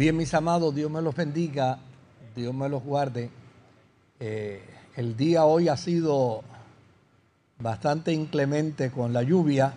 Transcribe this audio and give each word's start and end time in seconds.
Bien, 0.00 0.16
mis 0.16 0.32
amados, 0.32 0.74
Dios 0.74 0.90
me 0.90 1.02
los 1.02 1.14
bendiga, 1.14 1.78
Dios 2.34 2.54
me 2.54 2.70
los 2.70 2.82
guarde. 2.82 3.28
Eh, 4.18 4.64
el 4.96 5.14
día 5.14 5.44
hoy 5.44 5.68
ha 5.68 5.76
sido 5.76 6.42
bastante 7.58 8.10
inclemente 8.10 8.90
con 8.90 9.12
la 9.12 9.22
lluvia, 9.22 9.74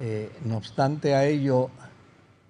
eh, 0.00 0.30
no 0.44 0.58
obstante 0.58 1.14
a 1.14 1.24
ello, 1.24 1.70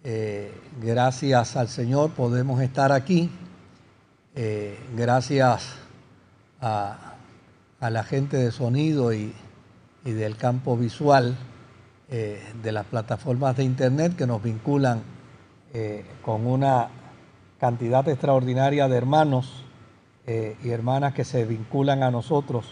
eh, 0.02 0.52
gracias 0.80 1.54
al 1.54 1.68
Señor 1.68 2.10
podemos 2.14 2.60
estar 2.60 2.90
aquí, 2.90 3.30
gracias 4.96 5.76
a, 6.60 7.14
la 7.78 8.02
gente 8.02 8.38
de 8.38 8.50
sonido 8.50 9.12
y, 9.12 9.32
y 10.04 10.10
del 10.10 10.36
campo 10.36 10.76
visual 10.76 11.36
de 12.08 12.72
las 12.72 12.86
plataformas 12.86 13.56
de 13.56 13.62
internet 13.62 14.16
que 14.16 14.26
nos 14.26 14.42
vinculan 14.42 15.21
eh, 15.74 16.04
con 16.22 16.46
una 16.46 16.88
cantidad 17.58 18.06
extraordinaria 18.06 18.88
de 18.88 18.96
hermanos 18.96 19.64
eh, 20.26 20.56
y 20.62 20.68
hermanas 20.68 21.14
que 21.14 21.24
se 21.24 21.46
vinculan 21.46 22.02
a 22.02 22.10
nosotros 22.10 22.66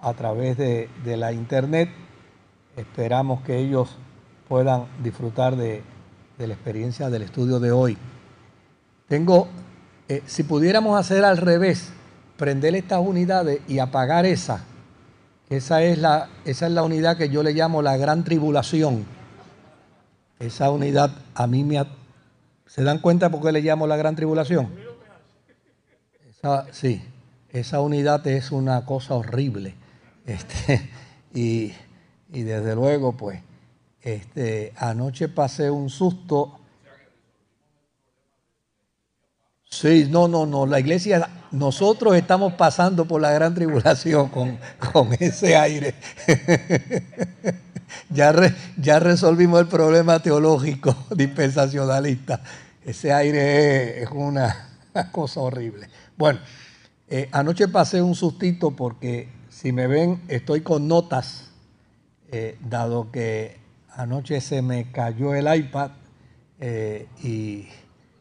a 0.00 0.14
través 0.14 0.56
de, 0.56 0.88
la 1.04 1.32
internet. 1.32 1.90
Esperamos 2.76 3.42
que 3.42 3.58
ellos 3.58 3.96
puedan 4.48 4.86
disfrutar 5.02 5.56
de, 5.56 5.82
la 6.38 6.54
experiencia 6.54 7.10
del 7.10 7.22
estudio 7.22 7.60
de 7.60 7.72
hoy. 7.72 7.98
Tengo, 9.06 9.48
eh, 10.08 10.22
si 10.24 10.42
pudiéramos 10.42 10.98
hacer 10.98 11.26
al 11.26 11.36
revés, 11.36 11.92
prender 12.38 12.74
estas 12.74 13.00
unidades 13.00 13.60
y 13.68 13.80
apagar 13.80 14.24
esa, 14.24 14.64
esa 15.50 15.82
es 15.82 15.98
la, 15.98 16.30
esa 16.46 16.68
es 16.68 16.72
la 16.72 16.84
unidad 16.84 17.18
que 17.18 17.28
yo 17.28 17.42
le 17.42 17.52
llamo 17.52 17.82
la 17.82 17.98
gran 17.98 18.24
tribulación. 18.24 19.04
Esa 20.38 20.70
unidad 20.70 21.10
a 21.34 21.46
mí 21.46 21.64
me, 21.64 21.84
¿Se 22.70 22.84
dan 22.84 22.98
cuenta 22.98 23.30
por 23.30 23.42
qué 23.42 23.50
le 23.50 23.62
llamo 23.62 23.88
la 23.88 23.96
gran 23.96 24.14
tribulación? 24.14 24.70
sí, 26.70 27.02
esa 27.50 27.80
unidad 27.80 28.24
es 28.28 28.52
una 28.52 28.86
cosa 28.86 29.16
horrible. 29.16 29.74
Este, 30.24 30.88
y, 31.34 31.72
desde 32.28 32.76
luego, 32.76 33.12
pues, 33.12 33.40
este, 34.02 34.72
anoche 34.76 35.28
pasé 35.28 35.68
un 35.68 35.90
susto. 35.90 36.60
Sí, 39.68 40.06
no, 40.08 40.28
no, 40.28 40.46
no, 40.46 40.64
la 40.64 40.78
iglesia, 40.78 41.28
nosotros 41.50 42.14
estamos 42.14 42.52
pasando 42.52 43.04
por 43.04 43.20
la 43.20 43.32
gran 43.32 43.52
tribulación 43.52 44.28
con, 44.28 44.58
con 44.92 45.12
ese 45.18 45.56
aire. 45.56 45.94
ya, 48.08 48.34
ya 48.76 48.98
resolvimos 48.98 49.60
el 49.60 49.66
problema 49.66 50.20
teológico 50.20 50.94
dispensacionalista. 51.16 52.42
Ese 52.84 53.12
aire 53.12 54.02
es 54.02 54.10
una, 54.12 54.68
cosa 55.12 55.40
horrible. 55.40 55.88
Bueno, 56.16 56.40
eh, 57.08 57.28
anoche 57.32 57.68
pasé 57.68 58.02
un 58.02 58.14
sustito 58.14 58.72
porque 58.72 59.28
si 59.48 59.72
me 59.72 59.86
ven 59.86 60.22
estoy 60.28 60.62
con 60.62 60.88
notas, 60.88 61.50
eh, 62.32 62.56
dado 62.60 63.10
que 63.10 63.58
anoche 63.90 64.40
se 64.40 64.62
me 64.62 64.90
cayó 64.92 65.34
el 65.34 65.52
iPad 65.52 65.90
eh, 66.60 67.08
y 67.22 67.68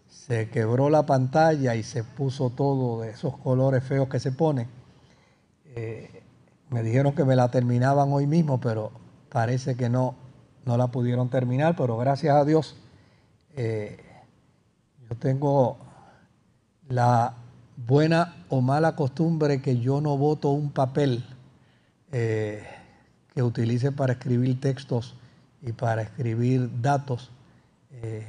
se 0.09 0.49
quebró 0.49 0.89
la 0.89 1.05
pantalla 1.05 1.75
y 1.75 1.83
se 1.83 2.03
puso 2.03 2.49
todo 2.49 3.01
de 3.01 3.11
esos 3.11 3.37
colores 3.37 3.83
feos 3.83 4.09
que 4.09 4.19
se 4.19 4.31
pone. 4.31 4.67
me 6.69 6.83
dijeron 6.83 7.13
que 7.15 7.23
me 7.23 7.35
la 7.35 7.49
terminaban 7.49 8.11
hoy 8.11 8.27
mismo, 8.27 8.59
pero 8.59 8.91
parece 9.29 9.75
que 9.75 9.89
no, 9.89 10.15
no 10.65 10.77
la 10.77 10.87
pudieron 10.87 11.29
terminar, 11.29 11.75
pero 11.75 11.97
gracias 11.97 12.35
a 12.35 12.45
Dios 12.45 12.75
yo 15.09 15.15
tengo 15.17 15.77
la 16.87 17.33
buena 17.75 18.45
o 18.49 18.61
mala 18.61 18.95
costumbre 18.95 19.61
que 19.61 19.79
yo 19.79 20.01
no 20.01 20.17
voto 20.17 20.49
un 20.49 20.71
papel 20.71 21.25
eh, 22.11 22.63
que 23.33 23.41
utilice 23.41 23.91
para 23.91 24.13
escribir 24.13 24.59
textos 24.61 25.15
y 25.61 25.71
para 25.71 26.03
escribir 26.03 26.81
datos. 26.81 27.31
Eh, 27.91 28.25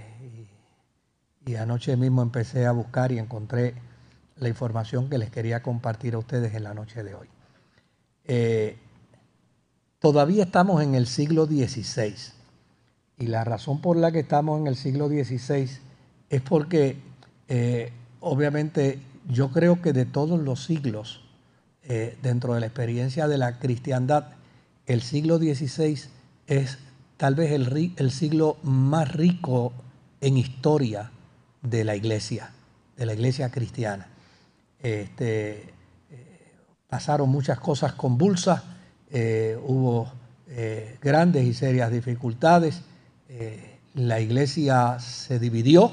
y, 1.46 1.56
anoche 1.56 1.96
mismo 1.96 2.22
empecé 2.22 2.64
a 2.64 2.70
buscar 2.70 3.10
y 3.10 3.18
encontré 3.18 3.74
la 4.36 4.48
información 4.48 5.10
que 5.10 5.18
les 5.18 5.30
quería 5.30 5.62
compartir 5.62 6.14
a 6.14 6.18
ustedes 6.18 6.54
en 6.54 6.62
la 6.62 6.74
noche 6.74 7.02
de 7.02 7.14
hoy. 7.14 7.26
Eh, 8.24 8.78
todavía 10.00 10.44
estamos 10.44 10.82
en 10.82 10.96
el 10.96 11.06
siglo 11.06 11.46
XVI 11.46 12.14
y 13.18 13.26
la 13.26 13.44
razón 13.44 13.80
por 13.80 13.96
la 13.96 14.10
que 14.10 14.20
estamos 14.20 14.58
en 14.58 14.66
el 14.66 14.74
siglo 14.74 15.08
XVI 15.08 15.68
es 16.30 16.42
porque 16.42 16.96
eh, 17.48 17.92
obviamente 18.20 18.98
yo 19.28 19.50
creo 19.50 19.82
que 19.82 19.92
de 19.92 20.06
todos 20.06 20.40
los 20.40 20.64
siglos, 20.64 21.20
eh, 21.84 22.16
dentro 22.22 22.54
de 22.54 22.60
la 22.60 22.66
experiencia 22.66 23.28
de 23.28 23.38
la 23.38 23.58
cristiandad, 23.58 24.28
el 24.86 25.02
siglo 25.02 25.38
XVI 25.38 26.00
es 26.46 26.78
tal 27.16 27.34
vez 27.34 27.52
el, 27.52 28.10
siglo 28.10 28.56
más 28.62 29.12
rico 29.12 29.72
en 30.22 30.38
historia 30.38 31.10
de 31.60 31.84
la 31.84 31.94
iglesia, 31.94 32.50
de 32.96 33.06
la 33.06 33.12
iglesia 33.12 33.50
cristiana. 33.50 34.06
Este, 34.78 35.74
eh, 36.10 36.54
pasaron 36.88 37.28
muchas 37.28 37.60
cosas 37.60 37.92
convulsas, 37.92 38.62
hubo 39.12 40.12
grandes 41.00 41.44
y 41.44 41.54
serias 41.54 41.90
dificultades, 41.90 42.82
la 43.94 44.20
iglesia 44.20 44.98
se 45.00 45.38
dividió, 45.38 45.90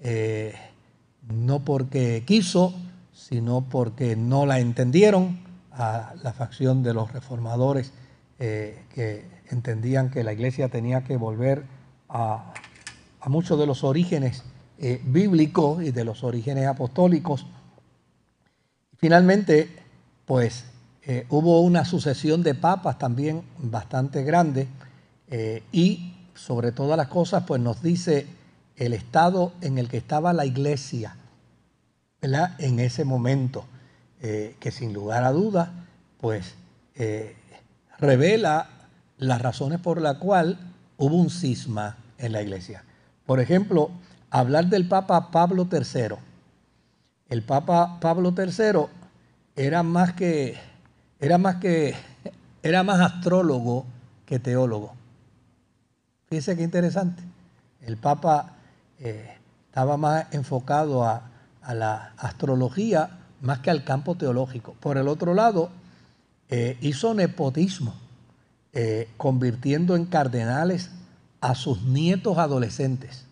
eh, 0.00 0.54
no 1.28 1.60
porque 1.64 2.24
quiso, 2.26 2.74
sino 3.12 3.68
porque 3.68 4.16
no 4.16 4.46
la 4.46 4.58
entendieron 4.58 5.40
a 5.72 6.14
la 6.22 6.32
facción 6.32 6.82
de 6.82 6.94
los 6.94 7.12
reformadores 7.12 7.92
eh, 8.38 8.82
que 8.94 9.24
entendían 9.50 10.10
que 10.10 10.24
la 10.24 10.32
iglesia 10.32 10.68
tenía 10.68 11.04
que 11.04 11.16
volver 11.16 11.64
a, 12.08 12.54
muchos 13.26 13.58
de 13.58 13.66
los 13.66 13.84
orígenes 13.84 14.42
eh, 14.78 15.00
bíblicos 15.04 15.82
y 15.82 15.90
de 15.90 16.04
los 16.04 16.24
orígenes 16.24 16.66
apostólicos. 16.66 17.46
Finalmente, 18.96 19.68
pues 20.24 20.64
hubo 21.30 21.60
una 21.62 21.84
sucesión 21.84 22.42
de 22.42 22.54
papas 22.54 22.98
también 22.98 23.42
bastante 23.58 24.24
grande 24.24 24.68
y 25.72 26.14
sobre 26.34 26.72
todas 26.72 26.96
las 26.96 27.08
cosas, 27.08 27.44
pues 27.46 27.60
nos 27.60 27.82
dice 27.82 28.26
el 28.76 28.92
estado 28.92 29.52
en 29.60 29.78
el 29.78 29.88
que 29.88 29.96
estaba 29.96 30.32
la 30.32 30.46
iglesia 30.46 31.16
en 32.20 32.80
ese 32.80 33.04
momento, 33.04 33.64
eh, 34.20 34.56
que 34.60 34.70
sin 34.70 34.92
lugar 34.92 35.24
a 35.24 35.32
dudas, 35.32 35.68
pues 36.20 36.54
eh, 36.96 37.36
revela 37.98 38.68
las 39.18 39.40
razones 39.40 39.80
por 39.80 40.00
las 40.00 40.16
cuales 40.16 40.56
hubo 40.96 41.16
un 41.16 41.30
cisma 41.30 41.96
en 42.18 42.32
la 42.32 42.42
iglesia. 42.42 42.84
Por 43.24 43.40
ejemplo, 43.40 43.90
hablar 44.30 44.66
del 44.66 44.88
Papa 44.88 45.30
Pablo 45.30 45.68
III. 45.70 46.16
El 47.28 47.42
Papa 47.42 47.98
Pablo 48.00 48.34
III 48.36 48.86
era 49.54 49.82
más 49.82 50.14
que, 50.14 50.56
era 51.20 51.38
más 51.38 51.56
que, 51.56 51.94
era 52.62 52.82
más 52.82 53.00
astrólogo 53.00 53.86
que 54.26 54.38
teólogo. 54.38 54.94
Fíjense 56.28 56.56
qué 56.56 56.62
interesante. 56.62 57.22
El 57.80 57.96
Papa 57.96 58.56
eh, 59.00 59.36
estaba 59.66 59.96
más 59.96 60.26
enfocado 60.32 61.04
a, 61.04 61.22
la 61.68 62.14
astrología 62.16 63.18
más 63.42 63.58
que 63.58 63.70
al 63.70 63.84
campo 63.84 64.14
teológico. 64.14 64.74
Por 64.80 64.96
el 64.96 65.06
otro 65.06 65.34
lado, 65.34 65.68
eh, 66.48 66.78
hizo 66.80 67.12
nepotismo, 67.12 67.94
eh, 68.72 69.10
convirtiendo 69.18 69.94
en 69.94 70.06
cardenales 70.06 70.90
a 71.42 71.54
sus 71.54 71.82
nietos 71.82 72.38
adolescentes. 72.38 73.26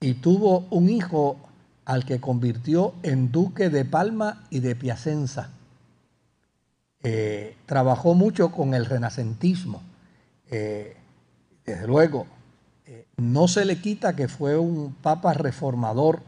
Y 0.00 0.14
tuvo 0.14 0.66
un 0.70 0.88
hijo 0.88 1.38
al 1.84 2.04
que 2.04 2.20
convirtió 2.20 2.94
en 3.02 3.32
duque 3.32 3.68
de 3.68 3.84
Palma 3.84 4.44
y 4.50 4.60
de 4.60 4.76
Piacenza. 4.76 5.50
Trabajó 7.66 8.14
mucho 8.14 8.50
con 8.50 8.74
el 8.74 8.86
renacentismo. 8.86 9.82
desde 10.48 11.86
luego, 11.86 12.26
no 13.16 13.48
se 13.48 13.64
le 13.64 13.80
quita 13.80 14.14
que 14.14 14.28
fue 14.28 14.58
un 14.58 14.94
papa 14.94 15.34
reformador 15.34 16.20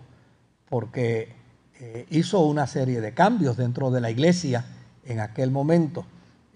porque 0.69 1.39
eh, 1.81 2.07
hizo 2.11 2.41
una 2.41 2.67
serie 2.67 3.01
de 3.01 3.15
cambios 3.15 3.57
dentro 3.57 3.91
de 3.91 4.01
la 4.01 4.11
iglesia 4.11 4.65
en 5.05 5.21
aquel 5.21 5.51
momento. 5.51 6.05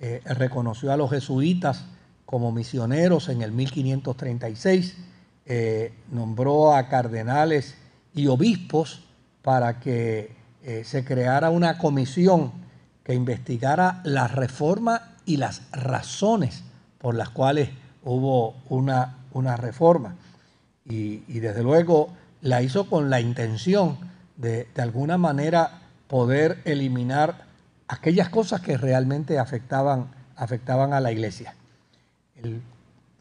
Eh, 0.00 0.20
reconoció 0.24 0.92
a 0.92 0.96
los 0.96 1.10
jesuitas 1.10 1.84
como 2.26 2.50
misioneros 2.50 3.28
en 3.28 3.42
el 3.42 3.52
1536, 3.52 4.96
eh, 5.46 5.92
nombró 6.10 6.74
a 6.74 6.88
cardenales 6.88 7.76
y 8.14 8.26
obispos 8.26 9.04
para 9.42 9.80
que 9.80 10.40
se 10.84 11.04
creara 11.04 11.50
una 11.50 11.76
comisión 11.76 12.52
que 13.12 13.16
investigara 13.16 14.00
la 14.04 14.26
reforma 14.26 15.16
y 15.26 15.36
las 15.36 15.70
razones 15.70 16.64
por 16.98 17.14
las 17.14 17.28
cuales 17.28 17.68
hubo 18.04 18.54
una, 18.70 19.18
una 19.32 19.54
reforma. 19.58 20.16
Y, 20.86 21.18
desde 21.40 21.62
luego 21.62 22.08
la 22.40 22.62
hizo 22.62 22.88
con 22.88 23.10
la 23.10 23.20
intención 23.20 23.98
de, 24.36 24.66
de 24.74 24.82
alguna 24.82 25.18
manera, 25.18 25.82
poder 26.08 26.62
eliminar 26.64 27.44
aquellas 27.86 28.30
cosas 28.30 28.62
que 28.62 28.78
realmente 28.78 29.38
afectaban, 29.38 30.10
afectaban 30.34 30.94
a 30.94 31.00
la 31.00 31.12
iglesia. 31.12 31.54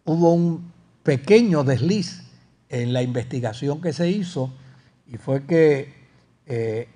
hubo 0.05 0.33
un 0.33 0.71
pequeño 1.03 1.65
desliz 1.65 2.23
en 2.69 2.93
la 2.93 3.01
investigación 3.01 3.81
que 3.81 3.91
se 3.91 4.09
hizo 4.09 4.53
y 5.05 5.17
fue 5.17 5.43
que 5.43 5.93
eh, 6.45 6.87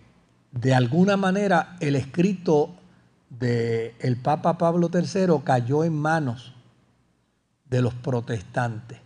de 0.55 0.73
alguna 0.73 1.17
manera 1.17 1.75
el 1.81 1.97
escrito 1.97 2.73
del 3.29 3.93
el 3.99 4.17
Papa 4.17 4.57
Pablo 4.57 4.89
III 4.93 5.41
cayó 5.43 5.83
en 5.83 5.93
manos 5.93 6.53
de 7.69 7.81
los 7.81 7.93
protestantes 7.93 8.99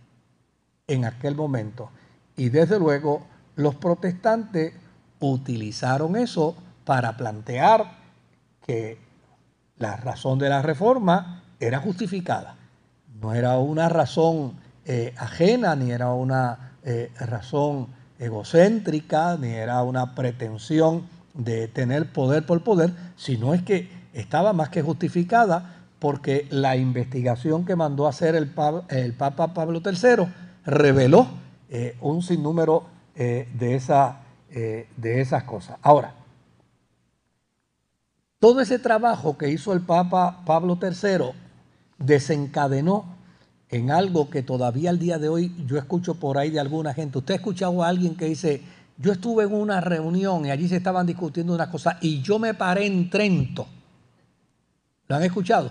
en 0.86 1.04
aquel 1.04 1.34
momento. 1.34 1.90
Y 2.36 2.48
desde 2.48 2.78
luego 2.78 3.26
los 3.56 3.74
protestantes 3.74 4.74
utilizaron 5.20 6.16
eso 6.16 6.56
para 6.84 7.16
plantear 7.16 7.98
que 8.66 8.98
la 9.78 9.96
razón 9.96 10.38
de 10.38 10.48
la 10.48 10.62
reforma 10.62 11.42
era 11.58 11.78
justificada. 11.78 12.56
No 13.20 13.34
era 13.34 13.58
una 13.58 13.88
razón 13.88 14.54
eh, 14.84 15.14
ajena, 15.18 15.76
ni 15.76 15.90
era 15.90 16.12
una 16.12 16.72
eh, 16.82 17.12
razón 17.20 17.88
egocéntrica, 18.18 19.36
ni 19.36 19.48
era 19.48 19.82
una 19.82 20.14
pretensión 20.14 21.06
de 21.34 21.68
tener 21.68 22.12
poder 22.12 22.44
por 22.44 22.62
poder, 22.62 22.92
sino 23.16 23.54
es 23.54 23.62
que 23.62 23.99
estaba 24.12 24.52
más 24.52 24.68
que 24.68 24.82
justificada 24.82 25.76
porque 25.98 26.46
la 26.50 26.76
investigación 26.76 27.64
que 27.64 27.76
mandó 27.76 28.06
a 28.06 28.10
hacer 28.10 28.34
el, 28.34 28.48
Papa 29.14 29.54
Pablo 29.54 29.82
III 29.84 30.26
reveló 30.64 31.26
eh, 31.68 31.96
un 32.00 32.22
sinnúmero 32.22 32.84
de, 33.14 33.46
de 34.96 35.20
esas 35.20 35.44
cosas. 35.44 35.76
Ahora, 35.82 36.14
todo 38.38 38.62
ese 38.62 38.78
trabajo 38.78 39.36
que 39.36 39.50
hizo 39.50 39.74
el 39.74 39.82
Papa 39.82 40.42
Pablo 40.46 40.78
III 40.80 41.32
desencadenó 41.98 43.04
en 43.68 43.90
algo 43.90 44.30
que 44.30 44.42
todavía 44.42 44.90
al 44.90 44.98
día 44.98 45.18
de 45.18 45.28
hoy 45.28 45.54
yo 45.66 45.76
escucho 45.76 46.14
por 46.16 46.38
ahí 46.38 46.50
de 46.50 46.58
alguna 46.58 46.94
gente. 46.94 47.18
Usted 47.18 47.34
ha 47.34 47.36
escuchado 47.36 47.84
a 47.84 47.88
alguien 47.88 48.16
que 48.16 48.24
dice, 48.24 48.62
yo 48.96 49.12
estuve 49.12 49.44
en 49.44 49.52
una 49.52 49.80
reunión 49.80 50.44
y 50.44 50.50
allí 50.50 50.68
se 50.68 50.76
estaban 50.76 51.06
discutiendo 51.06 51.54
una 51.54 51.70
cosa 51.70 51.98
y 52.00 52.20
yo 52.22 52.38
me 52.38 52.54
paré 52.54 52.86
en 52.86 53.10
Trento. 53.10 53.66
¿Lo 55.10 55.16
han 55.16 55.24
escuchado? 55.24 55.70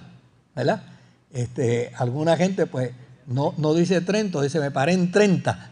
¿Verdad? 0.54 0.84
Este, 1.32 1.94
alguna 1.96 2.36
gente 2.36 2.66
pues 2.66 2.92
no, 3.26 3.54
no 3.56 3.74
dice 3.74 4.02
Trento, 4.02 4.42
dice 4.42 4.60
me 4.60 4.70
paré 4.70 4.92
en 4.92 5.14
30, 5.14 5.72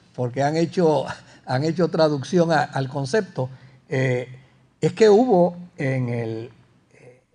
porque 0.16 0.42
han 0.42 0.56
hecho, 0.56 1.04
han 1.44 1.64
hecho 1.64 1.88
traducción 1.88 2.50
al 2.50 2.88
concepto. 2.88 3.50
Eh, 3.90 4.34
es 4.80 4.94
que 4.94 5.10
hubo 5.10 5.58
en 5.76 6.08
el, 6.08 6.50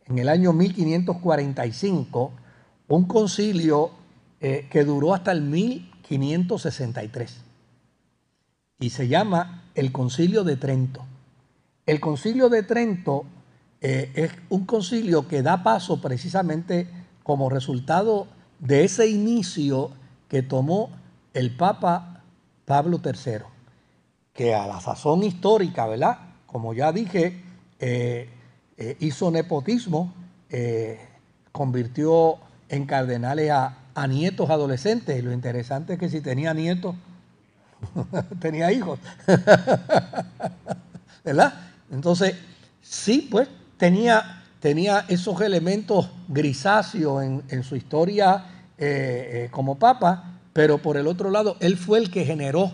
en 0.08 0.18
el 0.18 0.28
año 0.28 0.54
1545 0.54 2.32
un 2.88 3.06
concilio 3.06 3.92
eh, 4.42 4.66
que 4.72 4.84
duró 4.84 5.14
hasta 5.14 5.34
el 5.34 5.44
1563 5.44 7.38
y 8.80 8.90
se 8.90 9.08
llama 9.08 9.66
el 9.76 9.92
concilio 9.92 10.44
de 10.44 10.56
Trento. 10.56 11.06
El 11.86 12.00
concilio 12.00 12.50
de 12.50 12.64
Trento 12.64 13.28
eh, 13.86 14.10
es 14.16 14.32
un 14.48 14.66
concilio 14.66 15.28
que 15.28 15.42
da 15.42 15.62
paso 15.62 16.00
precisamente 16.00 16.88
como 17.22 17.50
resultado 17.50 18.28
de 18.60 18.86
ese 18.86 19.10
inicio 19.10 19.92
que 20.30 20.42
tomó 20.42 20.90
el 21.34 21.54
Papa 21.54 22.22
Pablo 22.64 23.02
III, 23.04 23.40
que 24.32 24.56
a 24.56 24.68
la 24.68 24.80
sazón 24.80 25.24
histórica, 25.24 25.86
¿verdad? 25.86 26.18
Como 26.46 26.74
ya 26.74 26.94
dije, 26.94 27.44
eh, 27.78 28.30
eh, 28.78 28.96
hizo 29.02 29.30
nepotismo, 29.30 30.14
convirtió 31.52 32.38
en 32.70 32.86
cardenales 32.86 33.52
a, 33.52 34.08
nietos 34.08 34.50
adolescentes. 34.50 35.20
Y 35.20 35.22
lo 35.22 35.34
interesante 35.34 35.94
es 35.94 36.00
que 36.00 36.08
si 36.08 36.22
tenía 36.22 36.54
nietos, 36.54 36.96
tenía 38.40 38.72
hijos. 38.72 39.00
¿Verdad? 41.26 41.54
Entonces, 41.92 42.36
sí, 42.82 43.28
pues 43.30 43.50
tenía, 43.84 44.44
tenía 44.60 45.06
esos 45.08 45.42
elementos 45.42 46.10
grisáceos 46.28 47.24
en, 47.24 47.64
su 47.64 47.76
historia 47.76 48.46
como 49.52 49.78
papa, 49.78 50.40
pero 50.54 50.78
por 50.78 50.98
el 50.98 51.08
otro 51.08 51.30
lado, 51.30 51.58
él 51.60 51.78
fue 51.78 52.00
el 52.00 52.10
que 52.10 52.26
generó 52.26 52.72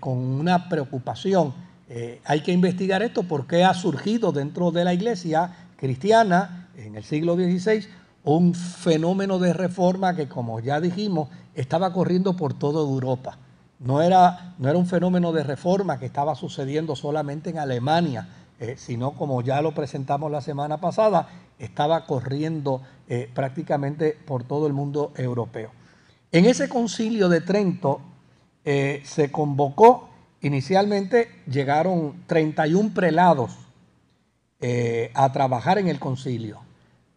con 0.00 0.18
una 0.18 0.68
preocupación 0.68 1.54
eh, 1.94 2.22
hay 2.24 2.40
que 2.40 2.52
investigar 2.52 3.02
esto 3.02 3.22
porque 3.24 3.64
ha 3.64 3.74
surgido 3.74 4.32
dentro 4.32 4.70
de 4.70 4.82
la 4.82 4.94
iglesia 4.94 5.54
cristiana 5.76 6.70
en 6.74 6.96
el 6.96 7.04
siglo 7.04 7.34
XVI 7.34 7.86
un 8.24 8.54
fenómeno 8.54 9.38
de 9.38 9.52
reforma 9.52 10.16
que, 10.16 10.26
como 10.26 10.58
ya 10.60 10.80
dijimos, 10.80 11.28
estaba 11.54 11.92
corriendo 11.92 12.34
por 12.34 12.54
toda 12.54 12.80
Europa. 12.80 13.36
No 13.78 14.00
era, 14.00 14.54
no 14.56 14.70
era 14.70 14.78
un 14.78 14.86
fenómeno 14.86 15.32
de 15.32 15.42
reforma 15.42 15.98
que 15.98 16.06
estaba 16.06 16.34
sucediendo 16.34 16.96
solamente 16.96 17.50
en 17.50 17.58
Alemania, 17.58 18.26
eh, 18.60 18.76
sino 18.76 19.12
como 19.12 19.42
ya 19.42 19.62
lo 19.62 19.72
presentamos 19.72 20.30
la 20.30 20.40
semana 20.40 20.80
pasada, 20.80 21.28
estaba 21.58 22.06
corriendo 22.06 22.82
eh, 23.08 23.30
prácticamente 23.32 24.16
por 24.26 24.44
todo 24.44 24.66
el 24.66 24.72
mundo 24.72 25.12
europeo. 25.16 25.70
En 26.30 26.46
ese 26.46 26.68
concilio 26.68 27.28
de 27.28 27.40
Trento 27.40 28.00
se 28.64 29.32
convocó 29.32 30.12
Inicialmente 30.42 31.28
llegaron 31.46 32.24
31 32.26 32.92
prelados 32.92 33.52
eh, 34.60 35.12
a 35.14 35.30
trabajar 35.32 35.78
en 35.78 35.86
el 35.86 36.00
concilio, 36.00 36.60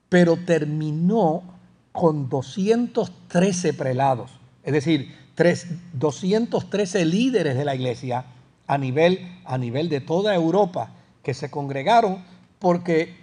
pero 0.09 0.37
terminó 0.37 1.41
con 1.91 2.29
213 2.29 3.73
prelados, 3.73 4.31
es 4.63 4.73
decir, 4.73 5.15
213 5.93 7.03
líderes 7.05 7.57
de 7.57 7.65
la 7.65 7.73
iglesia 7.73 8.25
a 8.67 8.77
nivel, 8.77 9.39
a 9.43 9.57
nivel 9.57 9.89
de 9.89 10.01
toda 10.01 10.35
Europa 10.35 10.91
que 11.25 11.33
se 11.33 11.50
congregaron 11.50 12.24
porque 12.60 13.16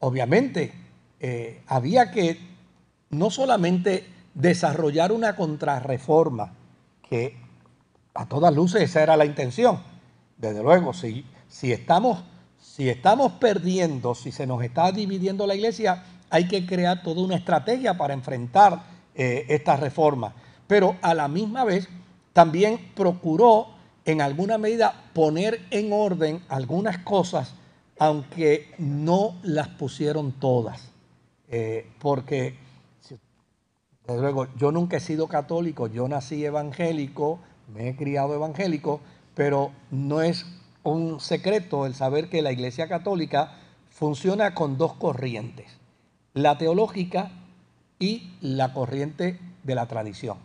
obviamente 0.00 0.72
eh, 1.20 1.62
había 1.68 2.10
que 2.10 2.36
no 3.10 3.30
solamente 3.30 4.04
desarrollar 4.34 5.12
una 5.12 5.36
contrarreforma, 5.36 6.52
que 7.08 7.36
a 8.12 8.26
todas 8.26 8.52
luces 8.52 8.82
esa 8.82 9.04
era 9.04 9.16
la 9.16 9.24
intención. 9.24 9.80
Desde 10.36 10.64
luego, 10.64 10.92
si, 10.92 11.24
si, 11.48 11.72
estamos, 11.72 12.24
si 12.58 12.88
estamos 12.88 13.34
perdiendo, 13.34 14.16
si 14.16 14.32
se 14.32 14.48
nos 14.48 14.60
está 14.64 14.90
dividiendo 14.90 15.46
la 15.46 15.54
iglesia, 15.54 16.02
hay 16.30 16.48
que 16.48 16.66
crear 16.66 17.04
toda 17.04 17.22
una 17.22 17.36
estrategia 17.36 17.96
para 17.96 18.14
enfrentar 18.14 18.82
eh, 19.14 19.46
esta 19.48 19.76
reforma. 19.76 20.34
Pero 20.66 20.96
a 21.02 21.14
la 21.14 21.28
misma 21.28 21.62
vez 21.62 21.88
también 22.32 22.90
procuró 22.96 23.68
en 24.04 24.20
alguna 24.20 24.58
medida 24.58 25.10
poner 25.12 25.60
en 25.70 25.92
orden 25.92 26.42
algunas 26.48 26.98
cosas, 26.98 27.54
aunque 27.98 28.72
no 28.78 29.36
las 29.42 29.68
pusieron 29.68 30.32
todas. 30.32 30.90
Eh, 31.48 31.90
porque, 32.00 32.56
desde 34.06 34.20
luego, 34.20 34.48
yo 34.56 34.72
nunca 34.72 34.96
he 34.96 35.00
sido 35.00 35.28
católico, 35.28 35.86
yo 35.86 36.08
nací 36.08 36.44
evangélico, 36.44 37.38
me 37.72 37.88
he 37.88 37.96
criado 37.96 38.34
evangélico, 38.34 39.00
pero 39.34 39.72
no 39.90 40.20
es 40.22 40.46
un 40.82 41.20
secreto 41.20 41.86
el 41.86 41.94
saber 41.94 42.28
que 42.28 42.42
la 42.42 42.52
Iglesia 42.52 42.88
Católica 42.88 43.56
funciona 43.88 44.54
con 44.54 44.76
dos 44.76 44.94
corrientes, 44.94 45.66
la 46.34 46.58
teológica 46.58 47.30
y 47.98 48.32
la 48.40 48.72
corriente 48.74 49.38
de 49.62 49.74
la 49.74 49.86
tradición. 49.86 50.36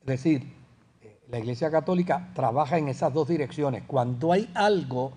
Es 0.00 0.06
decir, 0.06 0.55
la 1.30 1.38
Iglesia 1.38 1.70
Católica 1.70 2.30
trabaja 2.34 2.78
en 2.78 2.88
esas 2.88 3.12
dos 3.12 3.28
direcciones. 3.28 3.82
Cuando 3.86 4.32
hay 4.32 4.50
algo 4.54 5.12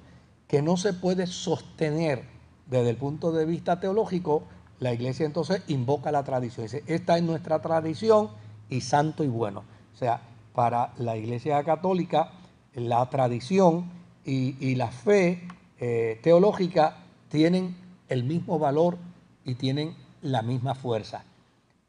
que 0.48 0.62
no 0.62 0.78
se 0.78 0.94
puede 0.94 1.28
sostener 1.28 2.24
desde 2.66 2.90
el 2.90 2.98
punto 2.98 3.32
de 3.32 3.46
vista 3.46 3.80
teológico, 3.80 4.44
la 4.80 4.94
Iglesia 4.94 5.26
entonces 5.26 5.62
invoca 5.68 6.12
la 6.12 6.24
tradición. 6.24 6.66
Dice, 6.66 6.84
esta 6.88 7.18
es 7.18 7.24
nuestra 7.24 7.62
tradición 7.62 8.30
y 8.70 8.82
santo 8.82 9.24
y 9.24 9.28
bueno. 9.28 9.64
O 9.94 9.98
sea, 9.98 10.22
para 10.54 10.94
la 10.98 11.18
Iglesia 11.18 11.64
Católica 11.64 12.32
la 12.76 13.06
tradición 13.10 13.86
y, 14.26 14.76
la 14.76 14.90
fe 14.90 15.42
eh, 15.80 16.20
teológica 16.22 16.98
tienen 17.30 17.76
el 18.10 18.24
mismo 18.24 18.60
valor 18.60 18.98
y 19.44 19.56
tienen 19.56 19.96
la 20.22 20.42
misma 20.42 20.76
fuerza. 20.76 21.24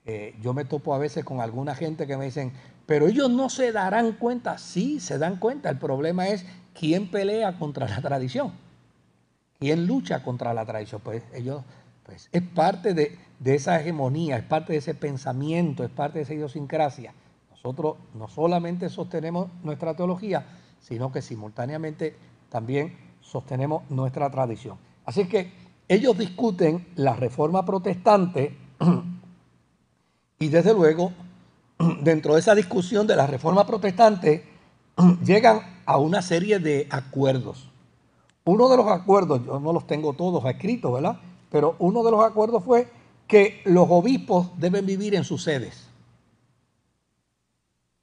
Eh, 0.07 0.35
yo 0.41 0.55
me 0.55 0.65
topo 0.65 0.95
a 0.95 0.99
veces 0.99 1.25
con 1.25 1.41
alguna 1.41 1.75
gente 1.75 2.07
que 2.07 2.17
me 2.17 2.25
dicen, 2.25 2.53
pero 2.91 3.07
ellos 3.07 3.31
no 3.31 3.49
se 3.51 3.71
darán 3.71 4.15
cuenta. 4.15 4.59
Sí, 4.59 4.99
se 4.99 5.17
dan 5.17 5.37
cuenta. 5.37 5.71
El 5.71 5.79
problema 5.79 6.27
es 6.27 6.45
quién 6.75 7.09
pelea 7.09 7.57
contra 7.57 7.87
la 7.87 8.03
tradición. 8.03 8.51
¿Quién 9.61 9.87
lucha 9.87 10.25
contra 10.25 10.53
la 10.55 10.67
tradición? 10.67 11.01
Pues 11.01 11.23
ellos, 11.33 11.63
pues 12.03 12.29
es 12.33 12.43
parte 12.43 12.93
de, 12.93 13.17
de 13.39 13.55
esa 13.55 13.81
hegemonía, 13.81 14.39
es 14.39 14.43
parte 14.43 14.73
de 14.73 14.81
ese 14.81 14.95
pensamiento, 14.95 15.85
es 15.85 15.91
parte 15.91 16.19
de 16.19 16.25
esa 16.25 16.35
idiosincrasia. 16.35 17.15
Nosotros 17.53 17.95
no 18.15 18.27
solamente 18.27 18.89
sostenemos 18.89 19.53
nuestra 19.63 19.95
teología, 19.95 20.47
sino 20.81 21.13
que 21.13 21.23
simultáneamente 21.23 22.17
también 22.49 22.99
sostenemos 23.21 23.89
nuestra 23.89 24.33
tradición. 24.33 24.79
Así 25.05 25.29
que 25.29 25.53
ellos 25.87 26.19
discuten 26.19 26.89
la 26.97 27.15
reforma 27.15 27.65
protestante 27.65 28.59
y 30.41 30.49
desde 30.49 30.75
luego 30.75 31.13
dentro 32.03 32.35
de 32.35 32.41
esa 32.41 32.55
discusión 32.55 33.07
de 33.07 33.17
la 33.17 33.27
reforma 33.27 33.67
protestante 33.67 34.45
llegan 35.25 35.81
a 35.87 35.99
una 35.99 36.23
serie 36.23 36.59
de 36.59 36.87
acuerdos. 36.91 37.69
Uno 38.45 38.69
de 38.69 38.77
los 38.77 38.87
acuerdos, 38.89 39.45
yo 39.45 39.61
no 39.61 39.73
los 39.73 39.87
tengo 39.87 40.13
todos 40.15 40.45
escritos, 40.47 40.93
¿verdad? 40.93 41.21
Pero 41.51 41.77
uno 41.79 42.03
de 42.03 42.11
los 42.11 42.25
acuerdos 42.25 42.65
fue 42.65 42.89
que 43.27 43.61
los 43.65 43.87
obispos 43.91 44.51
deben 44.59 44.87
vivir 44.87 45.15
en 45.15 45.25
sus 45.25 45.45
sedes. 45.45 45.87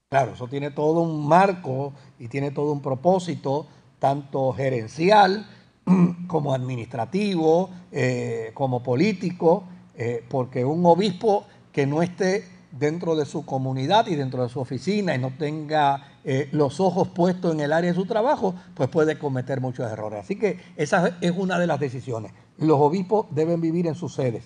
Claro, 0.09 0.33
eso 0.33 0.47
tiene 0.47 0.71
todo 0.71 1.01
un 1.01 1.27
marco 1.27 1.93
y 2.17 2.29
tiene 2.29 2.51
todo 2.51 2.71
un 2.71 2.81
propósito, 2.81 3.67
tanto 3.99 4.53
gerencial 4.53 5.45
como 6.27 6.53
administrativo, 6.53 7.69
eh, 7.91 8.51
como 8.53 8.83
político, 8.83 9.63
eh, 9.95 10.23
porque 10.29 10.63
un 10.63 10.85
obispo 10.85 11.45
que 11.73 11.85
no 11.85 12.01
esté 12.01 12.45
dentro 12.71 13.15
de 13.15 13.25
su 13.25 13.45
comunidad 13.45 14.07
y 14.07 14.15
dentro 14.15 14.43
de 14.43 14.49
su 14.49 14.59
oficina 14.59 15.15
y 15.15 15.17
no 15.17 15.31
tenga 15.37 16.17
eh, 16.23 16.49
los 16.51 16.79
ojos 16.79 17.07
puestos 17.07 17.53
en 17.53 17.61
el 17.61 17.73
área 17.73 17.91
de 17.91 17.95
su 17.95 18.05
trabajo, 18.05 18.55
pues 18.73 18.89
puede 18.89 19.17
cometer 19.17 19.61
muchos 19.61 19.89
errores. 19.91 20.19
Así 20.19 20.37
que 20.37 20.59
esa 20.75 21.17
es 21.21 21.31
una 21.35 21.59
de 21.59 21.67
las 21.67 21.79
decisiones. 21.79 22.31
Los 22.57 22.79
obispos 22.79 23.27
deben 23.31 23.61
vivir 23.61 23.87
en 23.87 23.95
sus 23.95 24.13
sedes. 24.13 24.43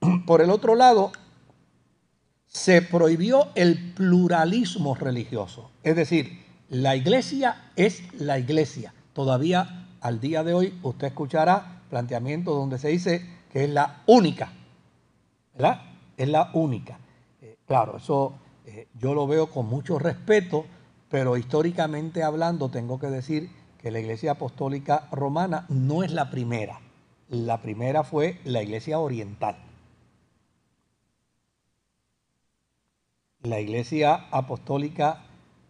Por 0.26 0.40
el 0.40 0.50
otro 0.50 0.74
lado, 0.74 1.12
se 2.46 2.82
prohibió 2.82 3.48
el 3.54 3.92
pluralismo 3.94 4.94
religioso. 4.94 5.70
Es 5.82 5.96
decir, 5.96 6.44
la 6.68 6.96
iglesia 6.96 7.70
es 7.76 8.02
la 8.14 8.38
iglesia. 8.38 8.94
Todavía 9.12 9.88
al 10.00 10.20
día 10.20 10.44
de 10.44 10.54
hoy 10.54 10.78
usted 10.82 11.08
escuchará 11.08 11.82
planteamientos 11.90 12.54
donde 12.54 12.78
se 12.78 12.88
dice 12.88 13.26
que 13.52 13.64
es 13.64 13.70
la 13.70 14.02
única. 14.06 14.52
¿Verdad? 15.52 15.82
Es 16.16 16.28
la 16.28 16.50
única. 16.54 16.98
Claro, 17.66 17.96
eso 17.96 18.34
eh, 18.66 18.88
yo 18.98 19.14
lo 19.14 19.26
veo 19.26 19.50
con 19.50 19.66
mucho 19.66 19.98
respeto, 19.98 20.66
pero 21.10 21.36
históricamente 21.36 22.22
hablando 22.22 22.70
tengo 22.70 22.98
que 22.98 23.06
decir 23.08 23.50
que 23.78 23.90
la 23.90 24.00
iglesia 24.00 24.32
apostólica 24.32 25.08
romana 25.12 25.66
no 25.68 26.02
es 26.02 26.12
la 26.12 26.30
primera. 26.30 26.80
La 27.28 27.60
primera 27.60 28.04
fue 28.04 28.40
la 28.44 28.62
iglesia 28.62 28.98
oriental. 28.98 29.56
La 33.42 33.60
iglesia 33.60 34.26
apostólica 34.30 35.24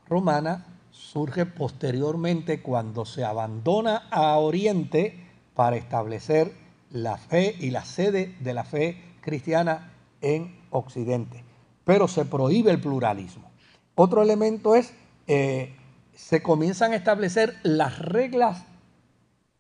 romana 0.08 0.66
surge 0.90 1.46
posteriormente 1.46 2.62
cuando 2.62 3.04
se 3.04 3.24
abandona 3.24 4.08
a 4.10 4.36
Oriente 4.38 5.26
para 5.54 5.76
establecer 5.76 6.52
la 6.90 7.16
fe 7.16 7.56
y 7.58 7.70
la 7.70 7.84
sede 7.84 8.36
de 8.40 8.54
la 8.54 8.64
fe 8.64 9.02
cristiana 9.20 9.92
en 10.20 10.60
Occidente. 10.70 11.43
Pero 11.84 12.08
se 12.08 12.24
prohíbe 12.24 12.70
el 12.70 12.80
pluralismo. 12.80 13.50
Otro 13.94 14.22
elemento 14.22 14.74
es, 14.74 14.92
eh, 15.26 15.74
se 16.14 16.42
comienzan 16.42 16.92
a 16.92 16.96
establecer 16.96 17.56
las 17.62 17.98
reglas 17.98 18.64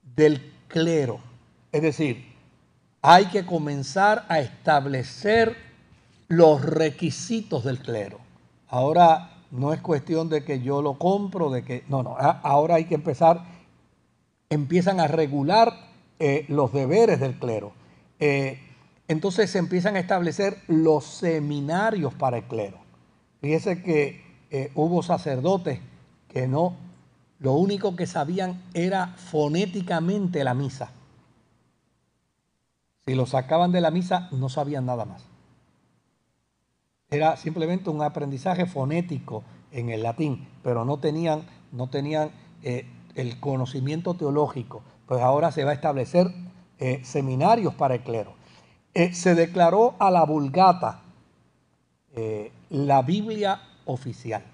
del 0.02 0.52
clero. 0.68 1.20
Es 1.72 1.82
decir, 1.82 2.34
hay 3.02 3.26
que 3.26 3.44
comenzar 3.44 4.24
a 4.28 4.40
establecer 4.40 5.56
los 6.28 6.62
requisitos 6.62 7.64
del 7.64 7.78
clero. 7.78 8.18
Ahora 8.68 9.34
no 9.50 9.72
es 9.72 9.80
cuestión 9.80 10.28
de 10.28 10.44
que 10.44 10.60
yo 10.60 10.82
lo 10.82 10.98
compro, 10.98 11.50
de 11.50 11.64
que... 11.64 11.84
No, 11.88 12.02
no, 12.02 12.16
ahora 12.18 12.76
hay 12.76 12.86
que 12.86 12.94
empezar, 12.94 13.44
empiezan 14.50 15.00
a 15.00 15.06
regular 15.06 15.72
eh, 16.18 16.44
los 16.48 16.72
deberes 16.72 17.20
del 17.20 17.38
clero. 17.38 17.72
Eh, 18.18 18.58
entonces 19.08 19.50
se 19.50 19.58
empiezan 19.58 19.96
a 19.96 20.00
establecer 20.00 20.58
los 20.68 21.04
seminarios 21.04 22.14
para 22.14 22.38
el 22.38 22.44
clero. 22.44 22.78
Fíjese 23.40 23.82
que 23.82 24.22
eh, 24.50 24.72
hubo 24.74 25.02
sacerdotes 25.02 25.80
que 26.28 26.48
no, 26.48 26.76
lo 27.38 27.52
único 27.52 27.96
que 27.96 28.06
sabían 28.06 28.62
era 28.72 29.08
fonéticamente 29.16 30.44
la 30.44 30.54
misa. 30.54 30.90
Si 33.06 33.14
lo 33.14 33.26
sacaban 33.26 33.72
de 33.72 33.80
la 33.80 33.90
misa, 33.90 34.28
no 34.32 34.48
sabían 34.48 34.86
nada 34.86 35.04
más 35.04 35.34
era 37.14 37.36
simplemente 37.36 37.90
un 37.90 38.02
aprendizaje 38.02 38.66
fonético 38.66 39.44
en 39.70 39.88
el 39.88 40.02
latín, 40.02 40.46
pero 40.62 40.84
no 40.84 40.98
tenían, 40.98 41.46
no 41.72 41.88
tenían 41.88 42.30
eh, 42.62 42.86
el 43.14 43.40
conocimiento 43.40 44.14
teológico. 44.14 44.82
Pues 45.06 45.20
ahora 45.20 45.52
se 45.52 45.64
va 45.64 45.70
a 45.70 45.74
establecer 45.74 46.28
eh, 46.78 47.00
seminarios 47.04 47.74
para 47.74 47.94
el 47.94 48.02
clero. 48.02 48.34
Eh, 48.94 49.12
se 49.12 49.34
declaró 49.34 49.94
a 49.98 50.10
la 50.10 50.24
vulgata 50.24 51.00
la 52.70 53.02
Biblia 53.02 53.60
oficial. 53.86 54.44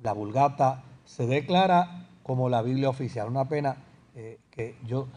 La 0.00 0.12
vulgata 0.12 0.84
se 1.04 1.26
declara 1.26 2.06
como 2.22 2.48
la 2.48 2.62
Biblia 2.62 2.88
oficial. 2.88 3.28
Una 3.28 3.48
pena 3.48 3.76
que 4.14 4.76
yo, 4.86 5.08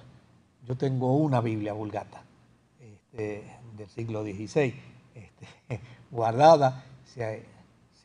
yo 0.64 0.76
tengo 0.76 1.16
una 1.18 1.42
Biblia 1.42 1.74
vulgata 1.74 2.24
este, 3.16 3.44
del 3.78 3.90
siglo 3.90 4.24
XVI. 4.24 4.74
Este, 5.14 5.82
guardada. 6.12 6.84
Si, 7.06 7.22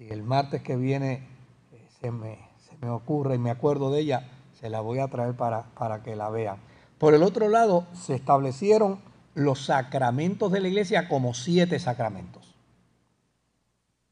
el 0.09 0.23
martes 0.23 0.63
que 0.63 0.77
viene 0.77 1.27
eh, 1.73 1.89
se, 2.01 2.11
me, 2.11 2.39
se, 2.59 2.77
me, 2.81 2.89
ocurre 2.89 3.35
y 3.35 3.39
me 3.39 3.51
acuerdo 3.51 3.91
de 3.91 4.01
ella, 4.01 4.31
se 4.59 4.71
la 4.71 4.81
voy 4.81 4.99
a 4.99 5.09
traer 5.09 5.35
para, 5.35 5.65
para 5.75 6.03
que 6.03 6.17
la 6.17 6.31
vean. 6.31 6.57
Por 6.99 7.15
el 7.15 7.23
otro 7.23 7.49
lado, 7.49 7.87
se 7.93 8.15
establecieron 8.15 9.01
los 9.41 9.65
sacramentos 9.65 10.53
de 10.53 10.61
la 10.61 10.69
iglesia 10.69 11.09
como 11.09 11.35
siete 11.35 11.79
sacramentos. 11.79 12.55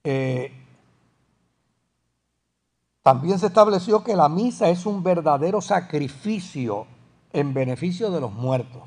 Eh, 0.05 0.53
también 3.03 3.39
se 3.39 3.47
estableció 3.47 4.03
que 4.03 4.17
la 4.17 4.29
misa 4.29 4.69
es 4.71 4.87
un 4.87 5.03
verdadero 5.03 5.61
sacrificio 5.61 6.87
en 7.33 7.55
beneficio 7.55 8.11
de 8.11 8.21
los 8.21 8.33
muertos. 8.33 8.83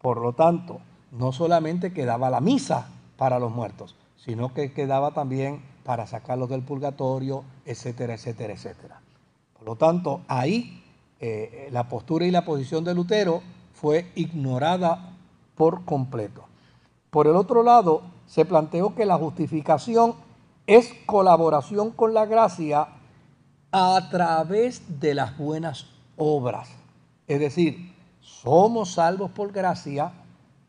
Por 0.00 0.20
lo 0.20 0.34
tanto, 0.34 0.80
no 1.12 1.32
solamente 1.32 1.92
quedaba 1.92 2.30
la 2.30 2.40
misa 2.40 2.88
para 3.16 3.38
los 3.38 3.52
muertos, 3.52 3.96
sino 4.16 4.54
que 4.54 4.72
quedaba 4.72 5.12
también 5.12 5.62
para 5.84 6.06
sacarlos 6.06 6.48
del 6.48 6.62
purgatorio, 6.62 7.44
etcétera, 7.64 8.14
etcétera, 8.14 8.52
etcétera. 8.52 9.00
Por 9.54 9.66
lo 9.66 9.76
tanto, 9.76 10.22
ahí 10.28 10.82
eh, 11.20 11.68
la 11.70 11.88
postura 11.88 12.26
y 12.26 12.30
la 12.30 12.44
posición 12.44 12.84
de 12.84 12.94
Lutero 12.94 13.42
fue 13.74 14.10
ignorada 14.14 15.09
por 15.60 15.84
completo. 15.84 16.46
Por 17.10 17.26
el 17.26 17.36
otro 17.36 17.62
lado, 17.62 18.00
se 18.24 18.46
planteó 18.46 18.94
que 18.94 19.04
la 19.04 19.18
justificación 19.18 20.14
es 20.66 20.90
colaboración 21.04 21.90
con 21.90 22.14
la 22.14 22.24
gracia 22.24 22.88
a 23.70 24.08
través 24.10 25.00
de 25.00 25.12
las 25.12 25.36
buenas 25.36 25.84
obras. 26.16 26.70
Es 27.26 27.40
decir, 27.40 27.94
somos 28.22 28.94
salvos 28.94 29.32
por 29.32 29.52
gracia, 29.52 30.12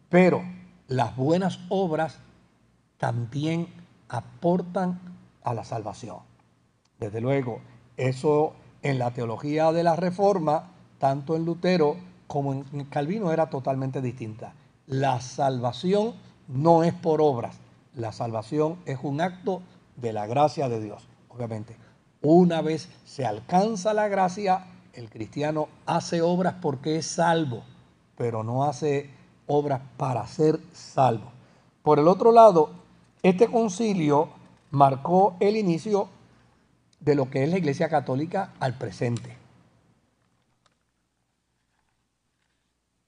pero 0.10 0.42
las 0.90 1.16
buenas 1.16 1.62
obras 1.70 2.20
también 2.98 3.70
aportan 4.10 5.00
a 5.42 5.54
la 5.54 5.64
salvación. 5.64 6.18
Desde 7.00 7.22
luego, 7.22 7.62
eso 7.96 8.56
en 8.82 9.00
la 9.00 9.12
teología 9.12 9.72
de 9.72 9.84
la 9.84 9.96
Reforma, 9.96 10.72
tanto 11.00 11.38
en 11.38 11.46
Lutero 11.46 11.96
como 12.28 12.52
en 12.52 12.84
Calvino, 12.90 13.32
era 13.32 13.50
totalmente 13.50 14.02
distinta. 14.02 14.54
La 14.92 15.22
salvación 15.22 16.16
no 16.50 16.84
es 16.84 16.94
por 16.94 17.22
obras, 17.22 17.56
la 17.96 18.12
salvación 18.12 18.78
es 18.86 19.00
un 19.04 19.22
acto 19.22 19.62
de 19.96 20.12
la 20.12 20.28
gracia 20.28 20.68
de 20.68 20.82
Dios, 20.82 21.08
obviamente. 21.30 21.78
Una 22.22 22.62
vez 22.62 22.90
se 23.06 23.26
alcanza 23.26 23.94
la 23.94 24.10
gracia, 24.10 24.66
el 24.92 25.10
cristiano 25.10 25.70
hace 25.86 26.22
obras 26.22 26.56
porque 26.62 26.98
es 26.98 27.06
salvo, 27.06 27.64
pero 28.18 28.44
no 28.44 28.66
hace 28.66 29.10
obras 29.48 29.80
para 29.96 30.28
ser 30.28 30.60
salvo. 30.74 31.32
Por 31.84 31.98
el 31.98 32.10
otro 32.10 32.34
lado, 32.34 32.72
este 33.24 33.48
concilio 33.48 34.28
marcó 34.72 35.38
el 35.40 35.56
inicio 35.56 36.10
de 37.00 37.16
lo 37.16 37.30
que 37.30 37.46
es 37.46 37.50
la 37.50 37.60
Iglesia 37.60 37.88
Católica 37.88 38.56
al 38.60 38.78
presente. 38.78 39.38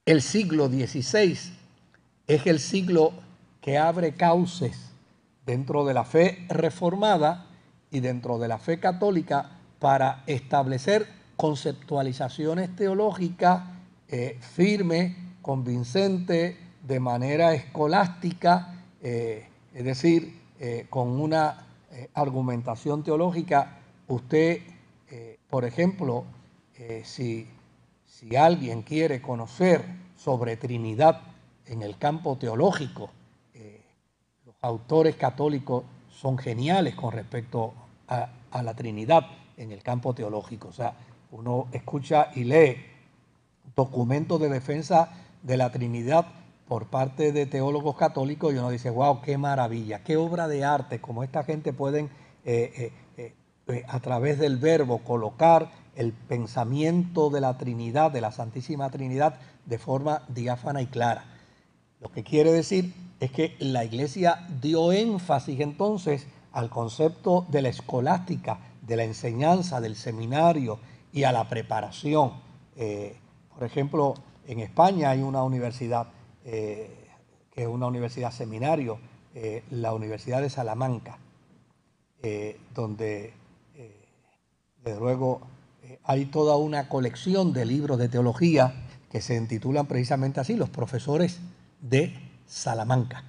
El 0.05 0.21
siglo 0.21 0.69
XVI 0.69 1.61
es 2.27 2.47
el 2.47 2.59
siglo 2.59 3.13
que 3.61 3.77
abre 3.77 4.13
cauces 4.13 4.91
dentro 5.45 5.85
de 5.85 5.93
la 5.93 6.05
fe 6.05 6.45
reformada 6.49 7.47
y 7.91 7.99
dentro 7.99 8.39
de 8.39 8.47
la 8.47 8.57
fe 8.57 8.79
católica 8.79 9.59
para 9.79 10.23
establecer 10.27 11.07
conceptualizaciones 11.35 12.75
teológicas 12.75 13.63
eh, 14.07 14.37
firmes, 14.39 15.15
convincentes, 15.41 16.55
de 16.83 16.99
manera 16.99 17.53
escolástica, 17.53 18.83
eh, 19.01 19.47
es 19.73 19.85
decir, 19.85 20.39
eh, 20.59 20.85
con 20.89 21.19
una 21.19 21.67
argumentación 22.13 23.03
teológica, 23.03 23.77
usted, 24.07 24.61
por 25.47 25.63
ejemplo, 25.63 26.25
si 26.97 27.47
alguien 28.35 28.81
quiere 28.81 29.21
conocer 29.21 29.85
sobre 30.15 30.57
Trinidad 30.57 31.21
en 31.67 31.81
el 31.81 31.97
campo 31.97 32.37
teológico, 32.37 33.09
los 34.45 34.55
autores 34.61 35.15
católicos 35.15 35.83
son 36.09 36.37
geniales 36.37 36.95
con 36.95 37.11
respecto 37.11 37.73
a, 38.07 38.29
la 38.61 38.73
Trinidad 38.75 39.25
en 39.57 39.71
el 39.71 39.81
campo 39.81 40.13
teológico. 40.13 40.69
O 40.69 40.73
sea, 40.73 40.93
uno 41.31 41.67
escucha 41.71 42.29
y 42.35 42.43
lee 42.43 42.77
documentos 43.75 44.39
de 44.39 44.49
defensa 44.49 45.11
de 45.41 45.57
la 45.57 45.71
Trinidad 45.71 46.27
por 46.67 46.87
parte 46.87 47.31
de 47.31 47.45
teólogos 47.45 47.95
católicos 47.97 48.53
y 48.53 48.57
uno 48.57 48.69
dice, 48.69 48.89
wow, 48.89 49.21
qué 49.21 49.37
maravilla, 49.37 50.03
qué 50.03 50.17
obra 50.17 50.47
de 50.47 50.63
arte, 50.63 51.01
como 51.01 51.23
esta 51.23 51.43
gente 51.43 51.73
pueden 51.73 52.09
eh, 52.45 52.91
eh, 53.17 53.33
eh, 53.67 53.83
a 53.87 53.99
través 53.99 54.39
del 54.39 54.57
verbo 54.57 54.99
colocar 54.99 55.71
el 55.95 56.13
pensamiento 56.13 57.29
de 57.29 57.41
la 57.41 57.57
Trinidad, 57.57 58.11
de 58.11 58.21
la 58.21 58.31
Santísima 58.31 58.89
Trinidad, 58.89 59.39
de 59.65 59.77
forma 59.77 60.23
diáfana 60.29 60.81
y 60.81 60.87
clara. 60.87 61.32
Lo 62.03 62.11
que 62.11 62.23
quiere 62.23 62.51
decir 62.51 62.93
es 63.21 63.31
que 63.31 63.55
la 63.59 63.85
iglesia 63.85 64.45
dio 64.61 64.91
énfasis 64.91 65.61
entonces 65.61 66.27
al 66.51 66.69
concepto 66.69 67.45
de 67.49 67.61
la 67.61 67.69
escolástica, 67.69 68.59
de 68.81 68.97
la 68.97 69.05
enseñanza, 69.05 69.79
del 69.79 69.95
seminario 69.95 70.79
y 71.13 71.23
a 71.23 71.31
la 71.31 71.47
preparación. 71.47 72.33
por 73.55 73.63
ejemplo, 73.63 74.15
en 74.45 74.59
España 74.59 75.11
hay 75.11 75.21
una 75.21 75.43
universidad 75.43 76.07
eh, 76.43 76.89
que 77.53 77.61
es 77.61 77.67
una 77.67 77.87
universidad 77.87 78.31
seminario, 78.31 78.99
eh, 79.33 79.63
la 79.71 79.93
Universidad 79.93 80.41
de 80.41 80.49
Salamanca, 80.49 81.19
eh, 82.21 82.59
donde 82.73 83.33
desde 84.83 84.99
luego 84.99 85.41
hay 86.03 86.25
toda 86.25 86.57
una 86.57 86.89
colección 86.89 87.53
de 87.53 87.65
libros 87.65 87.97
de 87.97 88.09
teología 88.09 88.73
que 89.09 89.21
se 89.21 89.35
intitulan 89.35 89.85
precisamente 89.85 90.41
así, 90.41 90.55
los 90.55 90.69
profesores 90.69 91.39
de 91.83 92.13
Salamanca. 92.47 93.23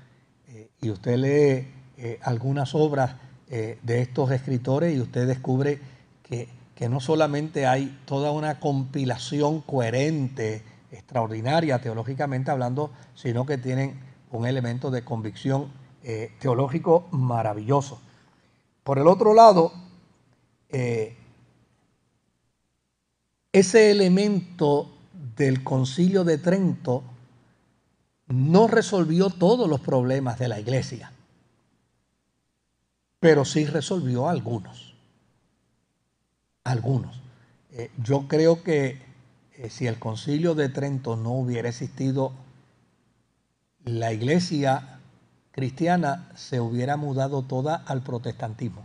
y 0.81 0.91
usted 0.91 1.17
lee 1.17 2.19
algunas 2.23 2.75
obras 2.75 3.17
de 3.49 4.01
estos 4.01 4.31
escritores 4.31 4.97
y 4.97 5.01
usted 5.01 5.27
descubre 5.27 5.81
que, 6.23 6.49
que 6.75 6.89
no 6.89 7.01
solamente 7.01 7.67
hay 7.67 7.99
toda 8.07 8.31
una 8.31 8.61
compilación 8.61 9.61
coherente, 9.61 10.63
extraordinaria 10.91 11.81
teológicamente 11.81 12.51
hablando, 12.51 12.91
sino 13.15 13.47
que 13.47 13.59
tienen 13.59 14.01
un 14.31 14.47
elemento 14.47 14.91
de 14.91 15.05
convicción 15.05 15.71
eh, 16.03 16.33
teológico 16.41 17.09
maravilloso. 17.13 18.01
Por 18.83 18.99
el 18.99 19.07
otro 19.07 19.35
lado, 19.35 19.73
eh, 20.69 21.17
ese 23.53 23.91
elemento 23.91 24.91
del 25.37 25.63
concilio 25.63 26.25
de 26.25 26.39
Trento 26.39 27.03
no 28.35 28.67
resolvió 28.67 29.31
todos 29.31 29.69
los 29.69 29.81
problemas 29.81 30.39
de 30.39 30.49
la 30.49 30.59
iglesia, 30.59 31.13
pero 33.21 33.45
sí 33.45 33.65
resolvió 33.65 34.29
algunos. 34.29 34.95
Algunos. 36.65 37.21
Eh, 37.73 37.91
yo 38.03 38.27
creo 38.27 38.63
que 38.63 39.01
eh, 39.57 39.71
si 39.71 39.87
el 39.87 39.99
concilio 39.99 40.55
de 40.55 40.69
Trento 40.69 41.17
no 41.17 41.31
hubiera 41.33 41.69
existido, 41.69 42.33
la 43.85 44.13
iglesia 44.13 44.99
cristiana 45.53 46.29
se 46.35 46.61
hubiera 46.61 46.97
mudado 46.97 47.43
toda 47.43 47.77
al 47.77 48.03
protestantismo 48.03 48.83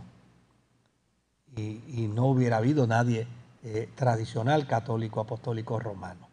y, 1.56 2.08
no 2.14 2.26
hubiera 2.26 2.58
habido 2.58 2.86
nadie 2.86 3.26
eh, 3.64 3.88
tradicional 3.96 4.66
católico 4.66 5.20
apostólico 5.20 5.78
romano. 5.80 6.28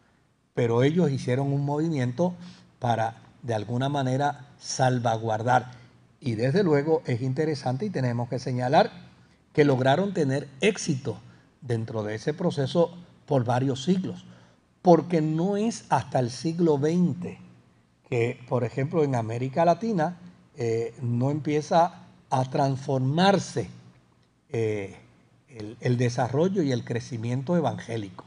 Pero 0.54 0.84
ellos 0.84 1.12
hicieron 1.12 1.52
un 1.52 1.66
movimiento 1.66 2.36
para 2.80 3.16
de 3.44 3.54
alguna 3.54 3.90
manera 3.90 4.48
salvaguardar. 4.60 5.72
Y 6.20 6.36
desde 6.36 6.64
luego 6.64 7.02
es 7.06 7.22
interesante 7.22 7.86
y 7.86 7.90
tenemos 7.90 8.30
que 8.30 8.40
señalar 8.40 8.92
que 9.54 9.66
lograron 9.66 10.14
tener 10.14 10.48
éxito 10.62 11.18
dentro 11.62 12.04
de 12.04 12.16
ese 12.16 12.34
proceso 12.34 12.96
por 13.26 13.44
varios 13.44 13.84
siglos, 13.84 14.26
porque 14.82 15.22
no 15.22 15.58
es 15.58 15.86
hasta 15.90 16.20
el 16.20 16.30
siglo 16.30 16.78
XX 16.78 17.38
que, 18.10 18.40
por 18.48 18.64
ejemplo, 18.64 19.04
en 19.04 19.16
América 19.16 19.66
Latina 19.66 20.18
eh, 20.56 20.96
no 21.02 21.30
empieza 21.30 22.04
a 22.30 22.46
transformarse 22.50 23.70
eh, 24.50 24.98
el, 25.82 25.98
desarrollo 25.98 26.62
y 26.62 26.72
el 26.72 26.86
crecimiento 26.86 27.58
evangélico, 27.58 28.26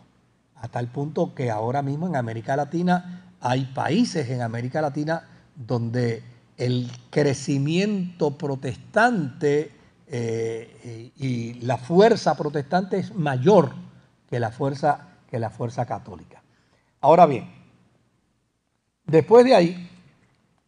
a 0.56 0.68
tal 0.68 0.88
punto 0.88 1.34
que 1.34 1.50
ahora 1.50 1.82
mismo 1.82 2.06
en 2.06 2.16
América 2.16 2.56
Latina 2.56 3.29
hay 3.40 3.64
países 3.66 4.28
en 4.28 4.42
América 4.42 4.80
Latina 4.80 5.28
donde 5.54 6.22
el 6.56 6.90
crecimiento 7.10 8.36
protestante 8.36 9.72
eh, 10.06 11.10
y 11.16 11.54
la 11.60 11.78
fuerza 11.78 12.36
protestante 12.36 12.98
es 12.98 13.14
mayor 13.14 13.72
que 14.28 14.38
la 14.38 14.50
fuerza, 14.50 15.08
que 15.30 15.38
la 15.38 15.50
fuerza 15.50 15.86
católica. 15.86 16.42
Ahora 17.00 17.26
bien, 17.26 17.50
después 19.06 19.44
de 19.44 19.54
ahí 19.54 19.90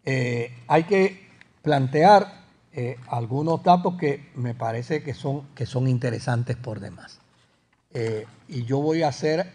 eh, 0.05 0.57
hay 0.67 0.85
que 0.85 1.29
plantear 1.61 2.43
eh, 2.73 2.97
algunos 3.09 3.63
datos 3.63 3.97
que 3.99 4.31
me 4.35 4.55
parece 4.55 5.03
que 5.03 5.13
son, 5.13 5.49
que 5.55 5.67
son 5.67 5.89
interesantes 5.89 6.57
por 6.57 6.81
demás. 6.81 7.19
Y 8.49 8.65
yo 8.65 8.79
voy 8.79 9.03
a 9.03 9.09
hacer 9.09 9.53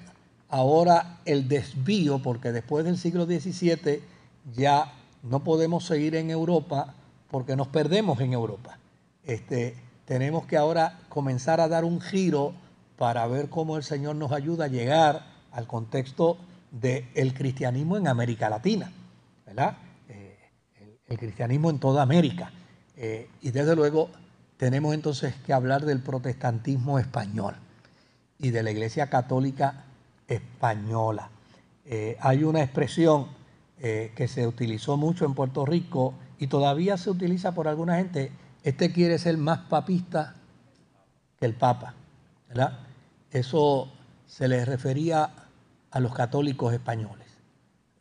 ahora 0.49 1.19
el 1.25 1.47
desvío 1.47 2.19
porque 2.19 2.51
después 2.51 2.85
del 2.85 2.97
siglo 2.97 3.25
XVII 3.25 4.01
ya 4.55 4.93
no 5.23 5.43
podemos 5.43 5.85
seguir 5.85 6.15
en 6.15 6.29
Europa 6.29 6.93
porque 7.29 7.55
nos 7.55 7.67
perdemos 7.67 8.19
en 8.21 8.33
Europa. 8.33 8.77
Este, 9.23 9.75
tenemos 10.05 10.45
que 10.45 10.57
ahora 10.57 10.99
comenzar 11.09 11.59
a 11.59 11.67
dar 11.67 11.83
un 11.83 11.99
giro 11.99 12.53
para 12.97 13.27
ver 13.27 13.49
cómo 13.49 13.77
el 13.77 13.83
Señor 13.83 14.15
nos 14.15 14.31
ayuda 14.31 14.65
a 14.65 14.69
llegar 14.69 15.25
al 15.51 15.67
contexto 15.67 16.37
del 16.71 17.33
cristianismo 17.33 17.97
en 17.97 18.07
América 18.07 18.49
Latina, 18.49 18.91
¿verdad? 19.45 19.77
Eh, 20.09 20.37
el, 21.07 21.17
cristianismo 21.17 21.69
en 21.69 21.79
toda 21.79 22.01
América. 22.01 22.51
Eh, 22.95 23.29
y 23.41 23.51
desde 23.51 23.75
luego 23.75 24.09
tenemos 24.57 24.93
entonces 24.93 25.35
que 25.45 25.53
hablar 25.53 25.85
del 25.85 26.01
protestantismo 26.01 26.99
español 26.99 27.55
y 28.39 28.49
de 28.51 28.63
la 28.63 28.71
Iglesia 28.71 29.09
Católica 29.09 29.85
española. 30.27 31.29
Eh, 31.85 32.17
hay 32.19 32.43
una 32.43 32.61
expresión 32.63 33.35
que 33.79 34.27
se 34.27 34.47
utilizó 34.47 34.97
mucho 34.97 35.23
en 35.23 35.35
Puerto 35.35 35.63
Rico 35.63 36.15
y 36.39 36.47
todavía 36.47 36.97
se 36.97 37.11
utiliza 37.11 37.53
por 37.53 37.67
alguna 37.67 37.97
gente. 37.97 38.31
Este 38.63 38.91
quiere 38.91 39.19
ser 39.19 39.37
más 39.37 39.59
papista 39.59 40.33
que 41.39 41.45
el 41.45 41.53
Papa, 41.53 41.93
¿verdad? 42.49 42.79
Eso 43.29 43.91
se 44.25 44.47
le 44.47 44.65
refería 44.65 45.29
a 45.91 45.99
los 45.99 46.13
católicos 46.13 46.73
españoles. 46.73 47.27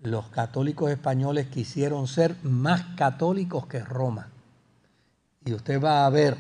Los 0.03 0.29
católicos 0.29 0.91
españoles 0.91 1.47
quisieron 1.49 2.07
ser 2.07 2.37
más 2.43 2.83
católicos 2.97 3.67
que 3.67 3.81
Roma. 3.81 4.29
Y 5.45 5.53
usted 5.53 5.83
va 5.83 6.07
a 6.07 6.11
ver 6.11 6.37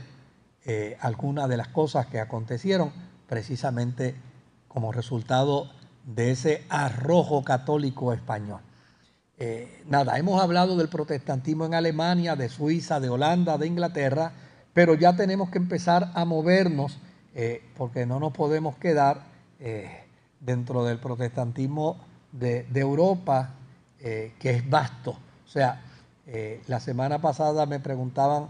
eh, 0.64 0.96
algunas 1.00 1.48
de 1.48 1.56
las 1.56 1.68
cosas 1.68 2.06
que 2.06 2.20
acontecieron 2.20 2.92
precisamente 3.28 4.14
como 4.76 4.92
resultado 4.92 5.70
de 6.04 6.32
ese 6.32 6.62
arrojo 6.68 7.42
católico 7.42 8.12
español. 8.12 8.60
Eh, 9.38 9.82
nada, 9.88 10.18
hemos 10.18 10.38
hablado 10.38 10.76
del 10.76 10.90
protestantismo 10.90 11.64
en 11.64 11.72
Alemania, 11.72 12.36
de 12.36 12.50
Suiza, 12.50 13.00
de 13.00 13.08
Holanda, 13.08 13.56
de 13.56 13.68
Inglaterra, 13.68 14.32
pero 14.74 14.92
ya 14.92 15.16
tenemos 15.16 15.48
que 15.48 15.56
empezar 15.56 16.12
a 16.12 16.26
movernos 16.26 16.98
eh, 17.34 17.62
porque 17.74 18.04
no 18.04 18.20
nos 18.20 18.34
podemos 18.34 18.76
quedar 18.76 19.22
eh, 19.60 20.04
dentro 20.40 20.84
del 20.84 20.98
protestantismo 20.98 21.96
de, 22.32 22.66
Europa, 22.74 23.54
eh, 24.00 24.34
que 24.38 24.50
es 24.50 24.68
vasto. 24.68 25.12
O 25.46 25.48
sea, 25.48 25.80
la 26.66 26.80
semana 26.80 27.22
pasada 27.22 27.64
me 27.64 27.80
preguntaban 27.80 28.48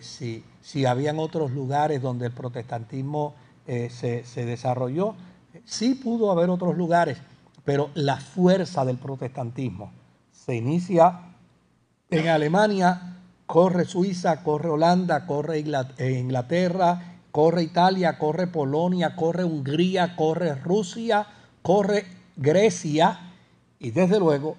si, 0.00 0.42
si 0.60 0.86
habían 0.86 1.20
otros 1.20 1.52
lugares 1.52 2.02
donde 2.02 2.26
el 2.26 2.32
protestantismo 2.32 3.34
se, 3.66 4.24
se 4.24 4.44
desarrolló. 4.44 5.14
Sí 5.64 5.94
pudo 5.94 6.30
haber 6.30 6.50
otros 6.50 6.76
lugares, 6.76 7.18
pero 7.64 7.90
la 7.94 8.16
fuerza 8.16 8.84
del 8.84 8.98
protestantismo 8.98 9.92
se 10.30 10.56
inicia 10.56 11.20
en 12.10 12.28
Alemania, 12.28 13.18
corre 13.46 13.84
Suiza, 13.84 14.42
corre 14.42 14.68
Holanda, 14.70 15.26
corre 15.26 15.58
Inglaterra, 15.58 17.18
corre 17.30 17.62
Italia, 17.62 18.18
corre 18.18 18.46
Polonia, 18.46 19.16
corre 19.16 19.44
Hungría, 19.44 20.16
corre 20.16 20.54
Rusia, 20.54 21.26
corre 21.62 22.04
Grecia 22.36 23.32
y 23.78 23.90
desde 23.90 24.18
luego 24.18 24.56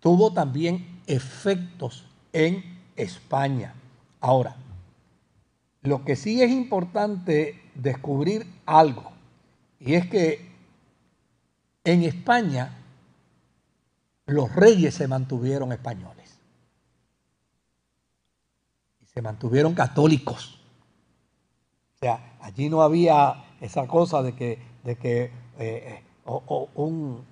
tuvo 0.00 0.32
también 0.32 1.00
efectos 1.06 2.04
en 2.32 2.78
España. 2.96 3.74
Ahora, 4.20 4.56
lo 5.82 6.04
que 6.04 6.16
sí 6.16 6.42
es 6.42 6.50
importante 6.50 7.60
descubrir 7.74 8.46
algo, 8.66 9.12
y 9.80 9.94
es 9.94 10.08
que 10.08 10.48
en 11.84 12.02
España 12.02 12.76
los 14.26 14.54
reyes 14.54 14.94
se 14.94 15.08
mantuvieron 15.08 15.72
españoles 15.72 16.38
y 19.00 19.06
se 19.06 19.22
mantuvieron 19.22 19.74
católicos. 19.74 20.60
O 21.96 21.98
sea, 22.00 22.36
allí 22.40 22.68
no 22.68 22.82
había 22.82 23.44
esa 23.60 23.86
cosa 23.86 24.22
de 24.22 24.34
que, 24.34 24.58
de 24.84 24.96
que 24.96 25.30
eh, 25.58 26.02
un, 26.74 27.24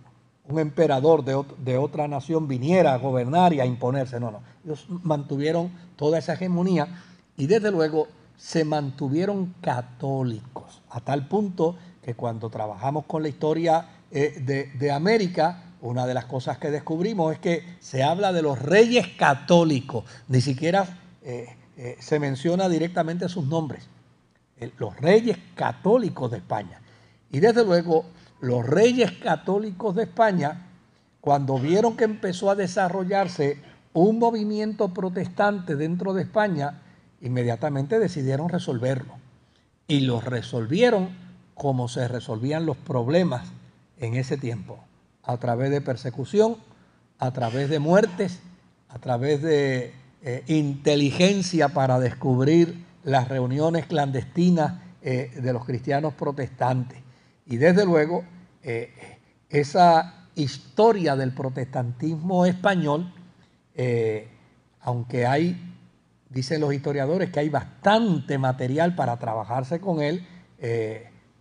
emperador 0.48 1.24
de, 1.24 1.44
de, 1.59 1.76
otra 1.76 2.09
nación 2.09 2.48
viniera 2.48 2.94
a 2.94 2.98
gobernar 2.98 3.52
y 3.52 3.61
a 3.61 3.66
imponerse. 3.66 4.18
No, 4.18 4.30
no. 4.30 4.40
Ellos 4.64 4.87
mantuvieron 4.88 5.70
toda 5.96 6.18
esa 6.18 6.35
hegemonía 6.35 7.02
y 7.37 7.46
desde 7.46 7.70
luego 7.70 8.09
se 8.37 8.64
mantuvieron 8.64 9.54
católicos, 9.61 10.82
a 10.90 11.00
tal 11.00 11.28
punto 11.28 11.76
que 12.07 12.14
cuando 12.14 12.49
trabajamos 12.51 13.07
con 13.07 13.25
la 13.25 13.29
historia 13.29 13.85
eh, 14.12 14.71
de, 14.79 14.92
América, 14.92 15.75
una 15.81 16.07
de 16.07 16.14
las 16.14 16.27
cosas 16.27 16.57
que 16.57 16.71
descubrimos 16.71 17.33
es 17.33 17.40
que 17.40 17.64
se 17.81 18.05
habla 18.05 18.33
de 18.33 18.42
los 18.42 18.62
reyes 18.62 19.09
católicos, 19.19 20.05
ni 20.29 20.40
siquiera 20.40 20.87
eh, 21.25 21.49
eh, 21.77 21.97
se 21.99 22.21
menciona 22.21 22.69
directamente 22.69 23.29
sus 23.29 23.47
nombres, 23.47 23.88
los 24.79 24.97
reyes 25.01 25.37
católicos 25.57 26.31
de 26.31 26.37
España. 26.37 26.81
Y 27.33 27.40
desde 27.40 27.64
luego, 27.64 28.05
los 28.40 28.64
reyes 28.64 29.11
católicos 29.11 29.97
de 29.97 30.05
España, 30.05 30.64
cuando 31.21 31.59
vieron 31.59 31.97
que 31.97 32.05
empezó 32.05 32.53
a 32.53 32.55
desarrollarse 32.55 33.59
un 33.95 34.21
movimiento 34.21 34.95
protestante 34.95 35.75
dentro 35.75 36.14
de 36.14 36.23
España, 36.23 36.83
inmediatamente 37.21 37.99
decidieron 37.99 38.49
resolverlo. 38.49 39.14
Y 39.88 40.01
lo 40.01 40.21
resolvieron 40.21 41.26
como 41.57 41.88
se 41.88 42.07
resolvían 42.07 42.66
los 42.66 42.77
problemas 42.77 43.49
en 43.99 44.14
ese 44.14 44.37
tiempo, 44.37 44.79
a 45.23 45.38
través 45.38 45.71
de 45.71 45.81
persecución, 45.81 46.59
a 47.19 47.33
través 47.33 47.71
de 47.71 47.79
muertes, 47.79 48.40
a 48.88 48.99
través 48.99 49.42
de 49.42 49.95
eh, 50.23 50.45
inteligencia 50.49 51.71
para 51.71 51.99
descubrir 51.99 52.85
las 53.05 53.29
reuniones 53.29 53.87
clandestinas 53.87 54.83
eh, 55.01 55.33
de 55.35 55.53
los 55.55 55.64
cristianos 55.64 56.12
protestantes. 56.12 56.99
Y 57.47 57.57
desde 57.57 57.87
luego, 57.87 58.23
eh, 58.62 59.19
esa 59.49 60.27
historia 60.35 61.16
del 61.16 61.33
protestantismo 61.33 62.45
español, 62.45 63.12
aunque 64.81 65.27
hay 65.27 65.77
Dicen 66.29 66.61
los 66.61 66.75
historiadores 66.75 67.31
que 67.31 67.40
hay 67.40 67.49
bastante 67.49 68.37
material 68.37 68.95
para 68.95 69.16
trabajarse 69.16 69.81
con 69.81 70.03
él, 70.03 70.27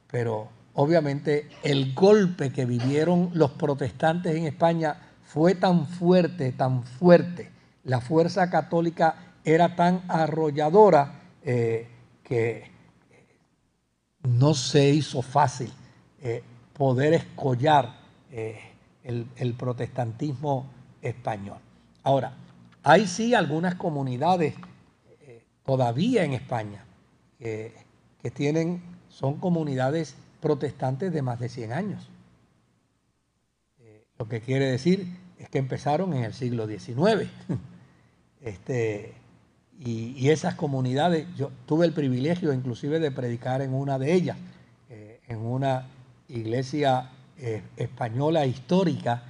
pero 0.09 0.49
obviamente 0.73 1.49
el 1.63 1.93
golpe 1.93 2.51
que 2.51 2.65
vivieron 2.65 3.31
los 3.33 3.51
protestantes 3.51 4.35
en 4.35 4.45
España 4.45 4.95
fue 5.23 5.55
tan 5.55 5.87
fuerte, 5.87 6.51
tan 6.51 6.83
fuerte, 6.83 7.51
la 7.83 8.01
fuerza 8.01 8.49
católica 8.49 9.33
era 9.43 9.75
tan 9.75 10.03
arrolladora 10.07 11.21
eh, 11.43 11.87
que 12.23 12.71
no 14.23 14.53
se 14.53 14.89
hizo 14.89 15.21
fácil 15.21 15.71
eh, 16.21 16.43
poder 16.73 17.13
escollar 17.13 18.03
el, 19.03 19.27
el 19.37 19.53
protestantismo 19.53 20.67
español. 21.01 21.59
Ahora, 22.03 22.33
hay 22.83 23.07
sí 23.07 23.33
algunas 23.33 23.75
comunidades 23.75 24.55
todavía 25.65 26.23
en 26.23 26.33
España, 26.33 26.85
que, 27.39 27.73
tienen, 28.33 28.81
son 29.15 29.36
comunidades 29.38 30.15
protestantes 30.41 31.13
de 31.13 31.21
más 31.21 31.39
de 31.39 31.47
100 31.47 31.71
años. 31.71 32.10
Eh, 33.80 34.04
lo 34.19 34.28
que 34.28 34.41
quiere 34.41 34.65
decir 34.65 35.08
es 35.39 35.47
que 35.49 35.58
empezaron 35.58 36.13
en 36.13 36.25
el 36.25 36.34
siglo 36.34 36.67
XIX. 36.67 37.30
este, 38.41 39.13
y, 39.80 40.30
esas 40.30 40.56
comunidades, 40.56 41.28
yo 41.38 41.49
tuve 41.65 41.86
el 41.86 41.93
privilegio 41.93 42.51
inclusive 42.51 42.99
de 42.99 43.12
predicar 43.12 43.62
en 43.62 43.73
una 43.73 43.97
de 43.97 44.13
ellas, 44.13 44.38
eh, 44.89 45.21
en 45.30 45.39
una 45.39 45.88
iglesia 46.28 47.12
eh, 47.38 47.63
española 47.78 48.45
histórica, 48.45 49.23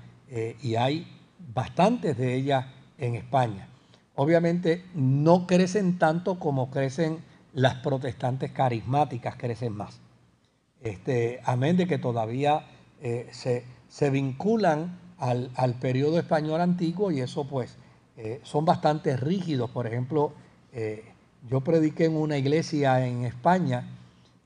y 0.61 0.75
hay 0.75 1.07
bastantes 1.53 2.17
de 2.17 2.33
ellas 2.33 2.65
en 2.97 3.15
España 3.15 3.69
obviamente 4.15 4.83
no 4.93 5.45
crecen 5.45 5.97
tanto 5.99 6.39
como 6.39 6.71
crecen 6.71 7.19
las 7.55 7.75
protestantes 7.75 8.51
carismáticas, 8.51 9.37
crecen 9.37 9.73
más. 9.73 10.01
Este, 10.81 11.39
amén 11.45 11.77
de 11.77 11.87
que 11.87 11.97
todavía 11.97 12.67
eh, 13.01 13.29
se, 13.31 14.09
vinculan 14.09 14.99
al, 15.17 15.73
periodo 15.79 16.19
español 16.19 16.59
antiguo 16.59 17.11
y 17.11 17.21
eso 17.21 17.47
pues 17.47 17.77
eh, 18.17 18.41
son 18.43 18.65
bastante 18.65 19.15
rígidos. 19.15 19.69
Por 19.71 19.87
ejemplo, 19.87 20.33
eh, 20.73 21.05
yo 21.49 21.61
prediqué 21.61 22.05
en 22.05 22.17
una 22.17 22.37
iglesia 22.37 23.05
en 23.07 23.25
España 23.25 23.89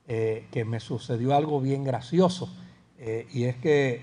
que 0.08 0.65
me 0.65 0.80
sucedió 0.80 1.36
algo 1.36 1.62
bien 1.62 1.84
gracioso 1.84 2.50
y 3.32 3.43
es 3.43 3.56
que 3.58 4.02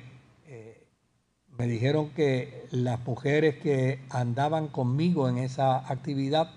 me 1.58 1.66
dijeron 1.66 2.10
que 2.10 2.68
las 2.70 3.04
mujeres 3.04 3.56
que 3.56 3.98
andaban 4.10 4.68
conmigo 4.68 5.28
en 5.28 5.38
esa 5.38 5.78
actividad, 5.90 6.50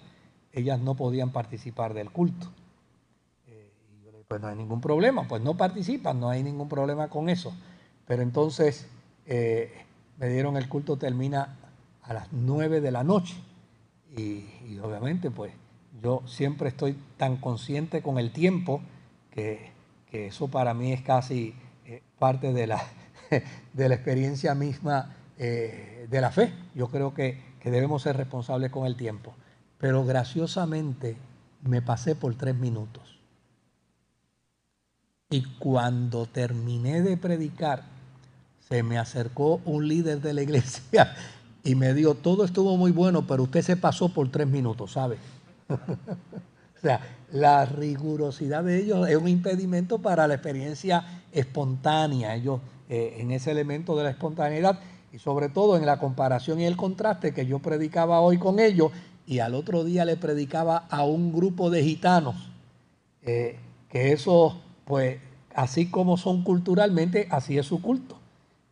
ellas 0.54 0.80
no 0.80 0.96
podían 0.96 1.32
participar 1.32 1.94
del 1.94 2.10
culto. 2.10 2.48
Eh, 3.48 3.72
y 3.92 4.04
yo 4.04 4.12
le 4.12 4.18
dije, 4.18 4.26
pues 4.28 4.42
no 4.42 4.48
hay 4.48 4.56
ningún 4.56 4.82
problema, 4.82 5.28
pues 5.28 5.42
no 5.42 5.56
participan, 5.56 6.20
no 6.20 6.30
hay 6.30 6.44
ningún 6.44 6.70
problema 6.70 7.10
con 7.10 7.30
eso. 7.30 7.54
Pero 8.08 8.22
entonces 8.22 8.88
eh, 9.26 9.72
me 10.18 10.30
dieron 10.30 10.58
el 10.58 10.68
culto 10.68 10.98
termina 10.98 11.58
a 12.04 12.14
las 12.14 12.28
nueve 12.32 12.82
de 12.82 12.92
la 12.92 13.04
noche. 13.04 13.36
Y, 14.18 14.46
obviamente 14.82 15.30
pues 15.30 15.52
yo 16.02 16.24
siempre 16.26 16.70
estoy 16.70 16.98
tan 17.18 17.38
consciente 17.38 18.02
con 18.02 18.18
el 18.18 18.32
tiempo 18.32 18.82
que, 19.32 19.78
eso 20.12 20.48
para 20.48 20.74
mí 20.74 20.92
es 20.92 21.02
casi 21.02 21.54
eh, 21.86 22.02
parte 22.18 22.52
de 22.52 22.66
la, 22.66 22.82
de 23.74 23.90
la 23.90 23.96
experiencia 23.96 24.56
misma 24.56 25.16
de 25.38 26.20
la 26.20 26.32
fe. 26.32 26.52
Yo 26.76 26.90
creo 26.90 27.14
que, 27.14 27.38
debemos 27.64 28.02
ser 28.02 28.18
responsables 28.18 28.72
con 28.72 28.86
el 28.88 28.96
tiempo. 28.96 29.34
Pero 29.80 30.06
graciosamente 30.06 31.18
me 31.63 31.82
pasé 31.82 32.15
por 32.15 32.36
tres 32.36 32.56
minutos. 32.56 33.20
Y 35.32 35.44
cuando 35.60 36.26
terminé 36.26 37.02
de 37.02 37.15
predicar, 37.18 37.84
se 38.68 38.84
me 38.84 38.98
acercó 38.98 39.62
un 39.65 39.88
líder 39.88 40.22
de 40.22 40.34
la 40.34 40.42
iglesia 40.42 41.15
y 41.63 41.76
me 41.76 41.94
dijo, 41.94 42.15
todo 42.15 42.46
estuvo 42.46 42.78
muy 42.78 42.92
bueno, 42.92 43.26
pero 43.26 43.44
usted 43.44 43.62
se 43.62 43.78
pasó 43.78 44.10
por 44.10 44.30
tres 44.32 44.48
minutos, 44.48 44.94
¿sabe? 44.94 45.18
o 45.70 46.82
sea, 46.82 47.00
la 47.32 47.65
rigurosidad 47.65 48.63
de 48.63 48.80
ellos 48.80 49.08
es 49.08 49.15
un 49.15 49.28
impedimento 49.28 50.00
para 50.00 50.28
la 50.28 50.36
experiencia 50.36 51.24
espontánea. 51.32 52.36
Ellos 52.36 52.60
eh, 52.89 53.18
en 53.20 53.32
ese 53.32 53.52
elemento 53.52 53.96
de 53.96 54.04
la 54.04 54.10
espontaneidad 54.10 54.80
y 55.12 55.20
sobre 55.20 55.50
todo 55.50 55.78
en 55.78 55.86
la 55.86 56.00
comparación 56.00 56.60
y 56.60 56.65
el 56.65 56.76
contraste 56.76 57.34
que 57.34 57.46
yo 57.46 57.60
predicaba 57.60 58.20
hoy 58.20 58.38
con 58.38 58.60
ellos 58.60 58.92
y 59.30 59.42
al 59.42 59.54
otro 59.54 59.84
día 59.84 60.06
le 60.06 60.18
predicaba 60.18 60.88
a 60.89 61.04
un 61.04 61.32
grupo 61.32 61.70
de 61.70 61.84
gitanos, 61.84 62.50
eh, 63.22 63.60
que 63.88 64.12
eso, 64.12 64.60
pues, 64.86 65.20
así 65.54 65.92
como 65.92 66.18
son 66.18 66.44
culturalmente, 66.44 67.28
así 67.30 67.56
es 67.60 67.68
su 67.68 67.80
culto. 67.80 68.18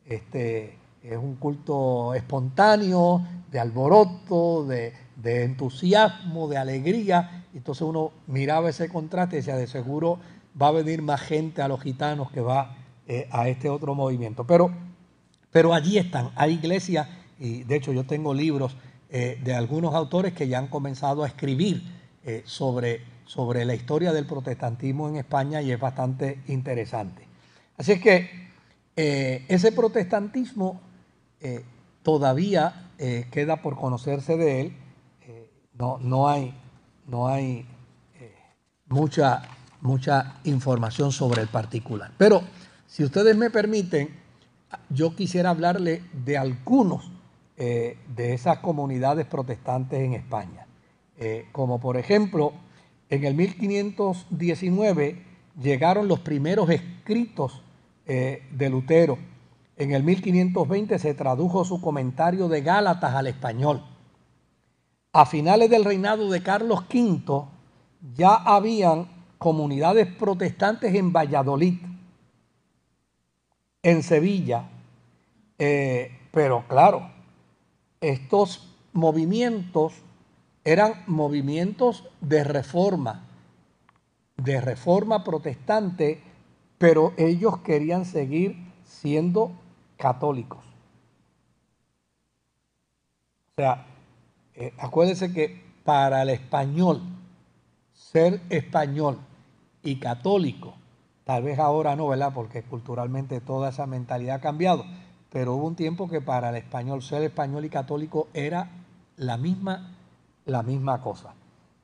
Este, 0.04 0.76
es 1.04 1.15
un 1.15 1.36
culto 1.36 2.15
espontáneo, 2.15 3.24
de 3.52 3.60
alboroto, 3.60 4.65
de, 4.65 4.93
entusiasmo, 5.24 6.48
de 6.48 6.58
alegría. 6.58 7.46
Entonces 7.54 7.84
uno 7.84 8.12
miraba 8.26 8.72
ese 8.72 8.89
contraste 8.89 9.36
y 9.36 9.39
decía, 9.41 9.58
de 9.58 9.67
seguro 9.67 10.17
va 10.60 10.70
a 10.70 10.72
venir 10.72 11.04
más 11.04 11.22
gente 11.22 11.62
a 11.62 11.67
los 11.67 11.82
gitanos 11.82 12.32
que 12.32 12.41
va 12.41 12.76
eh, 13.08 13.30
a 13.30 13.48
este 13.48 13.70
otro 13.70 13.93
movimiento. 13.93 14.43
Pero, 14.48 14.72
pero 15.52 15.76
allí 15.76 16.00
están, 16.00 16.32
hay 16.36 16.54
iglesias, 16.54 17.08
y 17.39 17.62
de 17.62 17.76
hecho 17.76 17.93
yo 17.93 18.08
tengo 18.08 18.34
libros 18.34 18.76
eh, 19.10 19.39
de 19.43 19.54
algunos 19.54 19.96
autores 19.96 20.34
que 20.34 20.48
ya 20.48 20.60
han 20.60 20.67
comenzado 20.67 21.24
a 21.24 21.28
escribir 21.28 21.82
eh, 22.26 22.43
sobre, 22.46 23.02
sobre 23.26 23.65
la 23.65 23.76
historia 23.76 24.12
del 24.13 24.26
protestantismo 24.26 25.08
en 25.08 25.17
España 25.17 25.62
y 25.62 25.72
es 25.72 25.80
bastante 25.80 26.41
interesante. 26.48 27.26
Así 27.78 27.93
es 27.93 28.02
que 28.02 28.48
ese 28.98 29.72
protestantismo 29.74 30.82
todavía 32.02 32.89
queda 33.30 33.62
por 33.62 33.78
conocerse 33.78 34.38
de 34.38 34.62
él. 34.62 34.78
no, 35.78 36.00
no 36.00 36.28
hay, 36.28 36.56
no 37.06 37.28
hay 37.28 37.67
mucha, 38.88 39.43
mucha 39.82 40.38
información 40.46 41.12
sobre 41.12 41.43
el 41.43 41.48
particular. 41.48 42.12
Pero 42.17 42.41
si 42.88 43.04
ustedes 43.04 43.38
me 43.38 43.50
permiten, 43.50 44.10
yo 44.89 45.15
quisiera 45.15 45.50
hablarle 45.52 46.04
de 46.26 46.38
algunos 46.38 47.12
eh, 47.60 47.98
de 48.15 48.36
esas 48.36 48.60
comunidades 48.60 49.26
protestantes 49.26 50.00
en 50.00 50.13
España. 50.13 50.67
Eh, 51.17 51.48
como 51.52 51.80
por 51.80 51.98
ejemplo, 51.98 52.54
en 53.10 53.24
el 53.24 53.34
1519 53.34 55.24
llegaron 55.60 56.08
los 56.08 56.20
primeros 56.20 56.70
escritos 56.70 57.63
eh, 58.06 58.43
de 58.52 58.70
Lutero. 58.70 59.17
En 59.76 59.91
el 59.91 60.04
1520 60.04 61.00
se 61.00 61.15
tradujo 61.15 61.65
su 61.65 61.82
comentario 61.82 62.48
de 62.48 62.62
Gálatas 62.62 63.15
al 63.15 63.26
español. 63.26 63.84
A 65.12 65.26
finales 65.26 65.72
del 65.72 65.84
reinado 65.84 66.30
de 66.30 66.43
Carlos 66.43 66.84
V 66.93 67.46
ya 68.13 68.36
habían 68.36 69.08
comunidades 69.39 70.06
protestantes 70.06 70.93
en 70.93 71.12
Valladolid, 71.12 71.80
en 73.82 74.04
Sevilla, 74.04 74.70
pero 75.58 76.63
claro, 76.67 77.16
estos 78.12 78.74
movimientos 78.93 79.93
eran 80.63 81.04
movimientos 81.08 82.04
de 82.22 82.43
reforma, 82.43 83.26
de 84.38 84.62
reforma 84.62 85.24
protestante, 85.24 86.22
pero 86.78 87.13
ellos 87.17 87.60
querían 87.60 88.06
seguir 88.06 88.58
siendo 88.84 89.52
católicos. 89.98 90.60
O 93.52 93.62
sea, 93.62 93.86
eh, 94.56 94.74
acuérdense 94.78 95.34
que 95.34 95.63
para 95.84 96.22
el 96.22 96.30
español, 96.30 97.02
ser 97.93 98.41
español 98.50 99.20
y 99.84 100.00
católico, 100.00 100.76
tal 101.24 101.43
vez 101.43 101.60
ahora 101.60 101.96
no, 101.96 102.08
¿verdad? 102.08 102.34
Porque 102.34 102.63
culturalmente 102.63 103.41
toda 103.41 103.70
esa 103.70 103.86
mentalidad 103.86 104.38
ha 104.38 104.41
cambiado, 104.41 104.86
pero 105.32 105.56
hubo 105.56 105.68
un 105.68 105.76
tiempo 105.76 106.08
que 106.08 106.22
para 106.22 106.50
el 106.50 106.56
español 106.56 107.02
ser 107.02 107.24
español 107.24 107.66
y 107.66 107.70
católico 107.70 108.28
era 108.34 108.70
la 109.18 109.38
misma 109.38 109.98
la 110.48 110.63
misma 110.63 111.02
cosa. 111.02 111.36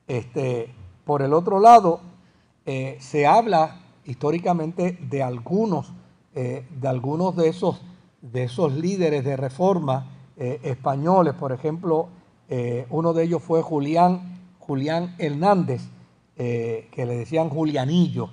Este, 0.08 0.70
por 1.04 1.22
el 1.22 1.32
otro 1.32 1.60
lado, 1.60 2.00
eh, 2.66 2.96
se 2.98 3.26
habla 3.26 3.80
históricamente 4.04 4.98
de 5.00 5.22
algunos, 5.22 5.92
eh, 6.34 6.66
de 6.80 6.88
algunos 6.88 7.36
de 7.36 7.48
esos, 7.48 7.80
de 8.20 8.44
esos 8.44 8.72
líderes 8.72 9.24
de 9.24 9.36
reforma 9.36 10.10
eh, 10.36 10.60
españoles. 10.64 11.34
Por 11.34 11.52
ejemplo, 11.52 12.08
uno 12.90 13.14
de 13.14 13.24
ellos 13.24 13.42
fue 13.42 13.62
Julián, 13.62 14.38
Julián 14.60 15.16
Hernández, 15.18 15.82
que 16.36 16.92
le 16.94 17.16
decían 17.16 17.48
Julianillo. 17.48 18.30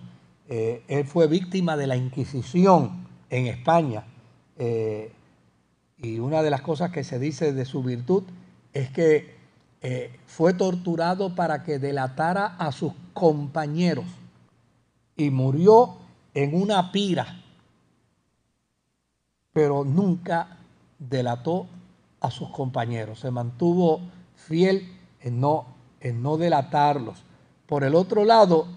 él 0.47 1.05
fue 1.05 1.27
víctima 1.27 1.75
de 1.75 1.87
la 1.87 1.95
Inquisición 1.95 3.07
en 3.31 3.47
España. 3.47 4.03
Y 5.97 6.19
una 6.19 6.43
de 6.43 6.49
las 6.49 6.61
cosas 6.61 6.91
que 6.91 7.03
se 7.03 7.19
dice 7.19 7.53
de 7.53 7.65
su 7.65 7.83
virtud 7.83 8.23
es 8.73 8.89
que 8.91 9.35
eh, 9.81 10.19
fue 10.27 10.53
torturado 10.53 11.33
para 11.33 11.63
que 11.63 11.79
delatara 11.79 12.55
a 12.57 12.71
sus 12.71 12.93
compañeros 13.13 14.05
y 15.15 15.31
murió 15.31 15.97
en 16.35 16.53
una 16.53 16.91
pira, 16.91 17.41
pero 19.51 19.83
nunca 19.83 20.59
delató 20.99 21.67
a 22.19 22.29
sus 22.29 22.49
compañeros, 22.49 23.19
se 23.19 23.31
mantuvo 23.31 24.01
fiel 24.35 24.87
en 25.19 25.39
no, 25.39 25.65
en 25.99 26.21
no 26.21 26.37
delatarlos. 26.37 27.23
Por 27.65 27.83
el 27.83 27.95
otro 27.95 28.23
lado, 28.23 28.67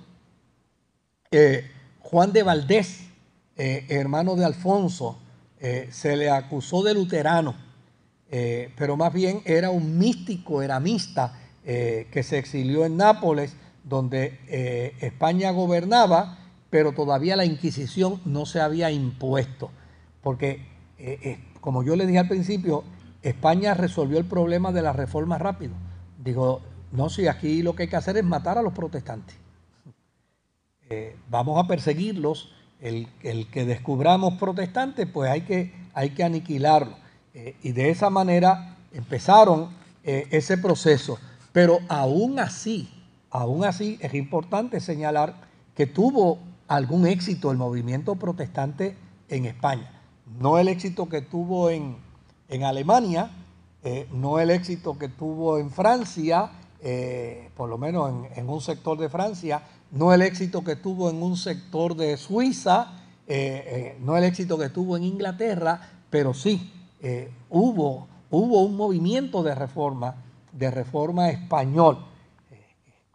eh, 1.30 1.70
Juan 2.00 2.32
de 2.32 2.42
Valdés, 2.42 3.08
eh, 3.56 3.86
hermano 3.90 4.36
de 4.36 4.46
Alfonso, 4.46 5.18
se 5.60 6.16
le 6.16 6.30
acusó 6.30 6.82
de 6.82 6.94
luterano 6.94 7.54
eh, 8.36 8.72
pero 8.76 8.96
más 8.96 9.12
bien 9.12 9.42
era 9.44 9.70
un 9.70 9.96
místico 9.96 10.60
eramista 10.60 11.38
eh, 11.64 12.08
que 12.10 12.24
se 12.24 12.36
exilió 12.36 12.84
en 12.84 12.96
Nápoles, 12.96 13.54
donde 13.84 14.40
eh, 14.48 14.96
España 15.00 15.52
gobernaba, 15.52 16.38
pero 16.68 16.90
todavía 16.90 17.36
la 17.36 17.44
Inquisición 17.44 18.20
no 18.24 18.44
se 18.44 18.60
había 18.60 18.90
impuesto. 18.90 19.70
Porque, 20.20 20.66
como 21.60 21.84
yo 21.84 21.94
le 21.94 22.06
dije 22.06 22.18
al 22.18 22.26
principio, 22.26 22.82
España 23.22 23.74
resolvió 23.74 24.18
el 24.18 24.24
problema 24.24 24.72
de 24.72 24.82
la 24.82 24.92
reforma 24.92 25.38
rápido. 25.38 25.74
Digo, 26.18 26.60
no, 26.90 27.10
si 27.10 27.28
aquí 27.28 27.62
lo 27.62 27.76
que 27.76 27.84
hay 27.84 27.88
que 27.88 27.96
hacer 27.96 28.16
es 28.16 28.24
matar 28.24 28.58
a 28.58 28.62
los 28.62 28.72
protestantes. 28.72 29.36
vamos 31.30 31.62
a 31.62 31.68
perseguirlos. 31.68 32.52
El, 32.80 33.08
el, 33.22 33.46
que 33.48 33.64
descubramos 33.64 34.34
protestantes, 34.34 35.06
pues 35.06 35.30
hay 35.30 35.42
que, 35.42 35.72
hay 35.94 36.10
que 36.10 36.24
aniquilarlo. 36.24 36.96
Eh, 37.34 37.56
y 37.62 37.72
de 37.72 37.90
esa 37.90 38.10
manera 38.10 38.76
empezaron 38.92 39.70
eh, 40.04 40.28
ese 40.30 40.56
proceso. 40.56 41.18
Pero 41.52 41.80
aún 41.88 42.38
así, 42.38 42.88
aún 43.30 43.64
así 43.64 43.98
es 44.00 44.14
importante 44.14 44.80
señalar 44.80 45.34
que 45.74 45.86
tuvo 45.86 46.38
algún 46.68 47.06
éxito 47.06 47.50
el 47.50 47.58
movimiento 47.58 48.14
protestante 48.14 48.96
en 49.28 49.46
España. 49.46 49.90
No 50.38 50.58
el 50.58 50.68
éxito 50.68 51.08
que 51.08 51.22
tuvo 51.22 51.70
en, 51.70 51.96
Alemania, 52.62 53.30
eh, 53.82 54.06
no 54.12 54.38
el 54.38 54.50
éxito 54.50 54.96
que 54.96 55.08
tuvo 55.08 55.58
en 55.58 55.70
Francia, 55.70 56.50
por 57.56 57.70
lo 57.70 57.78
menos 57.78 58.10
en, 58.10 58.38
en, 58.38 58.48
un 58.50 58.60
sector 58.60 58.98
de 58.98 59.08
Francia, 59.08 59.62
no 59.94 60.12
el 60.12 60.22
éxito 60.22 60.62
que 60.62 60.76
tuvo 60.76 61.08
en 61.08 61.22
un 61.22 61.36
sector 61.36 61.96
de 61.96 62.16
Suiza, 62.16 62.92
no 64.00 64.16
el 64.16 64.24
éxito 64.24 64.58
que 64.58 64.68
tuvo 64.68 64.96
en 64.96 65.04
Inglaterra, 65.04 65.80
pero 66.10 66.34
sí 66.34 66.70
eh, 67.06 67.30
hubo, 67.50 68.08
hubo 68.30 68.62
un 68.62 68.76
movimiento 68.78 69.42
de 69.42 69.54
reforma, 69.54 70.14
de 70.52 70.70
reforma 70.70 71.28
español. 71.28 71.98
Eh, 72.50 72.66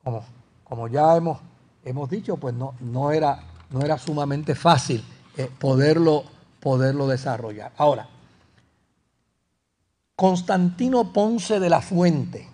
como, 0.04 0.24
como, 0.64 0.88
ya 0.88 1.18
hemos, 1.18 1.40
hemos 1.84 2.08
dicho, 2.08 2.38
pues 2.38 2.54
no, 2.54 2.76
no, 2.82 3.12
era, 3.12 3.42
no 3.72 3.82
era 3.82 3.98
sumamente 3.98 4.54
fácil 4.54 5.04
eh, 5.36 5.50
poderlo, 5.58 6.24
poderlo 6.60 7.08
desarrollar. 7.08 7.72
Ahora, 7.78 8.08
Constantino 10.16 11.12
Ponce 11.12 11.60
de 11.60 11.70
la 11.72 11.82
Fuente 11.82 12.48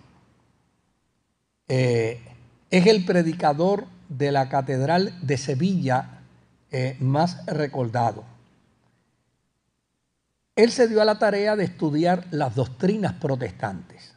es 1.68 2.86
el 2.86 3.04
predicador 3.04 3.84
de 4.08 4.32
la 4.32 4.48
Catedral 4.48 5.14
de 5.22 5.36
Sevilla 5.36 6.20
más 7.00 7.46
recordado 7.46 8.24
él 10.56 10.72
se 10.72 10.88
dio 10.88 11.02
a 11.02 11.04
la 11.04 11.18
tarea 11.18 11.54
de 11.54 11.64
estudiar 11.64 12.26
las 12.30 12.54
doctrinas 12.54 13.12
protestantes. 13.12 14.14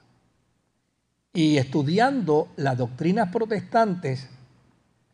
Y 1.33 1.57
estudiando 1.57 2.47
las 2.55 2.77
doctrinas 2.77 3.29
protestantes, 3.29 4.29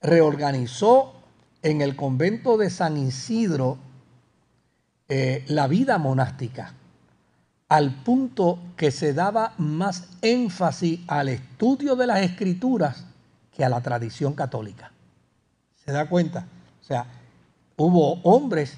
reorganizó 0.02 1.16
en 1.64 1.82
el 1.82 1.96
convento 1.96 2.58
de 2.58 2.70
San 2.70 2.96
Isidro 2.96 3.80
eh, 5.10 5.44
la 5.48 5.68
vida 5.68 5.98
monástica, 5.98 6.74
al 7.70 8.04
punto 8.04 8.60
que 8.78 8.92
se 8.92 9.14
daba 9.14 9.56
más 9.58 10.08
énfasis 10.22 11.00
al 11.08 11.30
estudio 11.30 11.96
de 11.96 12.06
las 12.06 12.22
escrituras 12.22 13.04
que 13.56 13.64
a 13.64 13.70
la 13.70 13.82
tradición 13.82 14.34
católica. 14.34 14.92
¿Se 15.86 15.92
da 15.92 16.10
cuenta? 16.10 16.48
O 16.82 16.84
sea, 16.84 17.06
hubo 17.78 18.22
hombres 18.24 18.78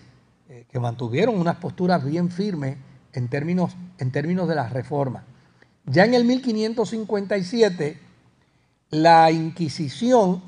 eh, 0.49 0.65
que 0.71 0.79
mantuvieron 0.79 1.39
unas 1.39 1.57
posturas 1.57 2.03
bien 2.05 2.29
firmes 2.29 2.77
en 3.13 3.27
términos, 3.27 3.75
en 3.97 4.11
términos 4.11 4.47
de 4.47 4.55
las 4.55 4.71
reformas. 4.71 5.23
Ya 5.85 6.05
en 6.05 6.13
el 6.13 6.25
1557, 6.25 7.97
la 8.91 9.31
Inquisición 9.31 10.41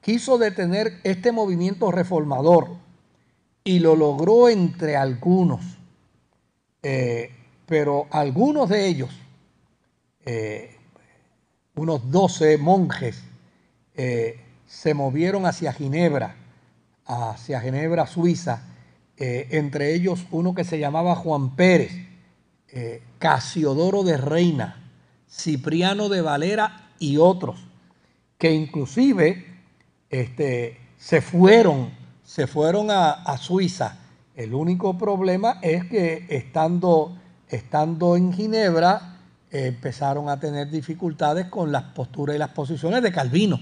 quiso 0.00 0.38
detener 0.38 1.00
este 1.04 1.32
movimiento 1.32 1.90
reformador 1.90 2.68
y 3.64 3.78
lo 3.78 3.96
logró 3.96 4.48
entre 4.48 4.96
algunos, 4.96 5.78
eh, 6.82 7.30
pero 7.66 8.06
algunos 8.10 8.68
de 8.68 8.86
ellos, 8.86 9.10
eh, 10.26 10.76
unos 11.74 12.10
12 12.10 12.58
monjes, 12.58 13.22
se 13.94 14.94
movieron 14.94 15.46
hacia 15.46 15.72
Ginebra, 15.72 16.36
hacia 17.06 17.60
Ginebra, 17.60 18.06
Suiza, 18.06 18.62
eh, 19.16 19.48
entre 19.52 19.94
ellos 19.94 20.26
uno 20.32 20.54
que 20.54 20.64
se 20.64 20.78
llamaba 20.78 21.14
Juan 21.14 21.54
Pérez, 21.54 21.92
eh, 22.68 23.02
Casiodoro 23.18 24.02
de 24.02 24.16
Reina, 24.16 24.90
Cipriano 25.30 26.08
de 26.08 26.20
Valera 26.20 26.90
y 26.98 27.18
otros, 27.18 27.64
que 28.38 28.52
inclusive 28.52 29.46
este, 30.10 30.78
se 30.98 31.20
fueron, 31.20 31.90
se 32.24 32.46
fueron 32.46 32.88
a, 32.90 33.36
Suiza. 33.38 33.98
El 34.34 34.52
único 34.54 34.98
problema 34.98 35.58
es 35.62 35.84
que 35.84 36.26
estando, 36.28 37.16
estando 37.48 38.16
en 38.16 38.32
Ginebra 38.32 39.20
empezaron 39.52 40.28
a 40.28 40.40
tener 40.40 40.68
dificultades 40.70 41.46
con 41.46 41.70
las 41.70 41.84
posturas 41.84 42.34
y 42.34 42.40
las 42.40 42.50
posiciones 42.50 43.00
de 43.04 43.12
Calvino, 43.12 43.60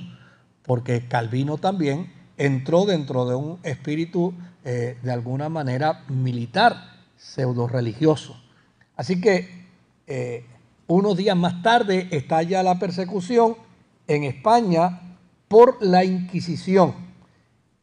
porque 0.66 1.06
Calvino 1.08 1.58
también 1.58 2.12
entró 2.36 2.86
dentro 2.86 3.26
de 3.26 3.34
un 3.34 3.58
espíritu 3.62 4.34
eh, 4.64 4.98
de 5.02 5.12
alguna 5.12 5.48
manera 5.48 6.04
militar, 6.08 6.76
pseudo 7.16 7.68
religioso. 7.68 8.40
Así 8.96 9.20
que 9.20 9.66
eh, 10.06 10.46
unos 10.86 11.16
días 11.16 11.36
más 11.36 11.62
tarde 11.62 12.08
estalla 12.10 12.62
la 12.62 12.78
persecución 12.78 13.56
en 14.06 14.24
España 14.24 15.16
por 15.48 15.84
la 15.84 16.04
Inquisición. 16.04 16.94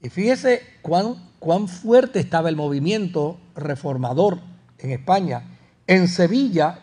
Y 0.02 0.10
fíjese 0.10 0.62
cuán, 0.82 1.32
cuán 1.39 1.68
fuerte 1.68 2.20
estaba 2.20 2.50
el 2.50 2.56
movimiento 2.56 3.39
reformador 3.56 4.39
en 4.78 4.92
España. 4.92 5.58
En 5.88 6.08
Sevilla, 6.08 6.80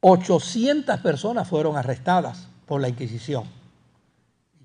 800 0.00 1.00
personas 1.00 1.48
fueron 1.48 1.76
arrestadas 1.76 2.48
por 2.66 2.80
la 2.80 2.88
Inquisición. 2.88 3.44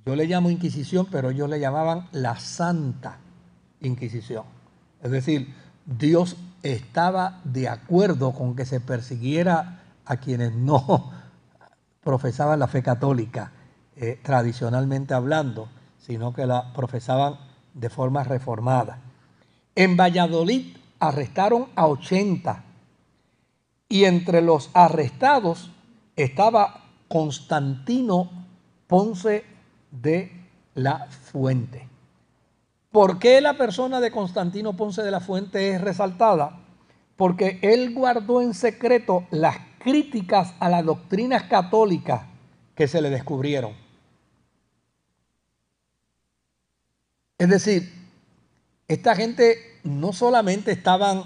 Yo 0.06 0.16
le 0.16 0.26
llamo 0.26 0.50
Inquisición, 0.50 1.08
pero 1.12 1.30
ellos 1.30 1.50
le 1.50 1.60
llamaban 1.60 2.08
la 2.12 2.40
Santa 2.40 3.18
Inquisición. 3.82 4.44
Es 5.02 5.12
decir, 5.12 5.54
Dios 5.86 6.36
estaba 6.64 7.40
de 7.44 7.70
acuerdo 7.70 8.34
con 8.34 8.56
que 8.56 8.66
se 8.66 8.80
persiguiera 8.80 9.84
a 10.06 10.18
quienes 10.18 10.54
no 10.54 11.12
profesaban 12.04 12.60
la 12.60 12.68
fe 12.68 12.84
católica, 12.84 13.52
eh, 13.96 14.20
tradicionalmente 14.24 15.14
hablando, 15.14 15.70
sino 16.00 16.34
que 16.34 16.46
la 16.46 16.74
profesaban 16.74 17.36
de 17.74 17.90
forma 17.90 18.24
reformada. 18.24 19.00
En 19.76 19.96
Valladolid 19.96 20.76
arrestaron 21.00 21.68
a 21.76 21.88
80 21.88 22.64
y 23.88 24.06
entre 24.06 24.42
los 24.42 24.70
arrestados 24.74 25.72
estaba 26.16 26.84
Constantino 27.08 28.30
Ponce 28.88 29.46
de 29.92 30.32
la 30.76 31.08
Fuente. 31.08 31.88
¿Por 32.92 33.20
qué 33.20 33.40
la 33.42 33.58
persona 33.58 34.00
de 34.00 34.12
Constantino 34.12 34.76
Ponce 34.76 35.04
de 35.04 35.12
la 35.12 35.20
Fuente 35.20 35.72
es 35.72 35.82
resaltada? 35.82 36.60
Porque 37.16 37.60
él 37.62 37.94
guardó 37.94 38.42
en 38.42 38.54
secreto 38.54 39.28
las 39.30 39.58
críticas 39.80 40.54
a 40.60 40.70
las 40.70 40.84
doctrinas 40.86 41.44
católicas 41.44 42.24
que 42.76 42.88
se 42.88 43.02
le 43.02 43.10
descubrieron. 43.10 43.74
Es 47.38 47.50
decir, 47.50 47.94
esta 48.88 49.16
gente 49.16 49.80
no 49.84 50.14
solamente 50.14 50.72
estaban 50.72 51.24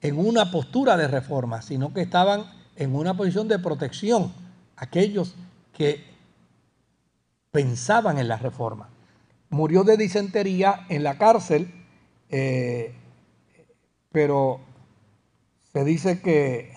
en 0.00 0.18
una 0.18 0.50
postura 0.50 0.96
de 0.96 1.08
reforma, 1.08 1.62
sino 1.62 1.94
que 1.94 2.02
estaban 2.02 2.44
en 2.76 2.94
una 2.94 3.16
posición 3.16 3.48
de 3.48 3.58
protección, 3.58 4.32
aquellos 4.76 5.34
que 5.72 6.15
pensaban 7.56 8.18
en 8.18 8.28
la 8.28 8.36
reforma. 8.36 8.90
Murió 9.48 9.82
de 9.82 9.96
disentería 9.96 10.84
en 10.90 11.02
la 11.02 11.16
cárcel, 11.16 11.72
eh, 12.28 12.94
pero 14.12 14.60
se 15.72 15.82
dice 15.82 16.20
que, 16.20 16.74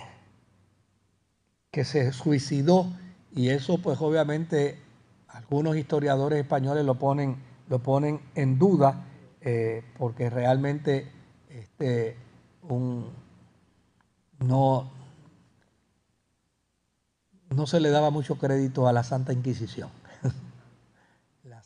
que 1.70 1.84
se 1.84 2.14
suicidó 2.14 2.88
y 3.36 3.50
eso 3.50 3.80
pues 3.82 4.00
obviamente 4.00 4.80
algunos 5.28 5.76
historiadores 5.76 6.40
españoles 6.40 6.86
lo 6.86 6.96
ponen, 6.96 7.36
lo 7.68 7.80
ponen 7.80 8.22
en 8.36 8.58
duda 8.58 9.04
eh, 9.42 9.84
porque 9.98 10.30
realmente 10.30 11.12
este, 11.50 12.16
no, 14.40 14.90
no 17.50 17.68
se 17.68 17.82
le 17.82 17.90
daba 17.90 18.12
mucho 18.12 18.38
crédito 18.38 18.88
a 18.88 18.94
la 18.94 19.04
Santa 19.04 19.34
Inquisición. 19.34 19.99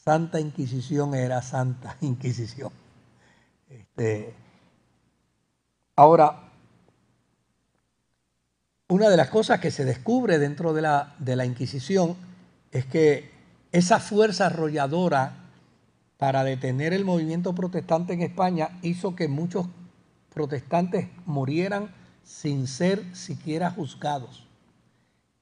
Santa 0.04 0.42
Inquisición 0.42 1.16
era 1.16 1.42
Santa 1.42 1.96
Inquisición. 2.02 2.72
Este, 3.70 4.34
ahora, 5.96 6.52
una 8.90 9.10
de 9.10 9.16
las 9.16 9.30
cosas 9.30 9.62
que 9.62 9.72
se 9.72 9.86
descubre 9.86 10.40
dentro 10.40 10.74
de 10.74 10.82
la, 10.82 11.16
de 11.20 11.38
la 11.38 11.46
Inquisición 11.46 12.18
es 12.72 12.86
que 12.86 13.32
esa 13.72 14.00
fuerza 14.00 14.48
arrolladora 14.48 15.38
para 16.18 16.44
detener 16.44 16.94
el 16.94 17.06
movimiento 17.06 17.56
protestante 17.56 18.14
en 18.14 18.22
España 18.22 18.78
hizo 18.82 19.16
que 19.16 19.30
muchos 19.30 19.68
protestantes 20.34 21.08
murieran 21.26 21.94
sin 22.24 22.68
ser 22.68 23.16
siquiera 23.16 23.72
juzgados. 23.72 24.46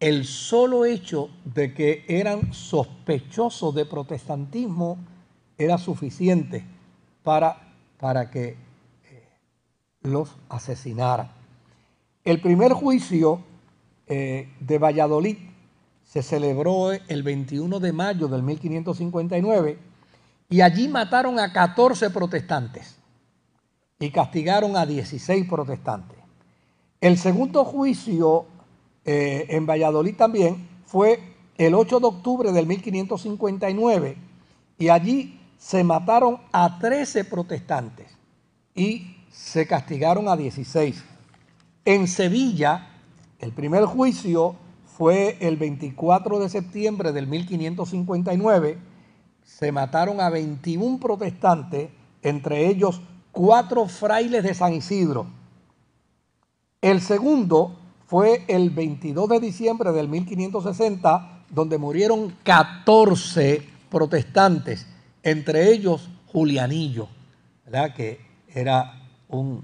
El 0.02 0.26
solo 0.26 0.84
hecho 0.86 1.30
de 1.46 1.76
que 1.76 2.06
eran 2.08 2.54
sospechosos 2.54 3.76
de 3.76 3.86
protestantismo 3.86 4.98
era 5.60 5.78
suficiente 5.78 6.66
para, 7.22 7.76
para 8.00 8.32
que 8.32 8.48
eh, 8.48 8.58
los 10.02 10.36
asesinaran. 10.50 11.30
El 12.24 12.42
primer 12.42 12.74
juicio 12.74 13.44
eh, 14.08 14.50
de 14.60 14.80
Valladolid 14.80 15.38
se 16.04 16.24
celebró 16.24 16.92
el 16.94 17.22
21 17.22 17.80
de 17.80 17.94
mayo 17.94 18.28
del 18.28 18.42
1559 18.42 19.78
y 20.50 20.62
allí 20.62 20.88
mataron 20.88 21.40
a 21.40 21.54
14 21.54 22.10
protestantes 22.10 22.96
y 24.00 24.10
castigaron 24.10 24.76
a 24.78 24.88
16 24.88 25.48
protestantes. 25.48 26.18
El 27.02 27.20
segundo 27.20 27.64
juicio 27.66 28.48
eh, 29.06 29.46
en 29.50 29.66
Valladolid 29.66 30.16
también 30.16 30.68
fue 30.86 31.20
el 31.58 31.74
8 31.74 32.00
de 32.00 32.06
octubre 32.08 32.52
del 32.52 32.68
1559 32.68 34.18
y 34.78 34.90
allí 34.90 35.40
se 35.58 35.84
mataron 35.84 36.40
a 36.52 36.80
13 36.80 37.26
protestantes 37.26 38.08
y 38.76 39.16
se 39.32 39.68
castigaron 39.68 40.28
a 40.28 40.36
16. 40.36 41.04
En 41.86 42.08
Sevilla, 42.08 42.90
el 43.40 43.52
primer 43.52 43.86
juicio 43.86 44.56
fue 44.86 45.38
el 45.40 45.58
24 45.58 46.40
de 46.40 46.50
septiembre 46.50 47.12
del 47.12 47.28
1559, 47.28 48.78
se 49.44 49.72
mataron 49.72 50.22
a 50.22 50.30
21 50.30 51.00
protestantes, 51.00 51.90
entre 52.22 52.68
ellos 52.68 53.02
cuatro 53.32 53.88
frailes 53.88 54.44
de 54.44 54.54
San 54.54 54.74
Isidro. 54.74 55.28
El 56.82 57.02
segundo 57.02 57.81
fue 58.12 58.44
el 58.50 58.72
22 58.72 59.30
de 59.30 59.40
diciembre 59.40 59.94
del 59.94 60.10
1560, 60.10 61.46
donde 61.50 61.78
murieron 61.78 62.36
14 62.44 63.66
protestantes, 63.90 64.86
entre 65.24 65.72
ellos 65.72 66.10
Julianillo, 66.28 67.08
¿verdad? 67.64 67.96
que 67.96 68.20
era 68.54 69.00
un, 69.30 69.64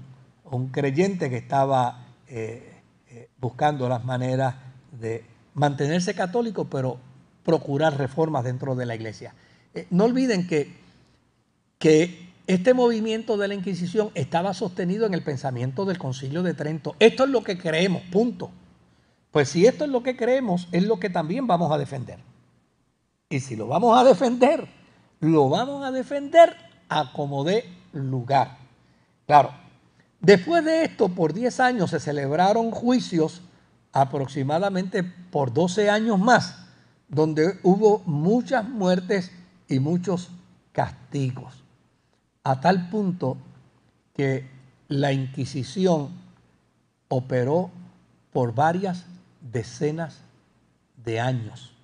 creyente 0.72 1.28
que 1.28 1.36
estaba 1.36 2.06
eh, 2.26 2.80
eh, 3.10 3.28
buscando 3.38 3.86
las 3.86 4.06
maneras 4.06 4.54
de 4.98 5.24
mantenerse 5.52 6.14
católico, 6.14 6.64
pero 6.70 6.96
procurar 7.44 7.98
reformas 7.98 8.44
dentro 8.44 8.74
de 8.74 8.86
la 8.86 8.94
iglesia. 8.94 9.34
Eh, 9.74 9.86
no 9.90 10.04
olviden 10.04 10.46
que, 10.46 10.74
que 11.78 12.27
este 12.48 12.72
movimiento 12.72 13.36
de 13.36 13.46
la 13.46 13.52
Inquisición 13.52 14.10
estaba 14.14 14.54
sostenido 14.54 15.04
en 15.04 15.12
el 15.12 15.22
pensamiento 15.22 15.84
del 15.84 15.98
Concilio 15.98 16.42
de 16.42 16.54
Trento. 16.54 16.96
Esto 16.98 17.24
es 17.24 17.30
lo 17.30 17.44
que 17.44 17.58
creemos, 17.58 18.02
punto. 18.10 18.50
Pues 19.30 19.50
si 19.50 19.66
esto 19.66 19.84
es 19.84 19.90
lo 19.90 20.02
que 20.02 20.16
creemos, 20.16 20.66
es 20.72 20.84
lo 20.84 20.98
que 20.98 21.10
también 21.10 21.46
vamos 21.46 21.70
a 21.70 21.76
defender. 21.76 22.18
Y 23.28 23.40
si 23.40 23.54
lo 23.54 23.66
vamos 23.66 24.00
a 24.00 24.02
defender, 24.02 24.66
lo 25.20 25.50
vamos 25.50 25.84
a 25.84 25.90
defender 25.90 26.56
a 26.88 27.12
como 27.12 27.44
dé 27.44 27.66
lugar. 27.92 28.56
Claro, 29.26 29.50
después 30.18 30.64
de 30.64 30.84
esto, 30.84 31.10
por 31.10 31.34
10 31.34 31.60
años 31.60 31.90
se 31.90 32.00
celebraron 32.00 32.70
juicios 32.70 33.42
aproximadamente 33.92 35.02
por 35.02 35.52
12 35.52 35.90
años 35.90 36.18
más, 36.18 36.56
donde 37.08 37.58
hubo 37.62 37.98
muchas 38.06 38.66
muertes 38.66 39.32
y 39.68 39.80
muchos 39.80 40.30
castigos 40.72 41.67
a 42.48 42.62
tal 42.62 42.88
punto 42.88 43.36
que 44.16 44.46
la 44.88 45.12
Inquisición 45.12 46.08
operó 47.08 47.70
por 48.32 48.54
varias 48.54 49.04
decenas 49.52 50.22
de 51.04 51.20
años 51.20 51.76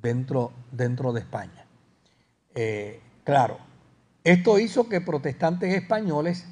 dentro, 0.00 0.52
dentro 0.72 1.12
de 1.12 1.20
España. 1.20 1.66
Eh, 2.54 2.98
claro, 3.24 3.58
esto 4.24 4.58
hizo 4.58 4.88
que 4.88 5.02
protestantes 5.02 5.74
españoles 5.74 6.46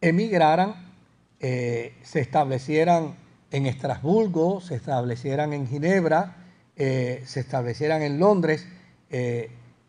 emigraran, 0.00 0.92
eh, 1.38 1.94
se 2.02 2.18
establecieran 2.18 3.14
en 3.52 3.66
Estrasburgo, 3.66 4.60
se 4.60 4.74
establecieran 4.74 5.52
en 5.52 5.68
Ginebra, 5.68 6.34
eh, 6.74 7.22
se 7.26 7.38
establecieran 7.38 8.02
en 8.02 8.18
Londres, 8.18 8.66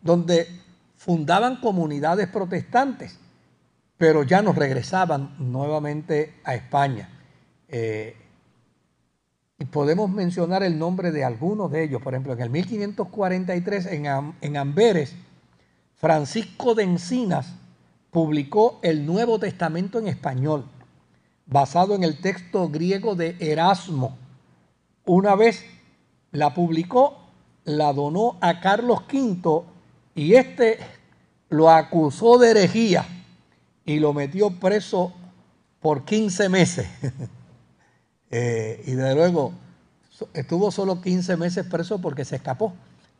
donde 0.02 0.46
fundaban 1.04 1.56
comunidades 1.56 2.28
protestantes, 2.28 3.18
pero 3.98 4.22
ya 4.22 4.40
no 4.40 4.54
regresaban 4.54 5.34
nuevamente 5.38 6.36
a 6.44 6.54
España. 6.54 7.10
Eh, 7.68 8.16
y 9.58 9.66
podemos 9.66 10.10
mencionar 10.10 10.62
el 10.62 10.78
nombre 10.78 11.12
de 11.12 11.22
algunos 11.22 11.70
de 11.70 11.84
ellos. 11.84 12.00
Por 12.00 12.14
ejemplo, 12.14 12.32
en 12.32 12.40
el 12.40 12.48
1543 12.48 13.86
en, 13.86 14.34
en 14.40 14.56
Amberes, 14.56 15.14
Francisco 15.94 16.74
de 16.74 16.84
Encinas 16.84 17.52
publicó 18.10 18.78
el 18.82 19.04
Nuevo 19.04 19.38
Testamento 19.38 19.98
en 19.98 20.08
español, 20.08 20.64
basado 21.44 21.94
en 21.94 22.02
el 22.02 22.18
texto 22.22 22.70
griego 22.70 23.14
de 23.14 23.36
Erasmo. 23.40 24.16
Una 25.04 25.34
vez 25.34 25.66
la 26.30 26.54
publicó, 26.54 27.18
la 27.64 27.92
donó 27.92 28.38
a 28.40 28.60
Carlos 28.60 29.00
V 29.12 29.73
y 30.14 30.34
este 30.34 30.78
lo 31.48 31.70
acusó 31.70 32.38
de 32.38 32.50
herejía 32.50 33.06
y 33.84 33.98
lo 33.98 34.12
metió 34.12 34.50
preso 34.50 35.12
por 35.80 36.04
15 36.04 36.48
meses. 36.48 36.86
Eh, 38.36 38.82
y 38.86 38.92
de 38.94 39.14
luego 39.14 39.52
estuvo 40.32 40.72
solo 40.72 41.00
15 41.00 41.36
meses 41.36 41.64
preso 41.66 42.00
porque 42.00 42.24
se 42.24 42.34
escapó. 42.34 42.72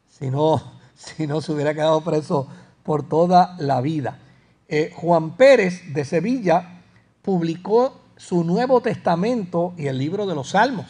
Si 0.08 0.28
no, 0.28 0.72
si 0.96 1.28
no 1.28 1.40
se 1.40 1.52
hubiera 1.52 1.72
quedado 1.72 2.02
preso 2.02 2.48
por 2.82 3.08
toda 3.08 3.54
la 3.60 3.80
vida. 3.80 4.18
Eh, 4.66 4.92
Juan 4.96 5.36
Pérez 5.36 5.92
de 5.92 6.04
Sevilla 6.04 6.80
publicó 7.22 8.00
su 8.16 8.42
Nuevo 8.44 8.80
Testamento 8.80 9.74
y 9.76 9.86
el 9.86 9.98
libro 9.98 10.26
de 10.26 10.34
los 10.34 10.50
Salmos, 10.50 10.86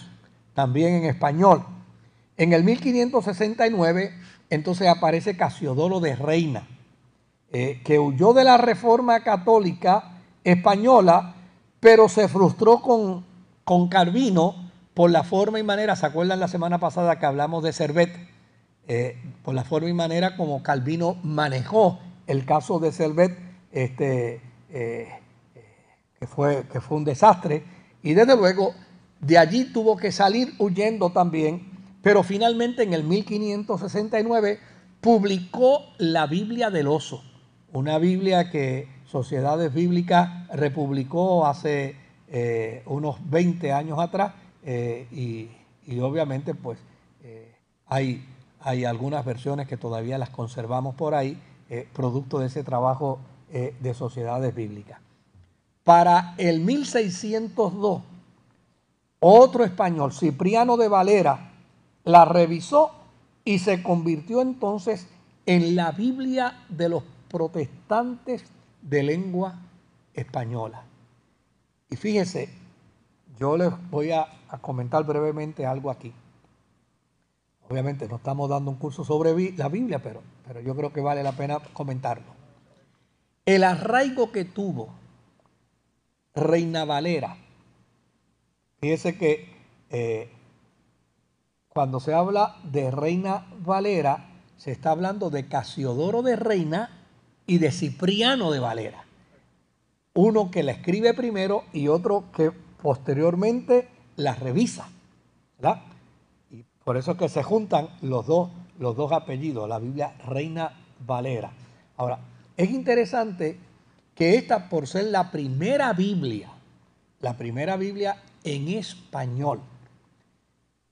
también 0.55 0.95
en 0.95 1.05
español. 1.05 1.65
En 2.37 2.53
el 2.53 2.65
1569, 2.65 4.15
entonces 4.55 4.89
aparece 4.89 5.37
Casiodoro 5.37 6.01
de 6.01 6.17
Reina, 6.17 6.67
eh, 7.53 7.81
que 7.85 7.99
huyó 7.99 8.33
de 8.33 8.45
la 8.45 8.57
reforma 8.57 9.21
católica 9.21 10.21
española, 10.43 11.35
pero 11.81 12.09
se 12.09 12.29
frustró 12.29 12.81
con, 12.81 13.25
con 13.65 13.89
Calvino 13.89 14.71
por 14.95 15.11
la 15.11 15.25
forma 15.25 15.59
y 15.59 15.63
manera, 15.63 15.97
¿se 15.97 16.07
acuerdan 16.07 16.41
la 16.41 16.49
semana 16.49 16.79
pasada 16.79 17.19
que 17.19 17.27
hablamos 17.27 17.63
de 17.63 17.73
Servet? 17.73 18.17
Eh, 18.87 19.17
por 19.43 19.55
la 19.55 19.65
forma 19.65 19.89
y 19.89 19.95
manera 19.95 20.37
como 20.37 20.63
Calvino 20.63 21.17
manejó 21.23 21.99
el 22.27 22.45
caso 22.45 22.79
de 22.79 22.93
Servet, 22.93 23.39
este, 23.73 24.41
eh, 24.71 25.09
que, 26.19 26.27
fue, 26.27 26.65
que 26.71 26.81
fue 26.81 26.99
un 26.99 27.05
desastre, 27.05 27.65
y 28.03 28.15
desde 28.15 28.37
luego 28.37 28.75
de 29.21 29.39
allí 29.39 29.73
tuvo 29.73 29.97
que 29.97 30.13
salir 30.13 30.55
huyendo 30.59 31.11
también, 31.11 31.74
pero 32.05 32.23
finalmente 32.23 32.85
en 32.85 32.93
el 32.93 33.03
1569 33.03 34.61
publicó 35.01 35.83
la 35.99 36.29
Biblia 36.29 36.71
del 36.71 36.87
Oso 36.87 37.25
una 37.75 37.99
Biblia 37.99 38.51
que 38.51 38.89
Sociedades 39.05 39.75
Bíblicas 39.75 40.49
republicó 40.55 41.45
hace 41.45 41.97
eh, 42.29 42.83
unos 42.87 43.17
20 43.29 43.73
años 43.73 43.99
atrás 43.99 44.33
eh, 44.65 45.09
y, 45.11 45.51
obviamente 46.01 46.55
pues 46.55 46.79
eh, 47.25 47.53
hay, 47.87 48.25
hay 48.61 48.85
algunas 48.85 49.25
versiones 49.25 49.67
que 49.67 49.77
todavía 49.77 50.19
las 50.19 50.31
conservamos 50.31 50.95
por 50.95 51.15
ahí, 51.15 51.39
producto 51.93 52.39
de 52.39 52.47
ese 52.47 52.63
trabajo 52.63 53.19
de 53.51 53.95
Sociedades 53.95 54.55
Bíblicas. 54.55 55.01
Para 55.83 56.35
el 56.39 56.61
1602, 56.61 58.03
otro 59.19 59.65
español, 59.65 60.13
Cipriano 60.13 60.77
de 60.77 60.89
Valera, 60.89 61.54
la 62.05 62.25
revisó 62.25 62.93
y 63.45 63.59
se 63.59 63.83
convirtió 63.83 64.41
entonces 64.41 65.09
en 65.47 65.77
la 65.77 65.93
Biblia 65.93 66.65
de 66.69 66.89
los 66.89 67.03
protestantes 67.29 68.45
de 68.83 69.03
lengua 69.03 69.61
española. 70.15 70.85
Y 71.91 71.97
fíjense, 71.97 72.49
yo 73.39 73.57
les 73.57 73.71
voy 73.91 74.13
a, 74.13 74.29
comentar 74.61 75.05
brevemente 75.05 75.67
algo 75.67 75.91
aquí. 75.91 76.13
Obviamente 77.69 78.07
no 78.07 78.17
estamos 78.17 78.49
dando 78.49 78.71
un 78.71 78.77
curso 78.77 79.05
sobre 79.05 79.53
la 79.57 79.69
Biblia, 79.69 80.01
pero, 80.01 80.23
pero 80.47 80.61
yo 80.61 80.77
creo 80.77 80.93
que 80.93 81.01
vale 81.01 81.25
la 81.25 81.33
pena 81.33 81.59
comentarlo. 81.73 82.33
El 83.45 83.65
arraigo 83.65 84.31
que 84.31 84.45
tuvo 84.45 84.91
Reina 86.35 86.85
Valera, 86.85 87.37
fíjese 88.81 89.19
que 89.19 89.53
eh, 89.91 90.31
cuando 91.75 91.99
se 91.99 92.15
habla 92.15 92.55
de 92.63 92.93
Reina 92.93 93.47
Valera, 93.65 94.29
se 94.57 94.71
está 94.71 94.93
hablando 94.93 95.29
de 95.29 95.49
Casiodoro 95.49 96.23
de 96.23 96.37
Reina 96.37 97.05
y 97.49 97.59
de 97.59 97.73
Cipriano 97.73 98.53
de 98.53 98.61
Valera. 98.61 99.05
Uno 100.15 100.53
que 100.53 100.63
la 100.63 100.71
escribe 100.71 101.15
primero 101.15 101.65
y 101.73 101.89
otro 101.89 102.27
que 102.33 102.53
posteriormente 102.81 103.89
la 104.15 104.37
revisa. 104.37 104.89
¿verdad? 105.59 105.83
Y 106.49 106.65
por 106.85 106.97
eso 106.97 107.11
es 107.11 107.19
que 107.19 107.29
se 107.29 107.43
juntan 107.43 107.89
los 108.03 108.25
dos, 108.25 108.51
los 108.79 108.95
dos 108.95 109.11
apellidos, 109.11 109.69
la 109.69 109.81
Biblia 109.81 110.15
Reina 110.25 110.79
Valera. 111.05 111.51
Ahora, 111.97 112.21
es 112.57 112.71
interesante 112.71 113.59
que 114.15 114.37
esta, 114.37 114.69
por 114.69 114.87
ser 114.87 115.07
la 115.07 115.33
primera 115.33 115.93
Biblia, 115.93 116.51
la 117.19 117.37
primera 117.37 117.77
Biblia 117.77 118.23
en 118.45 118.69
español, 118.69 119.61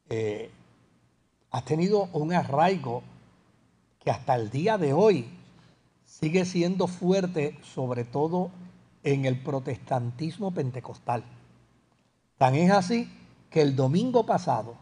eh, 0.09 0.51
ha 1.53 1.63
tenido 1.63 2.09
un 2.15 2.33
arraigo 2.33 3.03
que 4.03 4.11
hasta 4.11 4.35
el 4.35 4.51
día 4.51 4.79
de 4.79 4.95
hoy 4.95 5.29
sigue 6.05 6.47
siendo 6.47 6.89
fuerte, 6.89 7.59
sobre 7.63 8.05
todo 8.05 8.51
en 9.05 9.27
el 9.27 9.39
protestantismo 9.39 10.53
pentecostal. 10.53 11.25
Tan 12.39 12.55
es 12.55 12.71
así 12.71 13.11
que 13.51 13.61
el 13.61 13.77
domingo 13.77 14.25
pasado 14.25 14.77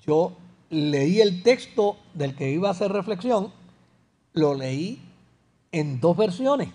yo 0.00 0.36
leí 0.70 1.20
el 1.20 1.42
texto 1.42 1.96
del 2.14 2.36
que 2.36 2.50
iba 2.50 2.68
a 2.68 2.72
hacer 2.72 2.92
reflexión, 2.92 3.52
lo 4.32 4.54
leí 4.54 5.02
en 5.72 6.00
dos 6.00 6.16
versiones. 6.16 6.68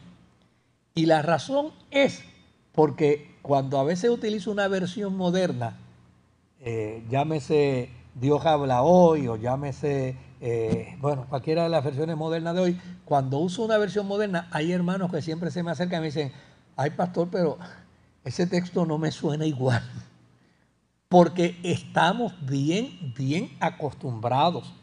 Y 0.94 1.06
la 1.06 1.22
razón 1.22 1.72
es 1.90 2.22
porque 2.74 3.34
cuando 3.42 3.80
a 3.80 3.86
veces 3.86 4.10
utilizo 4.10 4.52
una 4.52 4.68
versión 4.68 5.16
moderna, 5.16 5.78
eh, 6.60 7.04
llámese 7.10 7.90
Dios 8.16 8.46
habla 8.46 8.82
hoy 8.82 9.28
o 9.28 9.36
llámese 9.36 10.18
eh, 10.42 10.96
bueno, 11.00 11.26
cualquiera 11.30 11.64
de 11.64 11.70
las 11.70 11.84
versiones 11.84 12.16
modernas 12.18 12.54
de 12.56 12.62
hoy, 12.62 12.82
cuando 13.06 13.40
uso 13.40 13.64
una 13.64 13.78
versión 13.78 14.06
moderna, 14.06 14.48
hay 14.52 14.72
hermanos 14.72 15.12
que 15.12 15.22
siempre 15.22 15.50
se 15.50 15.64
me 15.64 15.72
acercan 15.72 16.00
y 16.00 16.02
me 16.02 16.06
dicen, 16.08 16.32
ay 16.76 16.92
pastor, 16.92 17.30
pero 17.32 17.58
ese 18.24 18.46
texto 18.46 18.86
no 18.86 18.98
me 18.98 19.12
suena 19.12 19.46
igual. 19.46 19.82
Porque 21.10 21.58
estamos 21.64 22.34
bien, 22.46 23.14
bien 23.18 23.56
acostumbrados 23.60 24.74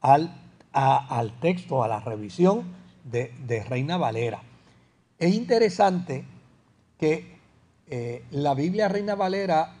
al, 0.00 0.34
al 0.72 1.38
texto, 1.40 1.82
a 1.82 1.88
la 1.88 2.00
revisión 2.00 2.64
de, 3.04 3.64
Reina 3.68 3.96
Valera. 3.96 4.42
Es 5.18 5.34
interesante 5.34 6.24
que 6.98 7.38
eh, 7.86 8.24
la 8.30 8.54
Biblia 8.54 8.88
Reina 8.88 9.14
Valera 9.14 9.74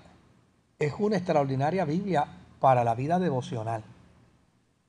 es 0.78 0.94
una 0.98 1.16
extraordinaria 1.16 1.84
Biblia 1.84 2.37
para 2.60 2.84
la 2.84 2.94
vida 2.94 3.18
devocional. 3.18 3.82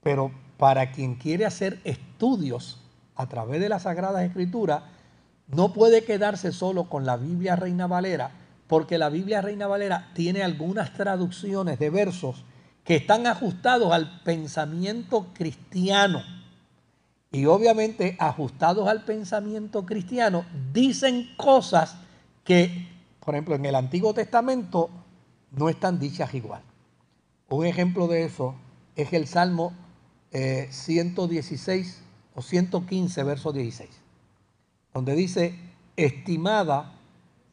Pero 0.02 0.32
para 0.58 0.92
quien 0.92 1.16
quiere 1.16 1.46
hacer 1.46 1.80
estudios 1.84 2.82
a 3.16 3.28
través 3.28 3.60
de 3.60 3.70
la 3.70 3.80
Sagrada 3.80 4.24
Escritura, 4.24 4.84
no 5.48 5.74
puede 5.74 6.04
quedarse 6.04 6.52
solo 6.52 6.90
con 6.90 7.06
la 7.06 7.18
Biblia 7.18 7.56
Reina 7.56 7.88
Valera, 7.88 8.32
porque 8.68 8.98
la 8.98 9.10
Biblia 9.10 9.42
Reina 9.42 9.68
Valera 9.68 10.12
tiene 10.14 10.44
algunas 10.44 10.94
traducciones 10.94 11.80
de 11.80 11.90
versos 11.90 12.44
que 12.84 12.96
están 12.96 13.28
ajustados 13.28 13.92
al 13.92 14.22
pensamiento 14.24 15.28
cristiano. 15.34 16.22
Y 17.32 17.46
obviamente 17.46 18.16
ajustados 18.20 18.88
al 18.88 19.04
pensamiento 19.06 19.86
cristiano, 19.86 20.46
dicen 20.74 21.30
cosas 21.38 21.98
que, 22.44 22.88
por 23.20 23.36
ejemplo, 23.36 23.56
en 23.56 23.66
el 23.66 23.76
Antiguo 23.76 24.14
Testamento 24.14 24.90
no 25.52 25.70
están 25.70 26.00
dichas 26.00 26.34
igual. 26.34 26.62
Un 27.50 27.66
ejemplo 27.66 28.08
de 28.08 28.26
eso 28.26 28.56
es 28.96 29.12
el 29.14 29.28
Salmo 29.28 29.74
116 30.32 31.88
eh, 31.88 32.04
o 32.36 32.42
115, 32.42 33.24
verso 33.24 33.52
16, 33.52 33.90
donde 34.94 35.16
dice, 35.16 35.56
estimada 35.98 36.94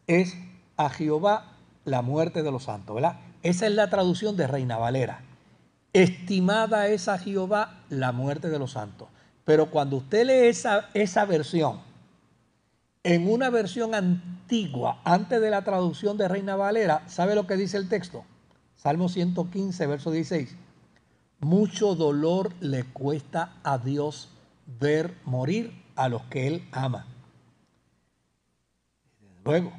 es 0.07 0.36
a 0.76 0.90
Jehová 0.90 1.57
la 1.84 2.03
muerte 2.03 2.42
de 2.42 2.53
los 2.53 2.64
santos, 2.64 2.94
¿verdad? 2.94 3.20
Esa 3.42 3.66
es 3.66 3.72
la 3.72 3.88
traducción 3.88 4.36
de 4.36 4.47
Reina 4.47 4.76
Valera. 4.76 5.22
Estimada 5.92 6.88
es 6.88 7.09
a 7.09 7.16
Jehová 7.18 7.80
la 7.88 8.12
muerte 8.12 8.51
de 8.51 8.59
los 8.59 8.72
santos. 8.72 9.09
Pero 9.47 9.70
cuando 9.70 9.97
usted 9.97 10.26
lee 10.26 10.49
esa, 10.49 10.90
esa 10.92 11.24
versión, 11.24 11.80
en 13.03 13.30
una 13.30 13.49
versión 13.49 13.94
antigua, 13.94 15.01
antes 15.05 15.40
de 15.40 15.49
la 15.49 15.62
traducción 15.62 16.18
de 16.18 16.28
Reina 16.28 16.57
Valera, 16.57 17.05
¿sabe 17.07 17.34
lo 17.34 17.47
que 17.47 17.57
dice 17.57 17.76
el 17.78 17.88
texto? 17.88 18.24
Salmo 18.77 19.09
115, 19.09 19.87
verso 19.87 20.11
16 20.11 20.57
mucho 21.41 21.95
dolor 21.95 22.53
le 22.61 22.85
cuesta 22.85 23.57
a 23.62 23.79
Dios 23.79 24.29
ver 24.81 25.14
morir 25.24 25.72
a 25.95 26.09
los 26.09 26.22
que 26.24 26.47
Él 26.47 26.68
ama. 26.72 27.07
Luego, 29.45 29.72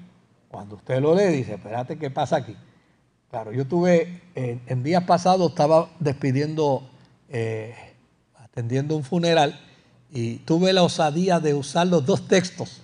cuando 0.48 0.76
usted 0.76 1.02
lo 1.02 1.14
lee, 1.14 1.28
dice, 1.28 1.56
espérate, 1.56 1.98
¿qué 1.98 2.10
pasa 2.10 2.38
aquí? 2.38 2.56
Claro, 3.30 3.52
yo 3.52 3.68
tuve, 3.68 4.22
en, 4.36 4.84
días 4.84 5.04
pasados 5.04 5.50
estaba 5.50 5.89
despidiendo, 6.00 6.89
eh, 7.28 7.76
atendiendo 8.36 8.95
un 8.95 9.04
funeral 9.04 9.60
y 10.10 10.38
tuve 10.38 10.72
la 10.72 10.84
osadía 10.84 11.41
de 11.41 11.54
usar 11.54 11.88
los 11.88 12.06
dos 12.06 12.28
textos 12.28 12.82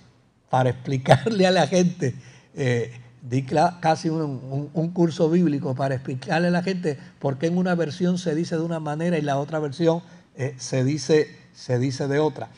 para 0.50 0.70
explicarle 0.70 1.46
a 1.46 1.50
la 1.50 1.66
gente 1.66 2.14
eh, 2.54 2.92
di 3.24 3.42
casi 3.42 4.10
un, 4.10 4.90
curso 4.92 5.30
bíblico 5.30 5.74
para 5.74 5.94
explicarle 5.94 6.48
a 6.48 6.50
la 6.50 6.62
gente 6.62 6.98
por 7.18 7.38
qué 7.38 7.46
en 7.46 7.56
una 7.56 7.74
versión 7.74 8.18
se 8.18 8.34
dice 8.34 8.56
de 8.56 8.62
una 8.62 8.80
manera 8.80 9.16
y 9.16 9.22
la 9.22 9.38
otra 9.38 9.58
versión 9.60 10.02
eh, 10.36 10.54
se, 10.58 10.84
dice, 10.84 11.34
se 11.54 11.78
dice 11.78 12.06
de 12.06 12.18
otra. 12.18 12.50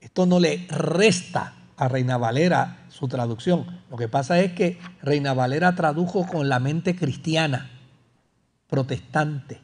Esto 0.00 0.24
no 0.24 0.40
le 0.40 0.66
resta 0.70 1.54
a 1.76 1.88
Reina 1.88 2.16
Valera 2.16 2.86
su 2.88 3.08
traducción. 3.08 3.66
Lo 3.90 3.98
que 3.98 4.08
pasa 4.08 4.40
es 4.40 4.52
que 4.52 4.78
Reina 5.02 5.34
Valera 5.34 5.74
tradujo 5.74 6.26
con 6.26 6.48
la 6.48 6.60
mente 6.60 6.96
cristiana, 6.96 7.70
protestante, 8.68 9.60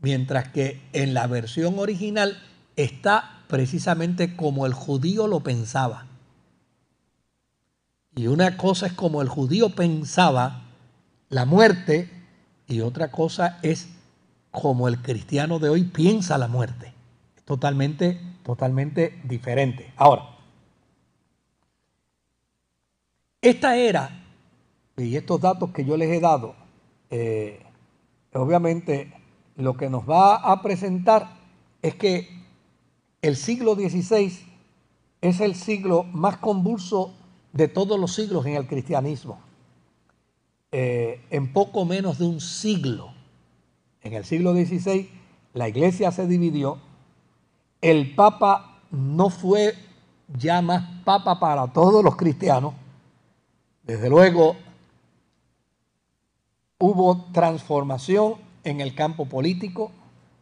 mientras 0.00 0.48
que 0.48 0.80
en 0.92 1.14
la 1.14 1.28
versión 1.28 1.78
original 1.78 2.36
está 2.74 3.44
precisamente 3.46 4.34
como 4.34 4.66
el 4.66 4.72
judío 4.74 5.28
lo 5.28 5.40
pensaba. 5.40 6.06
Y 8.16 8.28
una 8.28 8.56
cosa 8.56 8.86
es 8.86 8.92
como 8.92 9.22
el 9.22 9.28
judío 9.28 9.70
pensaba 9.70 10.62
la 11.28 11.44
muerte 11.44 12.10
y 12.66 12.80
otra 12.80 13.10
cosa 13.10 13.58
es 13.62 13.88
como 14.50 14.86
el 14.86 15.02
cristiano 15.02 15.58
de 15.58 15.68
hoy 15.68 15.84
piensa 15.84 16.38
la 16.38 16.46
muerte. 16.46 16.92
Es 17.36 17.42
totalmente, 17.42 18.20
totalmente 18.44 19.20
diferente. 19.24 19.92
Ahora, 19.96 20.28
esta 23.42 23.76
era, 23.76 24.24
y 24.96 25.16
estos 25.16 25.40
datos 25.40 25.70
que 25.72 25.84
yo 25.84 25.96
les 25.96 26.08
he 26.10 26.20
dado, 26.20 26.54
eh, 27.10 27.60
obviamente 28.32 29.12
lo 29.56 29.76
que 29.76 29.90
nos 29.90 30.08
va 30.08 30.36
a 30.36 30.62
presentar 30.62 31.36
es 31.82 31.96
que 31.96 32.28
el 33.22 33.36
siglo 33.36 33.74
XVI 33.74 34.32
es 35.20 35.40
el 35.40 35.54
siglo 35.56 36.04
más 36.04 36.36
convulso 36.36 37.14
de 37.54 37.68
todos 37.68 37.98
los 37.98 38.12
siglos 38.12 38.44
en 38.46 38.56
el 38.56 38.66
cristianismo. 38.66 39.38
Eh, 40.72 41.24
en 41.30 41.52
poco 41.52 41.84
menos 41.84 42.18
de 42.18 42.26
un 42.26 42.40
siglo, 42.40 43.12
en 44.02 44.12
el 44.12 44.24
siglo 44.24 44.52
XVI, 44.52 45.08
la 45.54 45.68
iglesia 45.68 46.10
se 46.10 46.26
dividió, 46.26 46.78
el 47.80 48.14
papa 48.16 48.80
no 48.90 49.30
fue 49.30 49.74
ya 50.36 50.60
más 50.62 50.84
papa 51.04 51.38
para 51.38 51.72
todos 51.72 52.02
los 52.02 52.16
cristianos, 52.16 52.74
desde 53.84 54.10
luego, 54.10 54.56
hubo 56.78 57.26
transformación 57.32 58.34
en 58.64 58.80
el 58.80 58.96
campo 58.96 59.26
político, 59.26 59.92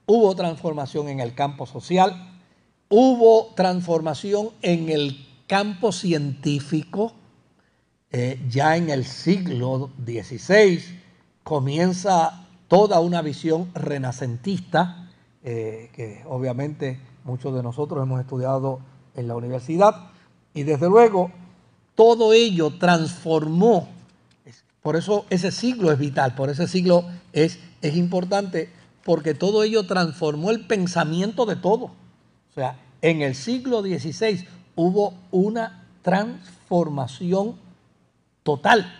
hubo 0.06 0.34
transformación 0.34 1.08
en 1.08 1.20
el 1.20 1.34
campo 1.34 1.66
social, 1.66 2.40
hubo 2.88 3.52
transformación 3.54 4.50
en 4.62 4.88
el 4.88 5.31
campo 5.52 5.92
científico. 5.92 7.12
Eh, 8.10 8.40
ya 8.48 8.78
en 8.78 8.88
el 8.88 9.04
siglo 9.04 9.90
XVI 10.02 10.82
comienza 11.42 12.46
toda 12.68 13.00
una 13.00 13.20
visión 13.20 13.70
renacentista, 13.74 15.10
eh, 15.44 15.90
que 15.92 16.22
obviamente 16.26 16.98
muchos 17.24 17.54
de 17.54 17.62
nosotros 17.62 18.02
hemos 18.02 18.18
estudiado 18.18 18.80
en 19.14 19.28
la 19.28 19.36
universidad, 19.36 19.94
y 20.54 20.62
desde 20.62 20.88
luego 20.88 21.30
todo 21.96 22.32
ello 22.32 22.78
transformó. 22.78 23.90
Por 24.80 24.96
eso 24.96 25.26
ese 25.28 25.50
siglo 25.50 25.92
es 25.92 25.98
vital, 25.98 26.34
por 26.34 26.48
ese 26.48 26.66
siglo 26.66 27.04
es, 27.34 27.58
es 27.82 27.94
importante, 27.94 28.70
porque 29.04 29.34
todo 29.34 29.64
ello 29.64 29.86
transformó 29.86 30.50
el 30.50 30.66
pensamiento 30.66 31.44
de 31.44 31.56
todo. 31.56 31.84
O 31.84 32.54
sea, 32.54 32.78
en 33.02 33.20
el 33.20 33.34
siglo 33.34 33.82
XVI 33.82 34.48
hubo 34.76 35.14
una 35.30 35.86
transformación 36.02 37.56
total 38.42 38.92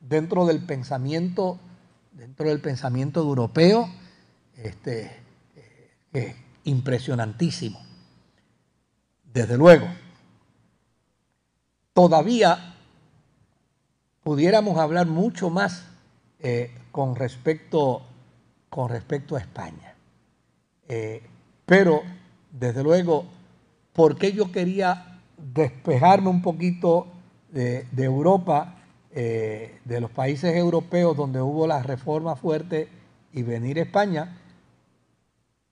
dentro 0.00 0.46
del 0.46 0.64
pensamiento, 0.64 1.58
dentro 2.12 2.48
del 2.48 2.60
pensamiento 2.60 3.20
europeo, 3.20 3.88
este, 4.56 5.22
eh, 6.12 6.36
impresionantísimo. 6.64 7.80
Desde 9.32 9.56
luego, 9.56 9.86
todavía 11.94 12.74
pudiéramos 14.22 14.78
hablar 14.78 15.06
mucho 15.06 15.50
más 15.50 15.84
eh, 16.40 16.70
con, 16.90 17.16
respecto, 17.16 18.02
con 18.68 18.90
respecto 18.90 19.36
a 19.36 19.40
España. 19.40 19.94
Eh, 20.88 21.22
pero, 21.64 22.02
desde 22.50 22.82
luego, 22.82 23.24
¿por 23.92 24.18
qué 24.18 24.32
yo 24.32 24.52
quería 24.52 25.11
despejarme 25.52 26.28
un 26.28 26.42
poquito 26.42 27.06
de, 27.50 27.86
Europa, 27.96 28.76
eh, 29.10 29.80
de 29.84 30.00
los 30.00 30.10
países 30.10 30.54
europeos 30.56 31.16
donde 31.16 31.40
hubo 31.40 31.66
la 31.66 31.82
reforma 31.82 32.36
fuerte 32.36 32.88
y 33.32 33.42
venir 33.42 33.78
a 33.78 33.82
España? 33.82 34.38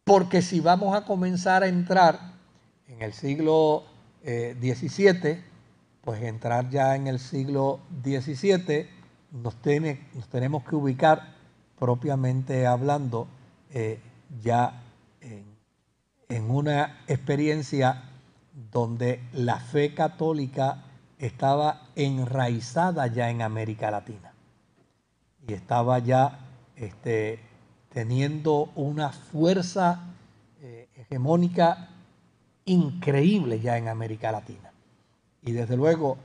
Porque 0.04 0.42
si 0.42 0.60
vamos 0.60 0.94
a 0.94 1.04
comenzar 1.04 1.62
a 1.62 1.68
entrar 1.68 2.18
en 2.88 3.02
el 3.02 3.12
siglo 3.12 3.84
XVII, 4.24 5.38
pues 6.02 6.22
entrar 6.22 6.68
ya 6.70 6.96
en 6.96 7.06
el 7.06 7.18
siglo 7.18 7.80
XVII, 8.02 8.88
nos, 9.30 9.54
tiene, 9.62 10.08
nos 10.14 10.28
tenemos 10.28 10.64
que 10.64 10.74
ubicar 10.74 11.34
propiamente 11.78 12.66
hablando 12.66 13.28
eh, 13.72 14.00
ya 14.42 14.82
en 16.30 16.50
una 16.50 17.00
experiencia 17.08 18.09
donde 18.70 19.20
la 19.32 19.58
fe 19.58 19.94
católica 19.94 20.84
estaba 21.18 21.82
enraizada 21.96 23.06
ya 23.06 23.30
en 23.30 23.42
América 23.42 23.90
Latina 23.90 24.32
y 25.46 25.52
estaba 25.52 25.98
ya 25.98 26.38
este, 26.76 27.40
teniendo 27.90 28.70
una 28.74 29.10
fuerza 29.10 30.00
eh, 30.62 30.88
hegemónica 30.96 31.90
increíble 32.64 33.60
ya 33.60 33.76
en 33.76 33.88
América 33.88 34.32
Latina. 34.32 34.72
Y 35.42 35.52
desde 35.52 35.76
luego, 35.76 36.18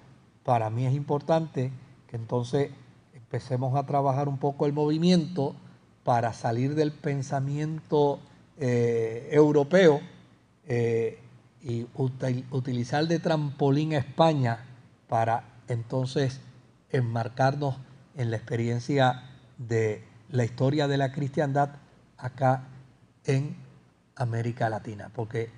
para 0.43 0.69
mí 0.69 0.85
es 0.85 0.93
importante 0.93 1.71
que 2.07 2.15
entonces 2.15 2.71
empecemos 3.13 3.75
a 3.75 3.85
trabajar 3.85 4.29
un 4.29 4.37
poco 4.37 4.65
el 4.65 4.73
movimiento 4.73 5.55
para 6.03 6.33
salir 6.33 6.75
del 6.75 6.91
pensamiento 6.91 8.19
eh, 8.57 9.27
europeo 9.31 10.01
eh, 10.67 11.19
y 11.65 11.87
utilizar 12.51 13.07
de 13.07 13.17
trampolín 13.17 13.95
a 13.95 13.97
España 13.97 14.59
para 15.09 15.43
entonces 15.67 16.39
enmarcarnos 16.91 17.77
en 18.15 18.29
la 18.29 18.37
experiencia 18.37 19.31
de 19.57 20.07
la 20.29 20.45
historia 20.45 20.87
de 20.87 20.97
la 20.97 21.11
cristiandad 21.11 21.71
acá 22.17 22.67
en 23.25 23.57
América 24.15 24.69
Latina, 24.69 25.09
porque 25.15 25.49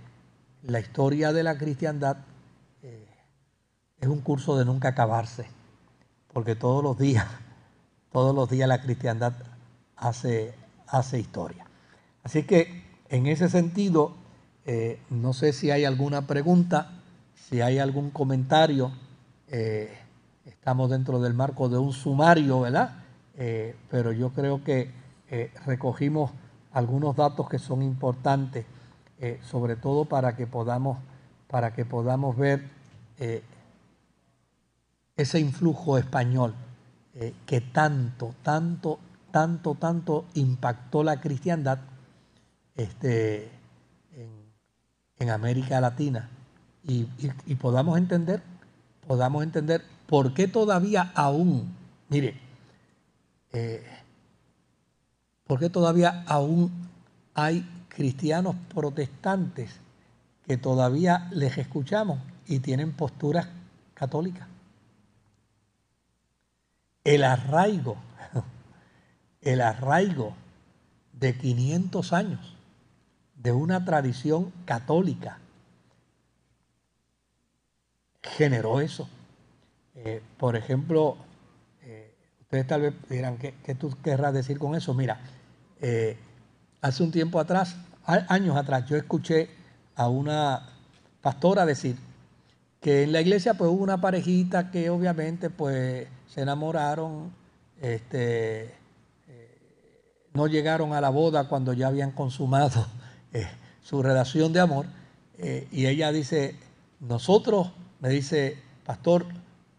la 0.63 0.79
historia 0.79 1.33
de 1.33 1.43
la 1.43 1.57
cristiandad 1.57 2.17
es 3.99 4.07
un 4.07 4.21
curso 4.21 4.57
de 4.57 4.63
nunca 4.63 4.89
acabarse, 4.89 5.47
porque 6.31 6.55
todos 6.55 6.81
los 6.83 6.97
días, 6.97 7.27
todos 8.13 8.33
los 8.33 8.49
días 8.49 8.69
la 8.69 8.81
cristiandad 8.81 9.33
hace, 9.97 10.53
hace 10.87 11.19
historia. 11.19 11.65
Así 12.23 12.43
que 12.43 12.85
en 13.09 13.27
ese 13.27 13.49
sentido, 13.49 14.15
eh, 14.69 14.99
no 15.09 15.31
sé 15.31 15.53
si 15.53 15.71
hay 15.71 15.85
alguna 15.85 16.27
pregunta, 16.27 16.89
si 17.35 17.61
hay 17.61 17.79
algún 17.79 18.11
comentario. 18.11 18.91
Eh, 19.47 19.97
estamos 20.43 20.89
dentro 20.89 21.21
del 21.21 21.33
marco 21.33 21.69
de 21.69 21.77
un 21.77 21.93
sumario, 21.93 22.59
¿verdad? 22.59 22.95
Eh, 23.37 23.77
pero 23.89 24.11
yo 24.11 24.31
creo 24.31 24.63
que 24.65 24.91
recogimos 25.65 26.31
algunos 26.73 27.15
datos 27.15 27.49
que 27.49 27.59
son 27.59 27.81
importantes, 27.81 28.65
sobre 29.43 29.75
todo 29.75 30.05
para 30.05 30.37
que 30.37 30.47
podamos, 30.47 30.99
para 31.49 31.73
que 31.73 31.83
podamos 31.83 32.37
ver 32.37 32.63
ese 35.17 35.39
influjo 35.39 35.97
español 35.97 36.55
que 37.45 37.59
tanto, 37.59 38.35
tanto, 38.41 38.99
tanto, 39.31 39.75
tanto 39.75 40.25
impactó 40.35 41.03
la 41.03 41.19
cristiandad 41.19 41.79
este, 42.77 43.51
en, 45.19 45.29
América 45.29 45.81
Latina 45.81 46.29
y, 46.83 47.05
podamos 47.55 47.97
entender, 47.97 48.41
podamos 49.07 49.43
entender 49.43 49.83
por 50.07 50.33
qué 50.33 50.47
todavía 50.47 51.11
aún, 51.15 51.75
mire, 52.09 52.39
eh, 53.51 53.83
por 55.45 55.59
qué 55.59 55.69
todavía 55.69 56.23
aún 56.27 56.71
hay 57.33 57.67
cristianos 57.89 58.55
protestantes 58.73 59.79
que 60.45 60.57
todavía 60.57 61.27
les 61.31 61.57
escuchamos 61.57 62.19
y 62.45 62.59
tienen 62.59 62.93
posturas 62.93 63.47
católicas. 63.93 64.47
El 67.03 67.23
arraigo, 67.23 67.97
el 69.41 69.61
arraigo 69.61 70.33
de 71.13 71.37
500 71.37 72.13
años 72.13 72.56
de 73.47 73.53
una 73.53 73.85
tradición 73.85 74.51
católica 74.65 75.39
generó 78.21 78.81
eso. 78.81 79.07
Eh, 79.95 80.21
por 80.37 80.57
ejemplo, 80.57 81.15
eh, 81.81 82.13
ustedes 82.41 82.67
tal 82.67 82.81
vez 82.81 82.93
dirán, 83.09 83.37
¿qué, 83.37 83.53
tú 83.75 83.95
querrás 84.03 84.33
decir 84.33 84.59
con 84.59 84.75
eso? 84.75 84.93
Mira, 84.93 85.21
eh, 85.79 86.17
hace 86.81 87.03
un 87.03 87.11
tiempo 87.11 87.39
atrás, 87.39 87.77
años 88.05 88.57
atrás 88.57 88.85
yo 88.85 88.97
escuché 88.97 89.49
a 89.95 90.09
una 90.09 90.67
pastora 91.21 91.65
decir 91.65 91.95
que 92.81 93.03
en 93.03 93.13
la 93.13 93.21
iglesia 93.21 93.53
pues 93.53 93.71
hubo 93.71 93.81
una 93.81 94.01
parejita 94.01 94.71
que 94.71 94.89
obviamente 94.89 95.49
pues 95.49 96.05
se 96.27 96.41
enamoraron, 96.41 97.31
este, 97.81 98.75
no 100.33 100.47
llegaron 100.47 100.91
a 100.91 100.99
la 100.99 101.11
boda 101.11 101.47
cuando 101.47 101.71
ya 101.71 101.87
habían 101.87 102.11
consumado 102.11 102.85
eh, 103.33 103.47
su 103.81 104.01
relación 104.01 104.53
de 104.53 104.59
amor. 104.59 104.85
Eh, 105.37 105.67
y 105.71 105.85
ella 105.85 106.11
dice, 106.11 106.55
nosotros, 106.99 107.71
me 107.99 108.09
dice, 108.09 108.57
pastor, 108.85 109.25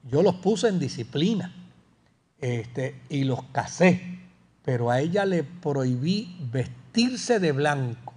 yo 0.05 0.23
los 0.23 0.37
puse 0.37 0.69
en 0.69 0.79
disciplina 0.79 1.55
este, 2.41 3.01
y 3.09 3.25
los 3.25 3.43
casé, 3.45 4.21
pero 4.65 4.91
a 4.91 5.01
ella 5.01 5.25
le 5.25 5.43
prohibí 5.43 6.39
vestirse 6.53 7.41
de 7.41 7.53
blanco. 7.53 8.15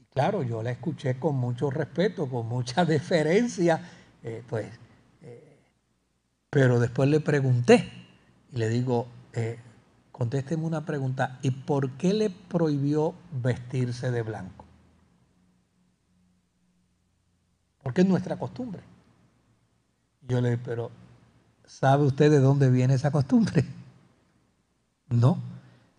Y 0.00 0.04
claro, 0.12 0.42
yo 0.42 0.62
la 0.62 0.70
escuché 0.70 1.18
con 1.18 1.36
mucho 1.36 1.70
respeto, 1.70 2.28
con 2.28 2.46
mucha 2.48 2.84
deferencia, 2.86 3.80
eh, 4.22 4.42
pues, 4.48 4.66
pero 6.50 6.80
después 6.80 7.08
le 7.10 7.20
pregunté 7.20 7.90
y 8.52 8.56
le 8.56 8.68
digo, 8.68 9.06
contésteme 10.18 10.64
una 10.64 10.84
pregunta, 10.84 11.38
¿y 11.42 11.52
por 11.52 11.90
qué 11.92 12.12
le 12.12 12.28
prohibió 12.28 13.14
vestirse 13.40 14.10
de 14.10 14.22
blanco? 14.22 14.64
Porque 17.84 18.00
es 18.00 18.08
nuestra 18.08 18.36
costumbre. 18.36 18.82
Yo 20.22 20.40
le 20.40 20.50
digo, 20.50 20.62
pero 20.64 20.90
¿sabe 21.64 22.04
usted 22.04 22.32
de 22.32 22.40
dónde 22.40 22.68
viene 22.68 22.94
esa 22.94 23.10
costumbre? 23.12 23.64
No. 25.10 25.38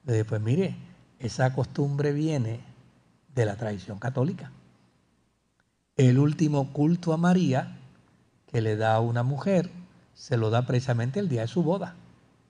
Le 0.06 0.14
digo, 0.14 0.26
pues 0.28 0.42
mire, 0.42 0.76
esa 1.18 1.52
costumbre 1.56 2.14
viene 2.14 2.60
de 3.34 3.46
la 3.46 3.56
tradición 3.56 3.98
católica. 3.98 4.52
El 5.96 6.20
último 6.20 6.72
culto 6.74 7.12
a 7.12 7.18
María 7.18 7.80
que 8.46 8.62
le 8.62 8.76
da 8.76 8.94
a 8.94 9.00
una 9.00 9.24
mujer 9.24 9.72
se 10.14 10.38
lo 10.38 10.52
da 10.52 10.68
precisamente 10.68 11.20
el 11.20 11.28
día 11.28 11.42
de 11.42 11.48
su 11.48 11.64
boda. 11.64 11.96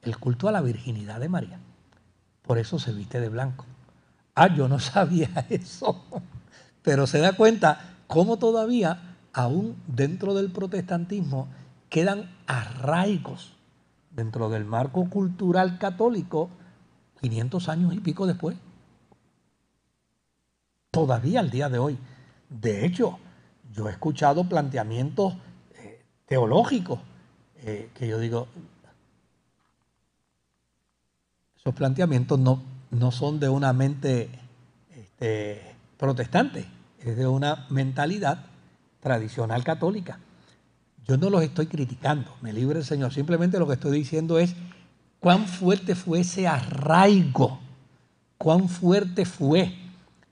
El 0.02 0.18
culto 0.18 0.48
a 0.48 0.52
la 0.52 0.62
virginidad 0.62 1.20
de 1.20 1.30
María. 1.30 1.60
Por 2.42 2.58
eso 2.58 2.80
se 2.80 2.94
viste 2.94 3.20
de 3.20 3.30
blanco. 3.30 3.66
Ah, 4.36 4.54
yo 4.54 4.68
no 4.68 4.80
sabía 4.80 5.46
eso. 5.50 6.04
Pero 6.82 7.08
se 7.08 7.20
da 7.20 7.34
cuenta 7.34 7.98
cómo 8.08 8.38
todavía 8.38 9.18
aún 9.34 9.76
dentro 9.88 10.34
del 10.34 10.52
protestantismo 10.52 11.48
quedan 11.90 12.30
arraigos 12.48 13.56
dentro 14.12 14.50
del 14.50 14.66
marco 14.66 15.10
cultural 15.10 15.78
católico 15.78 16.50
500 17.22 17.70
años 17.70 17.94
y 17.94 18.00
pico 18.00 18.26
después. 18.26 18.58
Todavía 20.92 21.40
al 21.42 21.50
día 21.50 21.70
de 21.70 21.80
hoy. 21.80 21.98
De 22.50 22.86
hecho, 22.86 23.20
yo 23.72 23.88
he 23.88 23.92
escuchado 23.92 24.46
planteamientos 24.46 25.36
eh, 25.76 26.04
teológicos 26.26 27.00
eh, 27.58 27.92
que 27.94 28.08
yo 28.08 28.20
digo, 28.20 28.48
esos 31.70 31.78
planteamientos 31.78 32.40
no, 32.40 32.64
no 32.90 33.12
son 33.12 33.40
de 33.40 33.48
una 33.48 33.74
mente 33.74 34.28
este, 34.98 35.62
protestante, 36.00 36.66
es 37.00 37.16
de 37.16 37.28
una 37.28 37.68
mentalidad 37.70 38.48
tradicional 39.02 39.64
católica. 39.64 40.18
Yo 41.08 41.18
no 41.18 41.30
los 41.30 41.44
estoy 41.44 41.68
criticando, 41.68 42.34
me 42.42 42.54
libre 42.54 42.80
el 42.80 42.86
Señor. 42.86 43.14
Simplemente 43.14 43.60
lo 43.60 43.68
que 43.68 43.74
estoy 43.74 43.96
diciendo 43.96 44.40
es 44.40 44.56
cuán 45.20 45.46
fuerte 45.46 45.94
fue 45.94 46.22
ese 46.22 46.48
arraigo, 46.48 47.60
cuán 48.40 48.68
fuerte 48.68 49.26
fue 49.26 49.72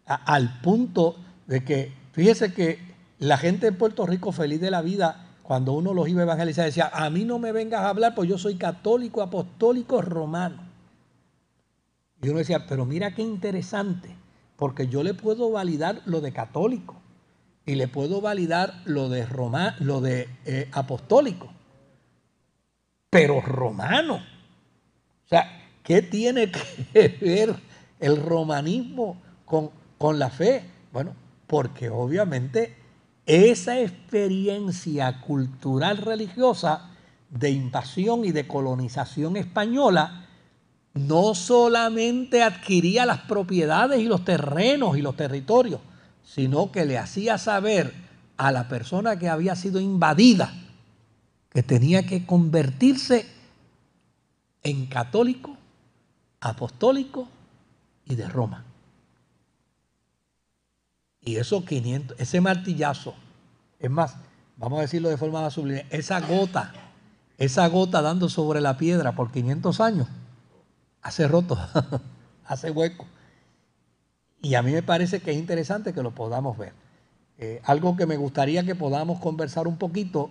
al 0.07 0.59
punto 0.61 1.17
de 1.45 1.63
que, 1.63 1.93
fíjese 2.13 2.51
que 2.51 2.79
la 3.19 3.37
gente 3.37 3.67
de 3.67 3.73
Puerto 3.73 4.07
Rico 4.07 4.31
feliz 4.31 4.59
de 4.59 4.71
la 4.71 4.81
vida, 4.81 5.27
cuando 5.43 5.73
uno 5.73 5.93
los 5.93 6.09
iba 6.09 6.21
a 6.21 6.23
evangelizar, 6.23 6.65
decía, 6.65 6.89
a 6.91 7.11
mí 7.11 7.25
no 7.25 7.37
me 7.37 7.51
vengas 7.51 7.81
a 7.81 7.89
hablar, 7.89 8.15
pues 8.15 8.27
yo 8.27 8.39
soy 8.39 8.55
católico, 8.55 9.21
apostólico, 9.21 10.01
romano. 10.01 10.66
Y 12.21 12.29
uno 12.29 12.39
decía, 12.39 12.65
pero 12.67 12.85
mira 12.85 13.13
qué 13.13 13.21
interesante, 13.21 14.15
porque 14.55 14.87
yo 14.87 15.03
le 15.03 15.13
puedo 15.13 15.51
validar 15.51 16.01
lo 16.05 16.21
de 16.21 16.33
católico 16.33 16.95
y 17.65 17.75
le 17.75 17.87
puedo 17.87 18.21
validar 18.21 18.81
lo 18.85 19.09
de, 19.09 19.25
Roma, 19.25 19.75
lo 19.79 20.01
de 20.01 20.29
eh, 20.45 20.69
apostólico, 20.71 21.49
pero 23.09 23.41
romano. 23.41 24.15
O 24.15 25.27
sea, 25.27 25.69
¿qué 25.83 26.01
tiene 26.01 26.51
que 26.51 27.07
ver 27.21 27.55
el 27.99 28.23
romanismo 28.23 29.21
con, 29.45 29.69
con 29.97 30.17
la 30.17 30.29
fe? 30.29 30.63
Bueno, 30.91 31.13
porque 31.45 31.89
obviamente 31.89 32.75
esa 33.25 33.79
experiencia 33.79 35.21
cultural 35.21 35.97
religiosa 35.97 36.91
de 37.29 37.51
invasión 37.51 38.23
y 38.23 38.31
de 38.31 38.47
colonización 38.47 39.35
española 39.35 40.26
no 40.97 41.35
solamente 41.35 42.43
adquiría 42.43 43.05
las 43.05 43.19
propiedades 43.21 43.99
y 43.99 44.05
los 44.05 44.23
terrenos 44.23 44.97
y 44.97 45.01
los 45.01 45.15
territorios, 45.15 45.81
sino 46.23 46.71
que 46.71 46.85
le 46.85 46.97
hacía 46.97 47.37
saber 47.37 47.93
a 48.37 48.51
la 48.51 48.67
persona 48.67 49.17
que 49.17 49.29
había 49.29 49.55
sido 49.55 49.79
invadida 49.79 50.53
que 51.57 51.63
tenía 51.63 52.05
que 52.05 52.25
convertirse 52.25 53.25
en 54.61 54.85
católico, 54.85 55.57
apostólico 56.39 57.27
y 58.05 58.13
de 58.13 58.27
Roma. 58.27 58.63
Y 61.21 61.37
eso 61.37 61.65
500, 61.65 62.19
ese 62.19 62.41
martillazo, 62.41 63.15
es 63.79 63.89
más, 63.89 64.17
vamos 64.57 64.77
a 64.77 64.81
decirlo 64.83 65.09
de 65.09 65.17
forma 65.17 65.41
más 65.41 65.53
sublime, 65.53 65.87
esa 65.89 66.19
gota, 66.21 66.73
esa 67.37 67.67
gota 67.67 68.01
dando 68.01 68.29
sobre 68.29 68.61
la 68.61 68.77
piedra 68.77 69.13
por 69.13 69.31
500 69.31 69.81
años, 69.81 70.07
hace 71.01 71.27
roto, 71.27 71.57
hace 72.45 72.71
hueco. 72.71 73.05
Y 74.41 74.55
a 74.55 74.61
mí 74.61 74.71
me 74.71 74.83
parece 74.83 75.19
que 75.19 75.31
es 75.31 75.37
interesante 75.37 75.93
que 75.93 76.03
lo 76.03 76.11
podamos 76.11 76.57
ver. 76.57 76.73
Eh, 77.39 77.61
algo 77.65 77.95
que 77.95 78.05
me 78.05 78.17
gustaría 78.17 78.63
que 78.63 78.75
podamos 78.75 79.19
conversar 79.19 79.67
un 79.67 79.77
poquito 79.77 80.29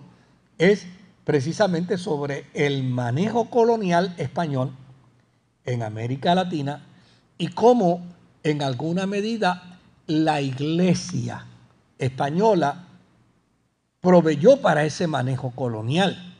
es 0.57 0.85
precisamente 1.23 1.97
sobre 1.97 2.45
el 2.53 2.83
manejo 2.83 3.49
colonial 3.49 4.13
español 4.17 4.71
en 5.65 5.83
América 5.83 6.35
Latina 6.35 6.85
y 7.37 7.49
cómo 7.49 8.01
en 8.43 8.61
alguna 8.61 9.05
medida 9.05 9.79
la 10.07 10.41
iglesia 10.41 11.45
española 11.97 12.87
proveyó 14.01 14.61
para 14.61 14.85
ese 14.85 15.07
manejo 15.07 15.51
colonial 15.51 16.35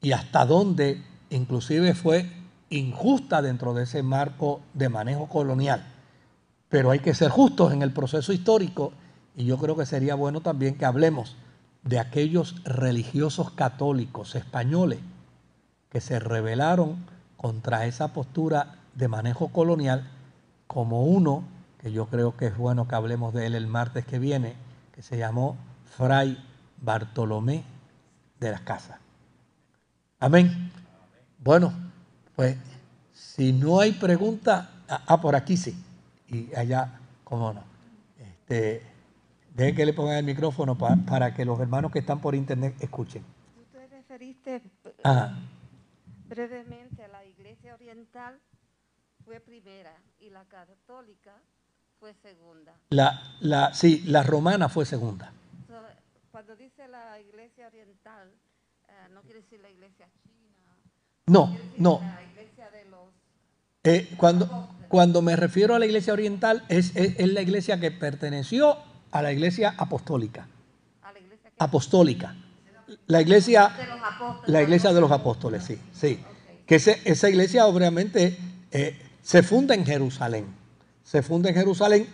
y 0.00 0.12
hasta 0.12 0.44
dónde 0.44 1.02
inclusive 1.30 1.94
fue 1.94 2.28
injusta 2.78 3.42
dentro 3.42 3.74
de 3.74 3.84
ese 3.84 4.02
marco 4.02 4.60
de 4.74 4.88
manejo 4.88 5.28
colonial. 5.28 5.84
Pero 6.68 6.90
hay 6.90 7.00
que 7.00 7.14
ser 7.14 7.30
justos 7.30 7.72
en 7.72 7.82
el 7.82 7.92
proceso 7.92 8.32
histórico 8.32 8.92
y 9.36 9.44
yo 9.44 9.58
creo 9.58 9.76
que 9.76 9.86
sería 9.86 10.14
bueno 10.14 10.40
también 10.40 10.76
que 10.76 10.84
hablemos 10.84 11.36
de 11.82 11.98
aquellos 11.98 12.62
religiosos 12.64 13.50
católicos 13.50 14.34
españoles 14.34 15.00
que 15.90 16.00
se 16.00 16.18
rebelaron 16.18 17.04
contra 17.36 17.86
esa 17.86 18.12
postura 18.12 18.76
de 18.94 19.08
manejo 19.08 19.48
colonial, 19.48 20.08
como 20.66 21.04
uno, 21.04 21.44
que 21.78 21.92
yo 21.92 22.06
creo 22.06 22.36
que 22.36 22.46
es 22.46 22.56
bueno 22.56 22.86
que 22.88 22.94
hablemos 22.94 23.34
de 23.34 23.46
él 23.46 23.54
el 23.54 23.66
martes 23.66 24.06
que 24.06 24.18
viene, 24.18 24.54
que 24.94 25.02
se 25.02 25.18
llamó 25.18 25.56
Fray 25.96 26.38
Bartolomé 26.80 27.64
de 28.38 28.50
las 28.50 28.60
Casas. 28.60 28.98
Amén. 30.20 30.70
Bueno, 31.38 31.72
pues 32.36 32.56
si 33.12 33.52
no 33.52 33.80
hay 33.80 33.92
pregunta, 33.92 34.70
ah, 34.88 35.04
ah 35.06 35.20
por 35.20 35.34
aquí 35.34 35.56
sí 35.56 35.76
y 36.32 36.54
allá, 36.54 36.98
cómo 37.24 37.52
no. 37.52 37.62
Este, 38.18 38.82
dejen 39.54 39.76
que 39.76 39.86
le 39.86 39.92
pongan 39.92 40.16
el 40.16 40.24
micrófono 40.24 40.76
para 40.76 41.34
que 41.34 41.44
los 41.44 41.60
hermanos 41.60 41.92
que 41.92 41.98
están 41.98 42.20
por 42.20 42.34
internet 42.34 42.74
escuchen. 42.80 43.24
Usted 43.60 43.90
referiste 43.90 44.62
brevemente 46.28 47.04
a 47.04 47.08
la 47.08 47.24
iglesia 47.26 47.74
oriental 47.74 48.40
fue 49.24 49.40
primera 49.40 49.94
y 50.18 50.30
la 50.30 50.44
católica 50.46 51.34
fue 52.00 52.14
segunda. 52.14 52.74
La, 52.90 53.36
la, 53.40 53.74
sí, 53.74 54.02
la 54.06 54.22
romana 54.22 54.68
fue 54.68 54.86
segunda. 54.86 55.32
cuando 56.30 56.56
dice 56.56 56.88
la 56.88 57.20
iglesia 57.20 57.66
oriental, 57.66 58.32
eh, 58.88 58.92
no 59.12 59.20
quiere 59.22 59.42
decir 59.42 59.60
la 59.60 59.70
iglesia 59.70 60.08
china. 60.22 60.31
No, 61.26 61.56
no. 61.78 62.00
Eh, 63.84 64.14
cuando, 64.16 64.68
cuando 64.88 65.22
me 65.22 65.36
refiero 65.36 65.74
a 65.74 65.78
la 65.78 65.86
iglesia 65.86 66.12
oriental, 66.12 66.64
es, 66.68 66.94
la 66.94 67.42
iglesia 67.42 67.80
que 67.80 67.90
perteneció 67.90 68.76
a 69.10 69.22
la 69.22 69.32
iglesia 69.32 69.74
apostólica. 69.76 70.46
apostólica. 71.58 72.34
La 73.06 73.20
iglesia, 73.20 73.72
la 74.46 74.62
iglesia 74.62 74.92
de 74.92 75.00
los 75.00 75.10
apóstoles, 75.10 75.64
sí, 75.64 75.78
sí. 75.92 76.20
Que 76.66 76.76
esa 76.76 77.28
iglesia 77.28 77.66
obviamente 77.66 78.38
eh, 78.70 78.98
se 79.22 79.42
funda 79.42 79.74
en 79.74 79.84
Jerusalén. 79.84 80.46
se 81.04 81.22
funda 81.22 81.50
en 81.50 81.54
Jerusalén, 81.54 82.06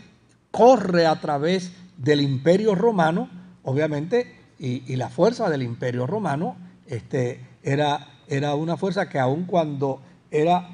corre 0.51 1.07
a 1.07 1.21
través 1.21 1.73
del 1.97 2.21
imperio 2.21 2.75
romano, 2.75 3.29
obviamente, 3.63 4.39
y, 4.59 4.97
la 4.97 5.09
fuerza 5.09 5.49
del 5.51 5.63
imperio 5.63 6.07
romano 6.07 6.57
este, 6.87 7.41
era, 7.63 8.09
era 8.29 8.55
una 8.55 8.77
fuerza 8.77 9.09
que 9.09 9.19
aun 9.19 9.45
cuando 9.45 10.01
era, 10.31 10.69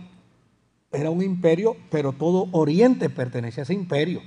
era 0.93 1.11
un 1.11 1.23
imperio, 1.23 1.77
pero 1.91 2.13
todo 2.13 2.49
Oriente 2.53 3.09
pertenece 3.09 3.61
a 3.61 3.65
ese 3.65 3.75
imperio. 3.75 4.23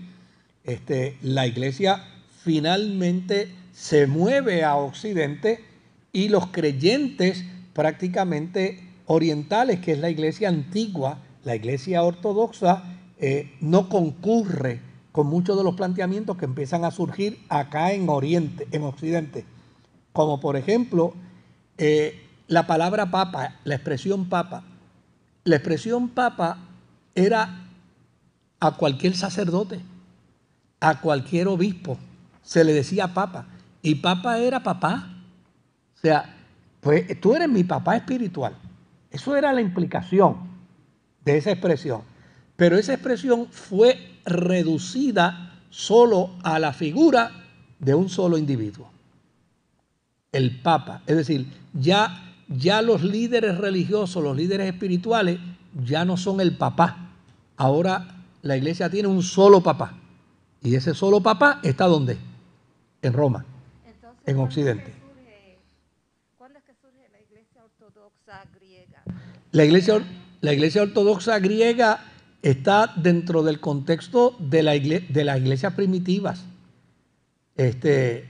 Este, 0.63 1.17
la 1.21 1.47
iglesia 1.47 2.03
finalmente 2.43 3.49
se 3.73 4.07
mueve 4.07 4.63
a 4.63 4.75
Occidente 4.75 5.63
y 6.11 6.29
los 6.29 6.47
creyentes 6.47 7.45
prácticamente 7.73 8.83
orientales, 9.05 9.79
que 9.79 9.93
es 9.93 9.99
la 9.99 10.09
iglesia 10.09 10.49
antigua, 10.49 11.19
la 11.43 11.55
iglesia 11.55 12.03
ortodoxa, 12.03 12.83
eh, 13.19 13.51
no 13.61 13.89
concurre 13.89 14.81
con 15.11 15.27
muchos 15.27 15.57
de 15.57 15.63
los 15.63 15.75
planteamientos 15.75 16.37
que 16.37 16.45
empiezan 16.45 16.85
a 16.85 16.91
surgir 16.91 17.39
acá 17.49 17.91
en 17.91 18.09
Oriente, 18.09 18.67
en 18.71 18.83
Occidente. 18.83 19.45
Como 20.13 20.39
por 20.39 20.55
ejemplo, 20.57 21.13
eh, 21.77 22.26
la 22.47 22.67
palabra 22.67 23.11
papa, 23.11 23.55
la 23.63 23.75
expresión 23.75 24.29
papa. 24.29 24.63
La 25.43 25.55
expresión 25.55 26.09
papa 26.09 26.57
era 27.15 27.65
a 28.59 28.71
cualquier 28.71 29.15
sacerdote, 29.15 29.79
a 30.79 30.99
cualquier 30.99 31.47
obispo, 31.47 31.97
se 32.43 32.63
le 32.63 32.73
decía 32.73 33.13
papa. 33.13 33.45
Y 33.81 33.95
papa 33.95 34.39
era 34.39 34.63
papá. 34.63 35.09
O 35.95 35.99
sea, 35.99 36.35
pues 36.81 37.19
tú 37.19 37.35
eres 37.35 37.49
mi 37.49 37.63
papá 37.63 37.95
espiritual. 37.95 38.55
Eso 39.11 39.35
era 39.35 39.53
la 39.53 39.61
implicación 39.61 40.37
de 41.23 41.37
esa 41.37 41.51
expresión. 41.51 42.01
Pero 42.55 42.77
esa 42.77 42.93
expresión 42.93 43.47
fue 43.51 44.19
reducida 44.25 45.53
solo 45.69 46.31
a 46.43 46.59
la 46.59 46.73
figura 46.73 47.31
de 47.79 47.93
un 47.93 48.09
solo 48.09 48.37
individuo, 48.37 48.89
el 50.31 50.59
Papa. 50.61 51.03
Es 51.05 51.15
decir, 51.15 51.45
ya, 51.73 52.26
ya 52.47 52.81
los 52.81 53.03
líderes 53.03 53.57
religiosos, 53.57 54.23
los 54.23 54.35
líderes 54.35 54.71
espirituales, 54.71 55.39
ya 55.83 56.05
no 56.05 56.17
son 56.17 56.41
el 56.41 56.57
papá. 56.57 57.09
Ahora 57.57 58.17
la 58.41 58.57
iglesia 58.57 58.89
tiene 58.89 59.07
un 59.07 59.23
solo 59.23 59.61
papá. 59.61 59.97
Y 60.61 60.75
ese 60.75 60.93
solo 60.93 61.21
papá 61.21 61.59
está 61.63 61.85
donde? 61.85 62.17
En 63.01 63.13
Roma, 63.13 63.45
en 64.25 64.37
Occidente. 64.39 64.93
¿Cuándo 66.37 66.59
es 66.59 66.65
que 66.65 66.73
surge 66.73 67.07
la 67.11 67.21
iglesia 67.21 67.63
ortodoxa 67.63 68.43
griega? 68.55 69.03
La 69.51 69.65
iglesia, 69.65 70.01
la 70.41 70.53
iglesia 70.53 70.81
ortodoxa 70.81 71.39
griega 71.39 71.99
está 72.41 72.93
dentro 72.95 73.43
del 73.43 73.59
contexto 73.59 74.35
de, 74.39 74.63
la 74.63 74.71
de 74.73 75.23
las 75.23 75.37
iglesias 75.39 75.73
primitivas. 75.73 76.45
Este, 77.55 78.29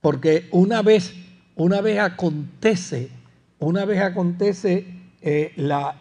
porque 0.00 0.48
una 0.52 0.82
vez, 0.82 1.14
una 1.58 1.80
vez 1.80 1.98
acontece, 1.98 3.10
una 3.58 3.84
vez 3.84 4.00
acontece 4.00 4.86
eh, 5.20 5.52
la, 5.56 5.96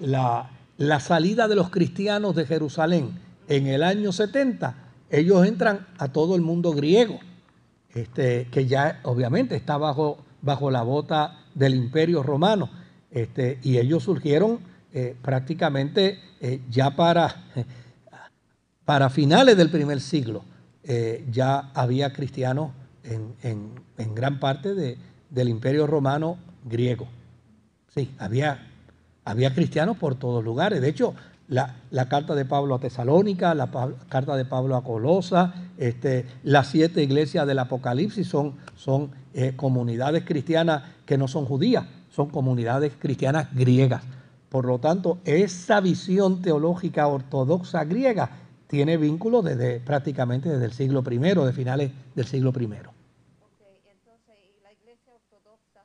la, 0.77 0.99
salida 0.99 1.47
de 1.47 1.55
los 1.55 1.71
cristianos 1.71 2.35
de 2.35 2.45
Jerusalén 2.45 3.19
en 3.47 3.65
el 3.65 3.81
año 3.81 4.11
70, 4.11 4.75
ellos 5.09 5.47
entran 5.47 5.87
a 5.97 6.09
todo 6.09 6.35
el 6.35 6.41
mundo 6.41 6.73
griego, 6.73 7.19
este, 7.95 8.47
que 8.51 8.67
ya 8.67 8.99
obviamente 9.01 9.55
está 9.55 9.77
bajo, 9.77 10.19
bajo 10.43 10.69
la 10.69 10.83
bota 10.83 11.39
del 11.55 11.73
imperio 11.73 12.21
romano, 12.21 12.69
este, 13.09 13.57
y 13.63 13.79
ellos 13.79 14.03
surgieron 14.03 14.59
eh, 14.93 15.15
prácticamente 15.23 16.19
eh, 16.39 16.61
ya 16.69 16.95
para, 16.95 17.45
para 18.85 19.09
finales 19.09 19.57
del 19.57 19.71
primer 19.71 20.01
siglo, 20.01 20.45
ya 21.29 21.71
había 21.73 22.13
cristianos 22.13 22.71
en, 23.03 24.15
gran 24.15 24.39
parte 24.39 24.73
del 25.29 25.49
imperio 25.49 25.87
romano 25.87 26.37
griego. 26.65 27.07
Sí, 27.93 28.11
había, 28.19 28.67
había 29.25 29.53
cristianos 29.53 29.97
por 29.97 30.15
todos 30.15 30.43
lugares. 30.43 30.81
De 30.81 30.89
hecho, 30.89 31.15
la, 31.47 31.75
carta 32.09 32.35
de 32.35 32.45
Pablo 32.45 32.75
a 32.75 32.79
Tesalónica, 32.79 33.55
la 33.55 33.69
carta 34.09 34.35
de 34.35 34.45
Pablo 34.45 34.75
a 34.75 34.83
Colosa, 34.83 35.53
este, 35.77 36.25
las 36.43 36.67
siete 36.67 37.01
iglesias 37.01 37.47
del 37.47 37.59
Apocalipsis 37.59 38.27
son, 38.27 38.55
son 38.75 39.11
comunidades 39.55 40.23
cristianas 40.25 40.83
que 41.05 41.17
no 41.17 41.27
son 41.27 41.45
judías, 41.45 41.85
son 42.09 42.29
comunidades 42.29 42.93
cristianas 42.99 43.47
griegas. 43.53 44.03
Por 44.49 44.65
lo 44.65 44.79
tanto, 44.79 45.19
esa 45.25 45.81
visión 45.81 46.41
teológica 46.41 47.07
ortodoxa 47.07 47.83
griega 47.83 48.29
tiene 48.67 48.97
vínculo 48.97 49.41
desde 49.41 49.79
prácticamente 49.79 50.49
desde 50.49 50.65
el 50.65 50.73
siglo 50.73 51.03
I, 51.09 51.17
de 51.17 51.53
finales 51.53 51.91
del 52.15 52.25
siglo 52.25 52.53
I. 52.57 52.67
la 52.67 52.77
iglesia 54.71 55.13
ortodoxa 55.13 55.83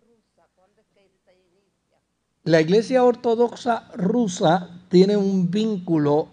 rusa, 0.00 0.48
¿cuándo 0.54 0.80
es 0.80 0.86
que 0.94 1.10
se 1.24 1.34
inicia? 1.34 1.98
La 2.46 2.60
iglesia 2.60 3.02
ortodoxa 3.02 3.88
rusa 3.94 4.68
tiene 4.90 5.16
un 5.16 5.50
vínculo 5.50 6.28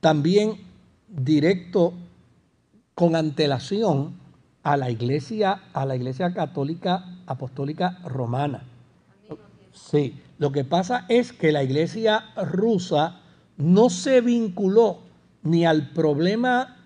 también 0.00 0.54
directo 1.06 1.92
con 2.94 3.14
antelación 3.14 4.14
a 4.62 4.78
la 4.78 4.90
iglesia, 4.90 5.60
a 5.74 5.84
la 5.84 5.96
iglesia 5.96 6.32
católica 6.32 7.04
apostólica 7.26 7.98
romana. 8.06 8.62
Sí, 9.74 10.18
lo 10.38 10.50
que 10.50 10.64
pasa 10.64 11.04
es 11.10 11.34
que 11.34 11.52
la 11.52 11.62
iglesia 11.62 12.24
rusa 12.36 13.20
no 13.58 13.90
se 13.90 14.22
vinculó 14.22 15.00
ni 15.42 15.66
al 15.66 15.90
problema 15.90 16.78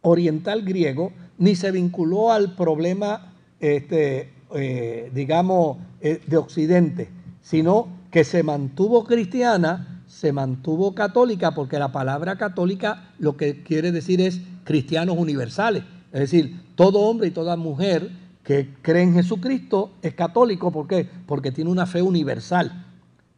oriental 0.00 0.62
griego, 0.62 1.12
ni 1.36 1.54
se 1.54 1.70
vinculó 1.70 2.32
al 2.32 2.54
problema, 2.54 3.34
este, 3.60 4.30
eh, 4.54 5.10
digamos, 5.12 5.76
eh, 6.00 6.22
de 6.26 6.36
Occidente, 6.38 7.10
sino 7.42 8.00
que 8.12 8.22
se 8.22 8.44
mantuvo 8.44 9.02
cristiana, 9.04 10.04
se 10.06 10.32
mantuvo 10.32 10.94
católica, 10.94 11.52
porque 11.52 11.80
la 11.80 11.90
palabra 11.90 12.36
católica 12.36 13.10
lo 13.18 13.36
que 13.36 13.64
quiere 13.64 13.90
decir 13.90 14.20
es 14.20 14.40
cristianos 14.62 15.16
universales. 15.18 15.82
Es 16.12 16.20
decir, 16.20 16.60
todo 16.76 17.00
hombre 17.00 17.26
y 17.26 17.30
toda 17.32 17.56
mujer 17.56 18.10
que 18.44 18.74
cree 18.82 19.02
en 19.02 19.14
Jesucristo 19.14 19.92
es 20.02 20.14
católico. 20.14 20.70
¿Por 20.70 20.86
qué? 20.86 21.08
Porque 21.26 21.50
tiene 21.50 21.70
una 21.70 21.86
fe 21.86 22.02
universal 22.02 22.86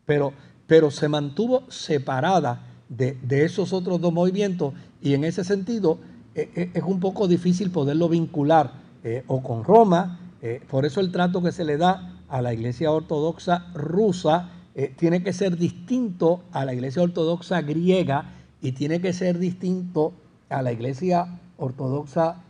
pero, 0.06 0.32
pero 0.66 0.90
se 0.90 1.08
mantuvo 1.08 1.64
separada 1.68 2.62
de, 2.88 3.18
esos 3.44 3.72
otros 3.72 4.00
dos 4.00 4.12
movimientos 4.12 4.74
y 5.02 5.14
en 5.14 5.24
ese 5.24 5.44
sentido 5.44 5.98
e, 6.34 6.50
e, 6.54 6.70
es 6.74 6.82
un 6.84 7.00
poco 7.00 7.26
difícil 7.26 7.70
poderlo 7.70 8.08
vincular 8.08 8.72
eh, 9.02 9.24
o 9.26 9.42
con 9.42 9.64
Roma, 9.64 10.20
eh, 10.42 10.60
por 10.68 10.84
eso 10.84 11.00
el 11.00 11.10
trato 11.10 11.42
que 11.42 11.52
se 11.52 11.64
le 11.64 11.76
da 11.76 12.20
a 12.28 12.42
la 12.42 12.52
iglesia 12.54 12.90
ortodoxa 12.90 13.66
rusa 13.74 14.50
eh, 14.74 14.92
tiene 14.96 15.22
que 15.22 15.32
ser 15.32 15.56
distinto 15.56 16.42
a 16.52 16.64
la 16.64 16.74
iglesia 16.74 17.02
ortodoxa 17.02 17.62
griega 17.62 18.32
y 18.60 18.72
tiene 18.72 19.00
que 19.00 19.12
ser 19.12 19.38
distinto 19.38 20.12
a 20.48 20.62
la 20.62 20.72
iglesia 20.72 21.40
ortodoxa 21.56 22.42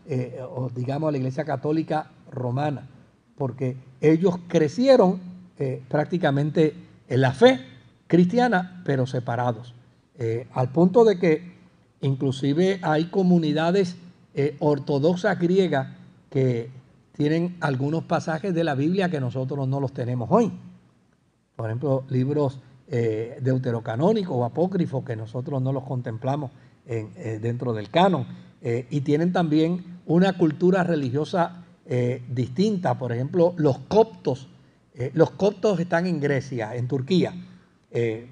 o 0.50 0.70
digamos 0.74 1.08
a 1.08 1.12
la 1.12 1.18
iglesia 1.18 1.44
católica 1.44 2.10
romana, 2.30 2.88
porque 3.36 3.76
ellos 4.00 4.36
crecieron 4.48 5.20
prácticamente 5.88 6.74
en 7.08 7.20
la 7.20 7.32
fe 7.32 7.60
cristiana, 8.06 8.82
pero 8.84 9.06
separados. 9.06 9.74
Eh, 10.18 10.46
al 10.52 10.70
punto 10.70 11.04
de 11.04 11.18
que 11.18 11.54
inclusive 12.00 12.78
hay 12.82 13.06
comunidades 13.06 13.96
eh, 14.34 14.56
ortodoxas 14.60 15.38
griegas 15.38 15.88
que 16.30 16.70
tienen 17.16 17.56
algunos 17.60 18.04
pasajes 18.04 18.54
de 18.54 18.64
la 18.64 18.74
Biblia 18.74 19.08
que 19.08 19.20
nosotros 19.20 19.66
no 19.66 19.80
los 19.80 19.92
tenemos 19.92 20.28
hoy. 20.30 20.52
Por 21.57 21.66
ejemplo, 21.66 22.05
libros 22.09 22.61
eh, 22.88 23.38
deuterocanónicos 23.40 24.36
o 24.36 24.44
apócrifos 24.44 25.05
que 25.05 25.16
nosotros 25.16 25.62
no 25.62 25.72
los 25.72 25.84
contemplamos 25.84 26.50
dentro 26.86 27.72
del 27.72 27.88
canon. 27.88 28.26
y 28.62 29.00
tienen 29.00 29.32
también 29.32 30.00
una 30.05 30.36
cultura 30.36 30.84
religiosa 30.84 31.64
distinta. 32.28 32.98
Por 32.98 33.11
ejemplo, 33.11 33.55
los 33.57 33.78
coptos 33.88 34.48
eh, 34.96 35.11
los 35.14 35.32
coptos 35.32 35.80
están 35.80 36.07
en 36.07 36.20
Grecia, 36.20 36.76
en 36.76 36.86
Turquía, 36.86 37.34
eh, 37.90 38.28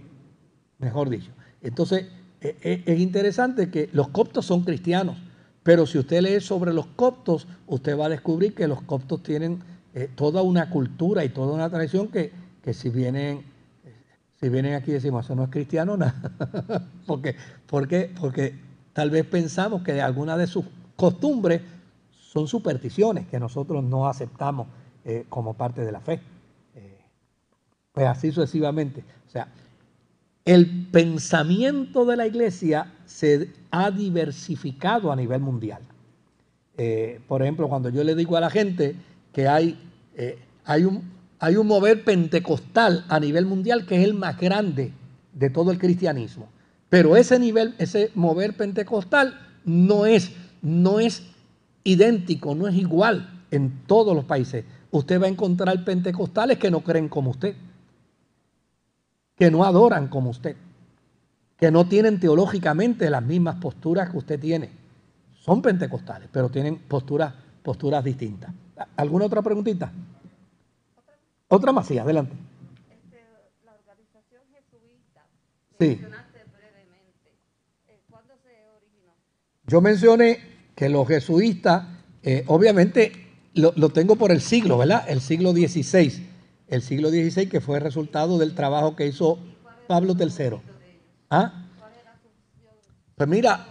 mejor 0.78 1.10
dicho. 1.10 1.32
Entonces, 1.60 2.06
eh, 2.40 2.84
es 2.86 3.00
interesante 3.00 3.68
que 3.68 3.90
los 3.92 4.08
coptos 4.08 4.46
son 4.46 4.62
cristianos, 4.62 5.16
pero 5.64 5.86
si 5.86 5.98
usted 5.98 6.22
lee 6.22 6.40
sobre 6.40 6.72
los 6.72 6.86
coptos, 6.86 7.48
usted 7.66 7.98
va 7.98 8.06
a 8.06 8.10
descubrir 8.10 8.54
que 8.54 8.68
los 8.68 8.80
coptos 8.82 9.22
tienen 9.22 9.60
toda 10.14 10.40
una 10.40 10.70
cultura 10.70 11.22
y 11.22 11.28
toda 11.28 11.52
una 11.52 11.68
tradición 11.68 12.08
que, 12.08 12.32
si 12.70 12.90
vienen 12.90 13.44
si 14.40 14.48
vienen 14.48 14.74
aquí 14.74 14.90
y 14.90 14.94
decimos 14.94 15.24
eso 15.24 15.36
no 15.36 15.44
es 15.44 15.50
cristiano, 15.50 15.96
nada. 15.96 16.32
porque, 17.06 17.36
porque, 17.66 18.10
porque 18.20 18.58
tal 18.92 19.10
vez 19.10 19.24
pensamos 19.24 19.82
que 19.82 20.00
algunas 20.00 20.36
de 20.36 20.48
sus 20.48 20.64
costumbres 20.96 21.62
son 22.10 22.48
supersticiones 22.48 23.28
que 23.28 23.38
nosotros 23.38 23.84
no 23.84 24.08
aceptamos 24.08 24.66
como 25.28 25.54
parte 25.54 25.84
de 25.84 25.92
la 25.92 26.00
fe 26.00 26.20
pues 27.92 28.06
así 28.06 28.32
sucesivamente. 28.32 29.04
O 29.26 29.30
sea, 29.30 29.48
el 30.44 30.86
pensamiento 30.90 32.04
de 32.04 32.16
la 32.16 32.26
iglesia 32.26 32.92
se 33.06 33.50
ha 33.70 33.90
diversificado 33.90 35.12
a 35.12 35.16
nivel 35.16 35.40
mundial. 35.40 35.82
Eh, 36.76 37.20
por 37.28 37.42
ejemplo, 37.42 37.68
cuando 37.68 37.90
yo 37.90 38.02
le 38.02 38.14
digo 38.14 38.36
a 38.36 38.40
la 38.40 38.50
gente 38.50 38.96
que 39.32 39.46
hay, 39.46 39.78
eh, 40.16 40.38
hay, 40.64 40.84
un, 40.84 41.02
hay 41.42 41.56
un 41.56 41.66
mover 41.66 42.04
pentecostal 42.04 43.04
a 43.08 43.18
nivel 43.18 43.46
mundial 43.46 43.84
que 43.84 43.96
es 43.96 44.04
el 44.04 44.14
más 44.14 44.38
grande 44.38 44.92
de 45.32 45.50
todo 45.50 45.72
el 45.72 45.78
cristianismo. 45.78 46.48
Pero 46.88 47.16
ese 47.16 47.36
nivel, 47.36 47.74
ese 47.78 48.12
mover 48.14 48.56
pentecostal 48.56 49.40
no 49.64 50.06
es, 50.06 50.30
no 50.62 51.00
es 51.00 51.24
idéntico, 51.82 52.54
no 52.54 52.68
es 52.68 52.76
igual 52.76 53.42
en 53.50 53.82
todos 53.88 54.14
los 54.14 54.24
países. 54.24 54.64
Usted 54.92 55.20
va 55.20 55.26
a 55.26 55.30
encontrar 55.30 55.84
pentecostales 55.84 56.58
que 56.58 56.70
no 56.70 56.82
creen 56.82 57.08
como 57.08 57.32
usted, 57.32 57.56
que 59.36 59.50
no 59.50 59.64
adoran 59.64 60.06
como 60.06 60.30
usted, 60.30 60.54
que 61.58 61.72
no 61.72 61.88
tienen 61.88 62.20
teológicamente 62.20 63.10
las 63.10 63.24
mismas 63.24 63.56
posturas 63.56 64.10
que 64.10 64.18
usted 64.18 64.38
tiene. 64.38 64.70
Son 65.40 65.60
pentecostales, 65.60 66.28
pero 66.30 66.50
tienen 66.50 66.76
posturas, 66.76 67.34
posturas 67.64 68.04
distintas. 68.04 68.52
¿Alguna 68.96 69.24
otra 69.24 69.42
preguntita? 69.42 69.90
Otra 71.54 71.70
más, 71.70 71.86
sí, 71.86 71.98
adelante. 71.98 72.32
Este, 72.88 73.20
la 73.66 73.72
organización 73.74 74.40
jesuita, 74.54 75.26
Sí. 75.78 75.86
mencionaste 75.86 76.38
brevemente, 76.50 77.30
eh, 77.88 78.00
¿cuándo 78.08 78.32
se 78.42 78.68
originó? 78.74 79.12
Yo 79.66 79.82
mencioné 79.82 80.38
que 80.74 80.88
los 80.88 81.06
jesuitas, 81.06 81.84
eh, 82.22 82.44
obviamente 82.46 83.12
lo, 83.52 83.74
lo 83.76 83.90
tengo 83.90 84.16
por 84.16 84.32
el 84.32 84.40
siglo, 84.40 84.78
¿verdad? 84.78 85.04
El 85.06 85.20
siglo 85.20 85.52
XVI. 85.52 86.26
El 86.68 86.80
siglo 86.80 87.10
XVI 87.10 87.50
que 87.50 87.60
fue 87.60 87.80
resultado 87.80 88.38
del 88.38 88.54
trabajo 88.54 88.96
que 88.96 89.06
hizo 89.06 89.38
Pablo 89.88 90.16
III. 90.18 90.56
¿Ah? 91.28 91.66
Pues 93.14 93.28
mira, 93.28 93.66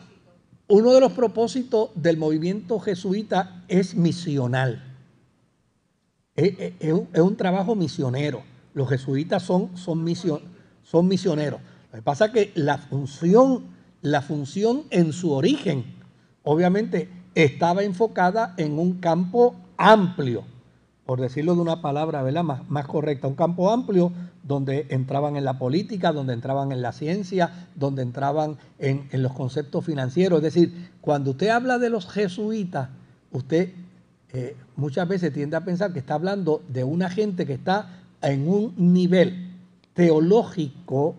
uno 0.68 0.94
de 0.94 1.00
los 1.00 1.14
propósitos 1.14 1.90
del 1.96 2.18
movimiento 2.18 2.80
jesuita 2.80 3.64
es 3.68 3.96
misional. 3.96 4.91
Es, 6.36 6.54
es- 6.80 6.94
un, 7.22 7.36
trabajo 7.36 7.76
misionero. 7.76 8.44
Los 8.74 8.90
jesuitas 8.90 9.44
son, 9.44 9.76
son, 9.78 10.04
misio- 10.06 10.42
son 10.84 11.08
misioneros. 11.08 11.60
Lo 11.92 11.98
que 11.98 12.02
pasa 12.04 12.26
es 12.26 12.32
que 12.32 12.52
la 12.56 12.78
función, 12.78 13.66
la 14.02 14.22
función 14.22 14.84
en 14.92 15.12
su 15.14 15.32
origen, 15.34 15.84
obviamente, 16.44 17.10
estaba 17.36 17.84
enfocada 17.84 18.54
en 18.58 18.80
un 18.80 19.00
campo 19.00 19.56
amplio, 19.78 20.44
por 21.06 21.20
decirlo 21.20 21.56
de 21.56 21.62
una 21.62 21.82
palabra 21.82 22.22
¿verdad? 22.24 22.44
Más, 22.44 22.70
más 22.70 22.86
correcta, 22.88 23.28
un 23.28 23.36
campo 23.36 23.72
amplio 23.72 24.12
donde 24.44 24.88
entraban 24.90 25.36
en 25.36 25.44
la 25.46 25.58
política, 25.60 26.14
donde 26.14 26.34
entraban 26.34 26.72
en 26.72 26.82
la 26.82 26.94
ciencia, 26.94 27.68
donde 27.76 28.02
entraban 28.02 28.58
en, 28.80 29.08
en 29.12 29.22
los 29.22 29.34
conceptos 29.34 29.86
financieros. 29.86 30.38
Es 30.38 30.44
decir, 30.54 30.92
cuando 31.02 31.32
usted 31.32 31.50
habla 31.50 31.78
de 31.78 31.90
los 31.90 32.08
jesuitas, 32.10 32.90
usted 33.32 33.74
eh, 34.34 34.56
muchas 34.76 35.08
veces 35.08 35.34
tiende 35.34 35.58
a 35.58 35.66
pensar 35.66 35.92
que 35.92 36.00
está 36.00 36.14
hablando 36.14 36.62
de 36.70 36.84
una 36.84 37.10
gente 37.10 37.46
que 37.46 37.54
está 37.54 38.02
en 38.22 38.48
un 38.48 38.74
nivel 38.78 39.52
teológico 39.94 41.16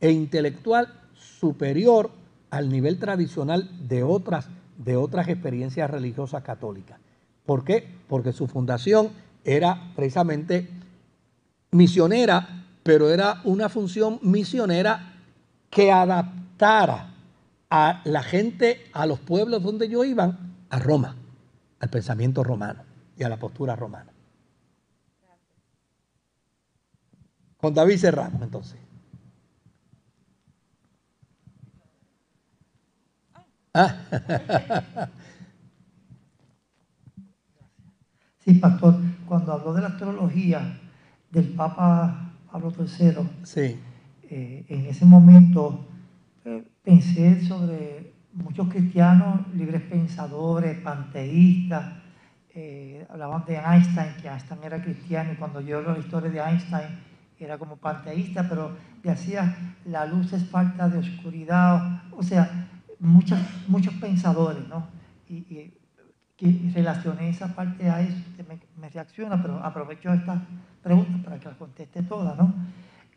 e 0.00 0.10
intelectual 0.10 0.88
superior 1.14 2.10
al 2.50 2.70
nivel 2.70 2.98
tradicional 2.98 3.68
de 3.86 4.02
otras, 4.02 4.48
de 4.78 4.96
otras 4.96 5.28
experiencias 5.28 5.90
religiosas 5.90 6.42
católicas. 6.42 6.98
¿Por 7.44 7.64
qué? 7.64 7.86
Porque 8.08 8.32
su 8.32 8.46
fundación 8.46 9.10
era 9.44 9.92
precisamente 9.94 10.68
misionera, 11.70 12.64
pero 12.82 13.10
era 13.10 13.40
una 13.44 13.68
función 13.68 14.18
misionera 14.22 15.14
que 15.68 15.92
adaptara 15.92 17.12
a 17.68 18.00
la 18.04 18.22
gente, 18.22 18.86
a 18.92 19.04
los 19.04 19.18
pueblos 19.18 19.62
donde 19.62 19.86
ellos 19.86 20.06
iban, 20.06 20.54
a 20.70 20.78
Roma, 20.78 21.16
al 21.84 21.90
pensamiento 21.90 22.42
romano 22.42 22.82
y 23.16 23.24
a 23.24 23.28
la 23.28 23.38
postura 23.38 23.76
romana. 23.76 24.10
Con 27.58 27.74
David 27.74 27.98
cerramos 27.98 28.42
entonces. 28.42 28.78
Ah, 33.74 33.96
Sí, 38.44 38.54
pastor, 38.54 38.96
cuando 39.26 39.52
habló 39.54 39.72
de 39.72 39.80
la 39.80 39.88
astrología 39.88 40.78
del 41.30 41.48
Papa 41.54 42.34
Pablo 42.52 42.70
III, 42.78 43.28
sí, 43.42 43.80
eh, 44.24 44.66
en 44.68 44.86
ese 44.86 45.06
momento 45.06 45.86
eh, 46.44 46.62
pensé 46.82 47.42
sobre 47.42 48.13
muchos 48.34 48.68
cristianos, 48.68 49.40
libres 49.54 49.82
pensadores, 49.82 50.78
panteístas, 50.78 51.94
eh, 52.54 53.06
hablaban 53.10 53.44
de 53.46 53.56
Einstein, 53.56 54.14
que 54.20 54.28
Einstein 54.28 54.60
era 54.62 54.82
cristiano, 54.82 55.32
y 55.32 55.36
cuando 55.36 55.60
yo 55.60 55.80
leo 55.80 55.92
la 55.92 55.98
historia 55.98 56.30
de 56.30 56.40
Einstein 56.40 56.88
era 57.38 57.58
como 57.58 57.76
panteísta, 57.76 58.48
pero 58.48 58.76
decía, 59.02 59.56
la 59.86 60.06
luz 60.06 60.32
es 60.32 60.48
falta 60.48 60.88
de 60.88 60.98
oscuridad, 60.98 62.02
o 62.12 62.22
sea, 62.22 62.68
muchos, 63.00 63.38
muchos 63.68 63.94
pensadores, 63.94 64.66
¿no? 64.68 64.86
Y, 65.28 65.72
y 66.38 66.70
relacioné 66.70 67.30
esa 67.30 67.54
parte 67.54 67.88
a 67.88 68.00
eso, 68.00 68.16
me, 68.78 68.88
reacciona, 68.90 69.40
pero 69.40 69.64
aprovecho 69.64 70.12
esta 70.12 70.42
pregunta 70.82 71.18
para 71.24 71.38
que 71.38 71.48
la 71.48 71.54
conteste 71.56 72.02
toda, 72.02 72.34
¿no? 72.36 72.52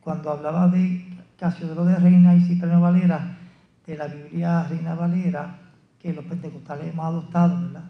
Cuando 0.01 0.31
hablaba 0.31 0.67
de 0.67 1.05
Casiodoro 1.37 1.83
de 1.85 1.97
Reina 1.97 2.35
y 2.35 2.41
Cipriano 2.41 2.79
Valera, 2.79 3.36
de 3.87 3.97
la 3.97 4.07
Biblia 4.07 4.63
Reina 4.63 4.95
Valera, 4.95 5.59
que 5.97 6.13
los 6.13 6.25
pentecostales 6.25 6.93
hemos 6.93 7.05
adoptado, 7.05 7.59
¿verdad? 7.61 7.89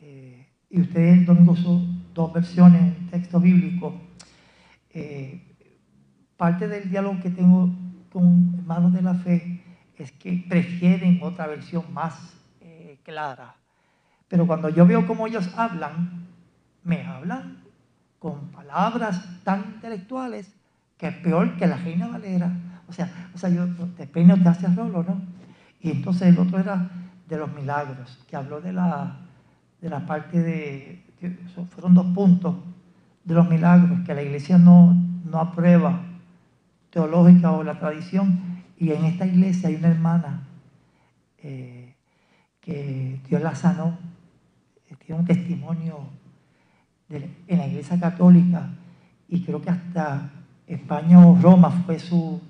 Eh, 0.00 0.46
y 0.70 0.80
ustedes 0.80 1.18
el 1.18 1.26
domingo 1.26 1.56
son 1.56 2.04
dos 2.14 2.32
versiones, 2.32 2.96
un 2.96 3.06
texto 3.08 3.40
bíblico. 3.40 4.00
Eh, 4.90 5.42
parte 6.36 6.68
del 6.68 6.88
diálogo 6.88 7.20
que 7.20 7.30
tengo 7.30 7.68
con 8.12 8.54
hermanos 8.56 8.92
de 8.92 9.02
la 9.02 9.14
fe 9.14 9.62
es 9.96 10.12
que 10.12 10.44
prefieren 10.48 11.18
otra 11.22 11.48
versión 11.48 11.92
más 11.92 12.34
eh, 12.60 12.98
clara. 13.02 13.56
Pero 14.28 14.46
cuando 14.46 14.68
yo 14.68 14.86
veo 14.86 15.06
cómo 15.08 15.26
ellos 15.26 15.50
hablan, 15.56 16.28
me 16.84 17.04
hablan 17.04 17.58
con 18.20 18.48
palabras 18.52 19.42
tan 19.42 19.64
intelectuales 19.74 20.54
que 20.96 21.08
es 21.08 21.16
peor 21.16 21.56
que 21.56 21.66
la 21.66 21.76
Reina 21.76 22.06
Valera. 22.06 22.52
O 22.90 22.92
sea, 22.92 23.30
o 23.32 23.38
sea 23.38 23.48
yo 23.48 23.68
te 23.96 24.04
peino 24.08 24.36
te 24.42 24.48
hace 24.48 24.66
rolo, 24.66 25.04
¿no? 25.04 25.22
Y 25.80 25.92
entonces 25.92 26.22
el 26.22 26.38
otro 26.40 26.58
era 26.58 26.90
de 27.28 27.36
los 27.36 27.52
milagros, 27.52 28.18
que 28.28 28.34
habló 28.34 28.60
de 28.60 28.72
la, 28.72 29.16
de 29.80 29.88
la 29.88 30.04
parte 30.04 30.42
de, 30.42 31.04
fueron 31.70 31.94
dos 31.94 32.06
puntos 32.06 32.56
de 33.22 33.34
los 33.34 33.48
milagros, 33.48 34.00
que 34.04 34.12
la 34.12 34.22
iglesia 34.22 34.58
no, 34.58 34.92
no 35.24 35.38
aprueba 35.38 36.00
teológica 36.90 37.52
o 37.52 37.62
la 37.62 37.78
tradición. 37.78 38.40
Y 38.76 38.90
en 38.90 39.04
esta 39.04 39.24
iglesia 39.24 39.68
hay 39.68 39.76
una 39.76 39.88
hermana 39.88 40.48
eh, 41.38 41.94
que 42.60 43.20
Dios 43.28 43.40
la 43.40 43.54
sanó, 43.54 43.96
eh, 44.88 44.96
tiene 44.98 45.20
un 45.20 45.26
testimonio 45.26 46.08
en 47.08 47.58
la 47.58 47.66
iglesia 47.68 47.98
católica 48.00 48.68
y 49.28 49.42
creo 49.42 49.62
que 49.62 49.70
hasta 49.70 50.30
España 50.66 51.24
o 51.24 51.36
Roma 51.36 51.70
fue 51.70 51.98
su, 51.98 52.40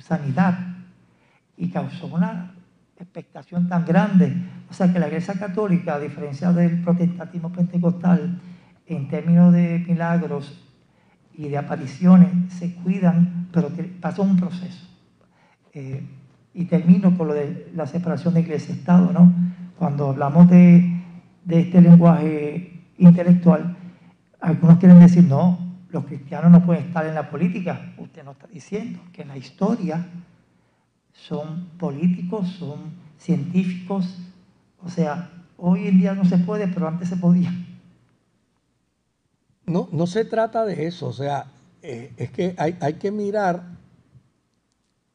sanidad 0.00 0.58
y 1.56 1.70
causó 1.70 2.06
una 2.06 2.54
expectación 2.98 3.68
tan 3.68 3.84
grande. 3.84 4.34
O 4.70 4.74
sea 4.74 4.92
que 4.92 4.98
la 4.98 5.08
iglesia 5.08 5.34
católica, 5.34 5.94
a 5.94 5.98
diferencia 5.98 6.52
del 6.52 6.82
protestantismo 6.82 7.52
pentecostal, 7.52 8.40
en 8.86 9.08
términos 9.08 9.52
de 9.52 9.84
milagros 9.86 10.64
y 11.34 11.48
de 11.48 11.58
apariciones, 11.58 12.52
se 12.52 12.74
cuidan, 12.74 13.48
pero 13.52 13.70
pasó 14.00 14.22
un 14.22 14.36
proceso. 14.36 14.86
Eh, 15.72 16.06
y 16.54 16.66
termino 16.66 17.16
con 17.16 17.28
lo 17.28 17.34
de 17.34 17.70
la 17.74 17.86
separación 17.86 18.34
de 18.34 18.40
iglesia-estado, 18.40 19.12
¿no? 19.12 19.32
Cuando 19.78 20.10
hablamos 20.10 20.48
de 20.50 21.00
este 21.48 21.80
lenguaje 21.80 22.82
intelectual, 22.98 23.76
algunos 24.40 24.78
quieren 24.78 25.00
decir, 25.00 25.24
no, 25.24 25.71
los 25.92 26.04
cristianos 26.06 26.50
no 26.50 26.64
pueden 26.64 26.86
estar 26.86 27.06
en 27.06 27.14
la 27.14 27.30
política. 27.30 27.92
Usted 27.98 28.24
no 28.24 28.32
está 28.32 28.46
diciendo 28.48 29.00
que 29.12 29.22
en 29.22 29.28
la 29.28 29.36
historia 29.36 30.06
son 31.12 31.68
políticos, 31.78 32.48
son 32.58 32.78
científicos. 33.18 34.18
O 34.82 34.88
sea, 34.88 35.30
hoy 35.58 35.86
en 35.86 35.98
día 36.00 36.14
no 36.14 36.24
se 36.24 36.38
puede, 36.38 36.66
pero 36.68 36.88
antes 36.88 37.08
se 37.08 37.16
podía. 37.16 37.52
No, 39.66 39.88
no 39.92 40.06
se 40.06 40.24
trata 40.24 40.64
de 40.64 40.86
eso, 40.86 41.06
o 41.08 41.12
sea, 41.12 41.46
eh, 41.82 42.12
es 42.16 42.30
que 42.30 42.54
hay, 42.58 42.76
hay 42.80 42.94
que 42.94 43.10
mirar 43.10 43.62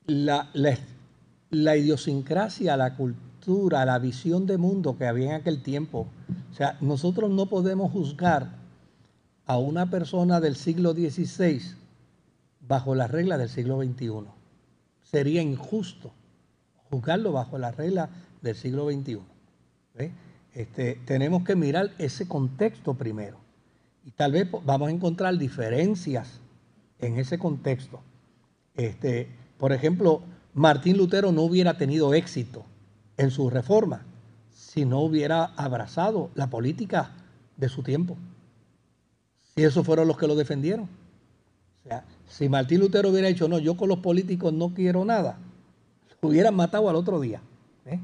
la, 0.06 0.50
la- 0.54 0.78
la 1.50 1.78
idiosincrasia, 1.78 2.76
la 2.78 2.96
cultura, 2.96 3.86
la 3.86 4.00
visión 4.00 4.46
de 4.46 4.58
mundo 4.58 4.98
que 4.98 5.06
había 5.08 5.30
en 5.30 5.36
aquel 5.42 5.62
tiempo. 5.62 6.08
O 6.52 6.54
sea, 6.54 6.78
nosotros 6.82 7.30
no 7.30 7.46
podemos 7.48 7.92
juzgar 7.92 8.50
a 9.48 9.58
una 9.58 9.90
persona 9.90 10.40
del 10.40 10.56
siglo 10.56 10.94
XVI 10.94 11.62
bajo 12.60 12.96
las 12.96 13.10
reglas 13.10 13.40
del 13.40 13.50
siglo 13.50 13.82
XXI. 13.82 14.26
Sería 15.04 15.42
injusto 15.42 16.12
juzgarlo 16.90 17.32
bajo 17.32 17.58
las 17.58 17.76
reglas 17.76 18.10
del 18.42 18.56
siglo 18.56 18.92
XXI. 18.92 19.20
Este, 20.54 20.96
tenemos 21.06 21.44
que 21.44 21.56
mirar 21.56 21.92
ese 21.98 22.28
contexto 22.28 22.94
primero. 22.94 23.38
Y 24.06 24.12
tal 24.12 24.34
vez 24.34 24.50
vamos 24.66 24.90
a 24.90 24.92
encontrar 24.92 25.38
diferencias 25.38 26.40
en 27.00 27.18
ese 27.18 27.40
contexto. 27.40 28.02
Este, 28.76 29.28
por 29.58 29.72
ejemplo, 29.72 30.22
Martín 30.54 30.98
Lutero 30.98 31.32
no 31.32 31.44
hubiera 31.44 31.78
tenido 31.78 32.14
éxito 32.14 32.66
en 33.18 33.32
su 33.32 33.50
reforma 33.50 34.06
si 34.52 34.86
no 34.86 35.00
hubiera 35.00 35.46
abrazado 35.56 36.32
la 36.36 36.48
política 36.48 37.12
de 37.56 37.70
su 37.70 37.84
tiempo. 37.84 38.18
Si 39.58 39.64
esos 39.64 39.84
fueron 39.84 40.08
los 40.08 40.18
que 40.18 40.28
lo 40.28 40.36
defendieron. 40.36 40.88
O 41.84 41.88
sea, 41.88 42.06
si 42.28 42.48
Martín 42.48 42.80
Lutero 42.80 43.10
hubiera 43.10 43.28
dicho, 43.28 43.48
no, 43.48 43.58
yo 43.58 43.76
con 43.76 43.90
los 43.90 43.98
políticos 44.00 44.54
no 44.54 44.74
quiero 44.76 45.04
nada, 45.04 45.40
lo 46.22 46.30
hubieran 46.30 46.56
matado 46.56 46.90
al 46.90 46.96
otro 46.96 47.20
día. 47.20 47.42
¿eh? 47.88 48.00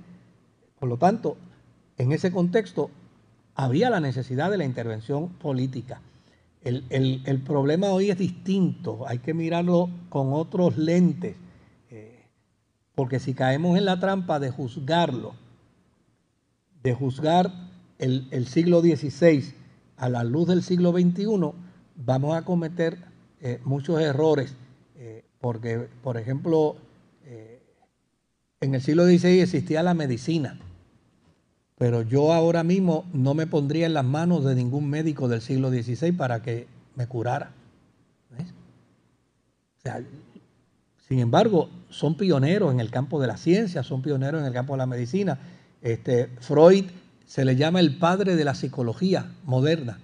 Por 0.80 0.89
lo 0.89 0.97
tanto, 0.97 1.38
en 1.99 2.12
ese 2.12 2.32
contexto 2.32 2.89
había 3.54 3.91
la 3.91 3.99
necesidad 3.99 4.49
de 4.49 4.58
la 4.58 4.66
intervención 4.66 5.30
política. 5.30 6.01
El, 6.64 7.43
problema 7.45 7.91
hoy 7.91 8.10
es 8.10 8.18
distinto, 8.18 9.06
hay 9.08 9.20
que 9.20 9.36
mirarlo 9.36 9.91
con 10.10 10.34
otros 10.34 10.78
lentes, 10.78 11.36
eh, 11.91 12.26
porque 12.95 13.20
si 13.20 13.36
caemos 13.36 13.78
en 13.78 13.86
la 13.86 13.99
trampa 13.99 14.39
de 14.39 14.49
juzgarlo, 14.49 15.36
de 16.82 16.93
juzgar 16.95 17.51
el, 17.99 18.47
siglo 18.47 18.82
XVI 18.82 19.54
a 20.04 20.10
la 20.10 20.26
luz 20.26 20.49
del 20.49 20.64
siglo 20.64 20.91
XXI, 20.91 21.26
vamos 21.95 22.36
a 22.36 22.41
cometer 22.41 22.97
eh, 23.39 23.62
muchos 23.64 24.01
errores, 24.01 24.54
eh, 24.97 25.24
porque, 25.39 25.88
por 26.04 26.18
ejemplo, 26.18 26.76
en 28.60 28.76
el 28.76 28.82
siglo 28.82 29.06
XVI 29.06 29.39
existía 29.41 29.82
la 29.82 29.93
medicina, 29.93 30.60
pero 31.78 32.01
yo 32.01 32.34
ahora 32.34 32.64
mismo 32.64 33.06
no 33.14 33.34
me 33.34 33.47
pondría 33.47 33.86
en 33.86 33.93
las 33.93 34.06
manos 34.06 34.43
de 34.43 34.56
ningún 34.56 34.89
médico 34.89 35.28
del 35.30 35.41
siglo 35.41 35.70
XVI 35.70 36.12
para 36.12 36.41
que 36.41 36.68
me 36.95 37.08
curara. 37.08 37.51
sin 41.08 41.20
embargo, 41.20 41.70
son 41.89 42.16
pioneros 42.16 42.74
en 42.74 42.80
el 42.80 42.89
campo 42.89 43.22
de 43.22 43.28
la 43.28 43.38
ciencia, 43.38 43.84
son 43.84 44.01
pioneros 44.01 44.41
en 44.41 44.47
el 44.47 44.54
campo 44.54 44.74
de 44.74 44.78
la 44.78 44.86
medicina. 44.86 45.39
Este, 45.82 46.28
Freud 46.39 46.86
se 47.26 47.46
le 47.46 47.56
llama 47.56 47.80
el 47.80 47.98
padre 47.98 48.36
de 48.36 48.46
la 48.46 48.56
psicología 48.56 49.32
moderna. 49.46 50.00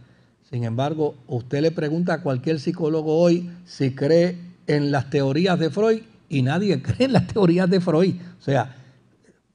Sin 0.50 0.64
embargo, 0.64 1.16
usted 1.28 1.62
le 1.62 1.72
pregunta 1.72 2.14
a 2.14 2.22
cualquier 2.22 2.60
psicólogo 2.60 3.18
hoy 3.20 3.52
si 3.66 3.94
cree 3.94 4.38
en 4.68 4.92
las 4.92 5.10
teorías 5.10 5.60
de 5.60 5.70
Freud 5.70 6.02
y 6.28 6.42
nadie 6.42 6.82
cree 6.82 7.06
en 7.06 7.14
las 7.14 7.28
teorías 7.28 7.70
de 7.70 7.80
Freud. 7.80 8.16
O 8.40 8.44
sea, 8.44 8.76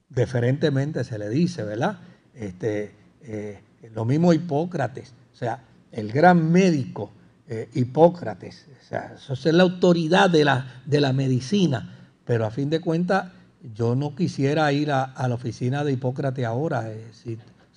diferentemente 0.09 1.03
se 1.03 1.17
le 1.19 1.29
dice, 1.29 1.63
¿verdad? 1.63 1.99
Este, 2.33 2.93
eh, 3.21 3.59
lo 3.93 4.05
mismo 4.05 4.33
Hipócrates, 4.33 5.13
o 5.33 5.35
sea, 5.35 5.63
el 5.91 6.11
gran 6.11 6.51
médico 6.51 7.11
eh, 7.47 7.69
Hipócrates, 7.73 8.65
o 8.81 8.83
sea, 8.87 9.13
eso 9.15 9.33
es 9.33 9.45
la 9.45 9.63
autoridad 9.63 10.29
de 10.29 10.43
la, 10.43 10.81
de 10.85 10.99
la 10.99 11.13
medicina, 11.13 12.09
pero 12.25 12.45
a 12.45 12.51
fin 12.51 12.69
de 12.69 12.81
cuentas 12.81 13.31
yo 13.73 13.95
no 13.95 14.15
quisiera 14.15 14.71
ir 14.71 14.91
a, 14.91 15.13
la 15.27 15.35
oficina 15.35 15.83
de 15.83 15.93
Hipócrates 15.93 16.45
ahora 16.45 16.91
eh, 16.91 17.11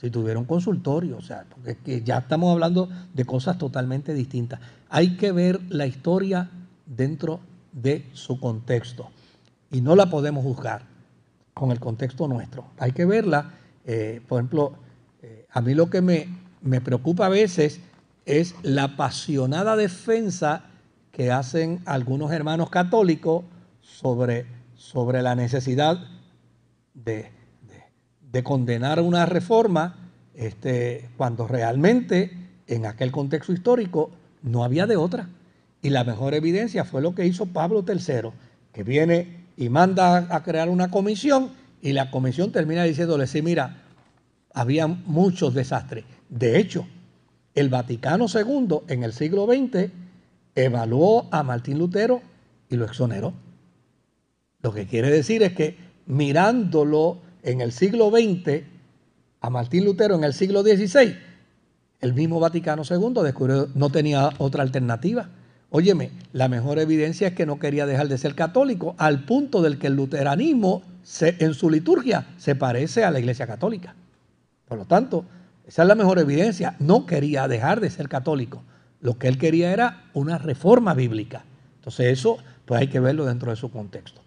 si, 0.00 0.10
tuviera 0.10 0.38
un 0.38 0.44
consultorio, 0.44 1.16
o 1.16 1.22
sea, 1.22 1.44
porque 1.48 1.76
que 1.76 2.02
ya 2.02 2.18
estamos 2.18 2.52
hablando 2.52 2.88
de 3.14 3.24
cosas 3.24 3.58
totalmente 3.58 4.14
distintas. 4.14 4.60
Hay 4.88 5.16
que 5.16 5.32
ver 5.32 5.60
la 5.68 5.86
historia 5.86 6.50
dentro 6.86 7.40
de 7.72 8.06
su 8.12 8.40
contexto 8.40 9.10
y 9.70 9.80
no 9.80 9.94
la 9.96 10.08
podemos 10.08 10.44
juzgar 10.44 10.82
con 11.52 11.70
el 11.70 11.80
contexto 11.80 12.28
nuestro. 12.28 12.64
Hay 12.78 12.92
que 12.92 13.04
verla 13.04 13.52
eh, 13.88 14.20
por 14.28 14.38
ejemplo, 14.38 14.74
eh, 15.22 15.46
a 15.50 15.62
mí 15.62 15.72
lo 15.72 15.88
que 15.88 16.02
me, 16.02 16.28
me, 16.60 16.82
preocupa 16.82 17.24
a 17.24 17.30
veces 17.30 17.80
es 18.26 18.54
la 18.62 18.84
apasionada 18.84 19.76
defensa 19.76 20.64
que 21.10 21.32
hacen 21.32 21.80
algunos 21.86 22.30
hermanos 22.30 22.68
católicos 22.68 23.44
sobre, 23.80 24.44
sobre 24.74 25.22
la 25.22 25.34
necesidad 25.34 25.98
de, 26.92 27.32
de, 28.32 28.42
condenar 28.42 29.00
una 29.00 29.26
reforma 29.26 29.96
este, 30.34 31.08
cuando 31.16 31.46
realmente 31.46 32.32
en 32.66 32.86
aquel 32.86 33.10
contexto 33.10 33.52
histórico 33.52 34.10
no 34.42 34.64
había 34.64 34.86
de 34.86 34.96
otra. 34.96 35.28
Y 35.82 35.90
la 35.90 36.04
mejor 36.04 36.34
evidencia 36.34 36.84
fue 36.84 37.02
lo 37.02 37.14
que 37.14 37.26
hizo 37.26 37.46
Pablo 37.46 37.84
III, 37.86 38.30
que 38.72 38.82
viene 38.82 39.46
y 39.56 39.68
manda 39.68 40.34
a 40.34 40.42
crear 40.42 40.68
una 40.68 40.90
comisión 40.90 41.50
y 41.80 41.92
la 41.92 42.10
comisión 42.10 42.52
termina 42.52 42.84
diciéndole, 42.84 43.26
sí, 43.26 43.42
mira, 43.42 43.82
había 44.52 44.86
muchos 44.86 45.54
desastres. 45.54 46.04
De 46.28 46.58
hecho, 46.58 46.86
el 47.54 47.68
Vaticano 47.68 48.26
II 48.32 48.80
en 48.88 49.04
el 49.04 49.12
siglo 49.12 49.46
XX 49.46 49.90
evaluó 50.54 51.28
a 51.30 51.42
Martín 51.42 51.78
Lutero 51.78 52.20
y 52.68 52.76
lo 52.76 52.84
exoneró. 52.84 53.32
Lo 54.60 54.72
que 54.72 54.86
quiere 54.86 55.10
decir 55.10 55.42
es 55.42 55.52
que 55.52 55.76
mirándolo 56.06 57.18
en 57.42 57.60
el 57.60 57.72
siglo 57.72 58.10
XX, 58.10 58.62
a 59.40 59.50
Martín 59.50 59.84
Lutero 59.84 60.14
en 60.14 60.24
el 60.24 60.34
siglo 60.34 60.62
XVI, 60.62 61.16
el 62.00 62.14
mismo 62.14 62.40
Vaticano 62.40 62.82
II 62.88 63.22
descubrió 63.22 63.68
no 63.74 63.90
tenía 63.90 64.30
otra 64.38 64.62
alternativa. 64.62 65.28
Óyeme, 65.70 66.10
la 66.32 66.48
mejor 66.48 66.78
evidencia 66.78 67.28
es 67.28 67.34
que 67.34 67.44
no 67.44 67.58
quería 67.58 67.86
dejar 67.86 68.08
de 68.08 68.18
ser 68.18 68.34
católico, 68.34 68.94
al 68.98 69.24
punto 69.24 69.60
del 69.60 69.78
que 69.78 69.88
el 69.88 69.96
luteranismo 69.96 70.82
en 71.20 71.54
su 71.54 71.70
liturgia 71.70 72.26
se 72.38 72.54
parece 72.54 73.04
a 73.04 73.10
la 73.10 73.18
Iglesia 73.18 73.46
Católica. 73.46 73.94
Por 74.66 74.78
lo 74.78 74.84
tanto, 74.84 75.24
esa 75.66 75.82
es 75.82 75.88
la 75.88 75.94
mejor 75.94 76.18
evidencia. 76.18 76.76
No 76.78 77.04
quería 77.04 77.48
dejar 77.48 77.80
de 77.80 77.90
ser 77.90 78.08
católico. 78.08 78.62
Lo 79.00 79.18
que 79.18 79.28
él 79.28 79.38
quería 79.38 79.72
era 79.72 80.04
una 80.14 80.38
reforma 80.38 80.94
bíblica. 80.94 81.44
Entonces 81.76 82.06
eso, 82.18 82.38
pues 82.64 82.80
hay 82.80 82.88
que 82.88 83.00
verlo 83.00 83.26
dentro 83.26 83.50
de 83.50 83.56
su 83.56 83.70
contexto. 83.70 84.22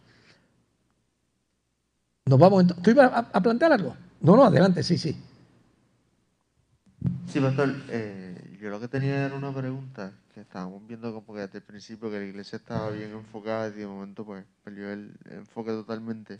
Nos 2.32 2.40
vamos. 2.40 2.66
¿Tú 2.82 2.92
ibas 2.92 3.12
a, 3.14 3.42
plantear 3.42 3.74
algo? 3.74 3.94
No, 4.22 4.38
no, 4.38 4.46
adelante, 4.46 4.84
sí, 4.84 4.98
sí. 4.98 5.16
Sí, 7.28 7.40
pastor. 7.42 7.76
Eh, 7.90 8.58
yo 8.62 8.70
lo 8.70 8.80
que 8.80 8.88
tenía 8.88 9.26
era 9.26 9.36
una 9.36 9.54
pregunta 9.54 10.14
que 10.34 10.40
estábamos 10.40 10.88
viendo 10.88 11.14
como 11.14 11.34
que 11.36 11.42
desde 11.42 11.58
el 11.58 11.66
principio 11.66 12.10
que 12.10 12.20
la 12.20 12.26
iglesia 12.26 12.56
estaba 12.56 12.90
bien 12.92 13.12
enfocada 13.12 13.68
y 13.68 13.72
de 13.72 13.86
momento 13.86 14.24
pues 14.24 14.46
perdió 14.64 14.90
el 14.92 15.12
enfoque 15.30 15.72
totalmente 15.72 16.40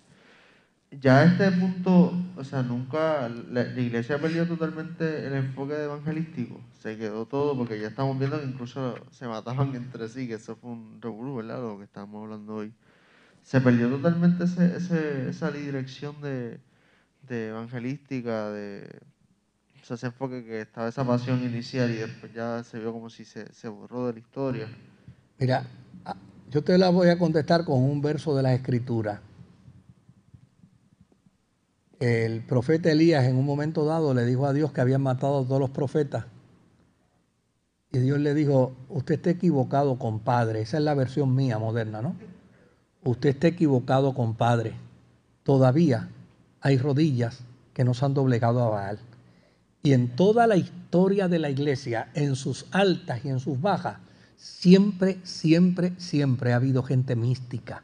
ya 1.00 1.20
a 1.20 1.26
este 1.26 1.52
punto, 1.52 2.14
o 2.36 2.44
sea, 2.44 2.64
nunca 2.64 3.30
la, 3.30 3.62
iglesia 3.80 4.20
perdió 4.20 4.46
totalmente 4.46 5.26
el 5.26 5.34
enfoque 5.36 5.74
evangelístico. 5.82 6.60
Se 6.80 6.98
quedó 6.98 7.26
todo 7.26 7.58
porque 7.58 7.80
ya 7.80 7.88
estamos 7.88 8.20
viendo 8.20 8.40
que 8.40 8.48
incluso 8.48 8.96
se 9.12 9.28
mataban 9.28 9.74
entre 9.76 10.10
sí, 10.10 10.28
que 10.28 10.34
eso 10.34 10.56
fue 10.58 10.72
un 10.72 11.02
revuelo, 11.02 11.36
¿verdad? 11.36 11.62
Lo 11.62 11.78
que 11.78 11.86
estamos 11.86 12.24
hablando 12.24 12.56
hoy. 12.56 12.74
Se 13.44 13.60
perdió 13.60 13.90
totalmente 13.90 14.44
esa 14.44 15.52
dirección 15.52 16.16
de, 16.22 16.60
evangelística, 17.30 18.50
de 18.52 18.88
ese 19.90 20.06
enfoque 20.06 20.46
que 20.46 20.62
estaba 20.62 20.88
esa 20.88 21.06
pasión 21.06 21.44
inicial 21.44 21.92
y 21.92 21.96
después 21.96 22.34
ya 22.34 22.64
se 22.64 22.80
vio 22.80 22.94
como 22.94 23.10
si 23.10 23.26
se, 23.26 23.52
se 23.54 23.68
borró 23.68 24.08
de 24.08 24.14
la 24.14 24.20
historia. 24.20 24.68
Mira, 25.38 25.66
ah, 26.06 26.16
yo 26.50 26.64
te 26.64 26.78
la 26.78 26.90
voy 26.90 27.10
a 27.10 27.18
contestar 27.18 27.66
con 27.66 27.82
un 27.82 28.02
verso 28.02 28.36
de 28.36 28.44
la 28.44 28.54
Escritura 28.54 29.22
el 32.02 32.42
profeta 32.42 32.92
Elías 32.92 33.26
en 33.26 33.36
un 33.36 33.46
momento 33.46 33.86
dado 33.86 34.16
le 34.16 34.26
dijo 34.26 34.48
a 34.48 34.54
Dios 34.54 34.72
que 34.72 34.82
habían 34.82 35.04
matado 35.04 35.40
a 35.40 35.46
todos 35.46 35.60
los 35.60 35.70
profetas. 35.70 36.26
Y 37.92 38.00
Dios 38.00 38.20
le 38.20 38.34
dijo, 38.34 38.74
usted 38.90 39.16
está 39.16 39.30
equivocado, 39.30 40.00
compadre. 40.00 40.62
Esa 40.62 40.78
es 40.78 40.84
la 40.84 40.96
versión 40.96 41.36
mía 41.36 41.60
moderna, 41.60 42.02
¿no? 42.02 42.16
Usted 43.04 43.30
está 43.30 43.48
equivocado, 43.48 44.14
compadre. 44.14 44.74
Todavía 45.44 46.10
hay 46.62 46.78
rodillas 46.78 47.40
que 47.74 47.84
nos 47.84 48.04
han 48.04 48.14
doblegado 48.14 48.62
a 48.62 48.70
Baal. 48.70 49.00
Y 49.84 49.94
en 49.94 50.16
toda 50.16 50.46
la 50.46 50.58
historia 50.58 51.28
de 51.28 51.40
la 51.40 51.50
iglesia, 51.50 52.10
en 52.14 52.36
sus 52.36 52.68
altas 52.72 53.26
y 53.26 53.30
en 53.30 53.40
sus 53.40 53.60
bajas, 53.60 53.98
siempre, 54.36 55.20
siempre, 55.24 55.94
siempre 55.98 56.54
ha 56.54 56.58
habido 56.58 56.84
gente 56.84 57.16
mística, 57.16 57.84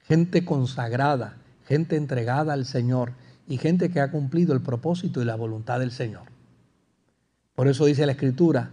gente 0.00 0.44
consagrada, 0.44 1.36
gente 1.66 1.96
entregada 1.96 2.52
al 2.52 2.66
Señor 2.66 3.12
y 3.48 3.56
gente 3.56 3.90
que 3.90 4.00
ha 4.00 4.10
cumplido 4.10 4.52
el 4.52 4.60
propósito 4.60 5.22
y 5.22 5.24
la 5.24 5.36
voluntad 5.36 5.80
del 5.80 5.90
Señor. 5.90 6.24
Por 7.54 7.68
eso 7.68 7.86
dice 7.86 8.04
la 8.04 8.12
Escritura 8.12 8.70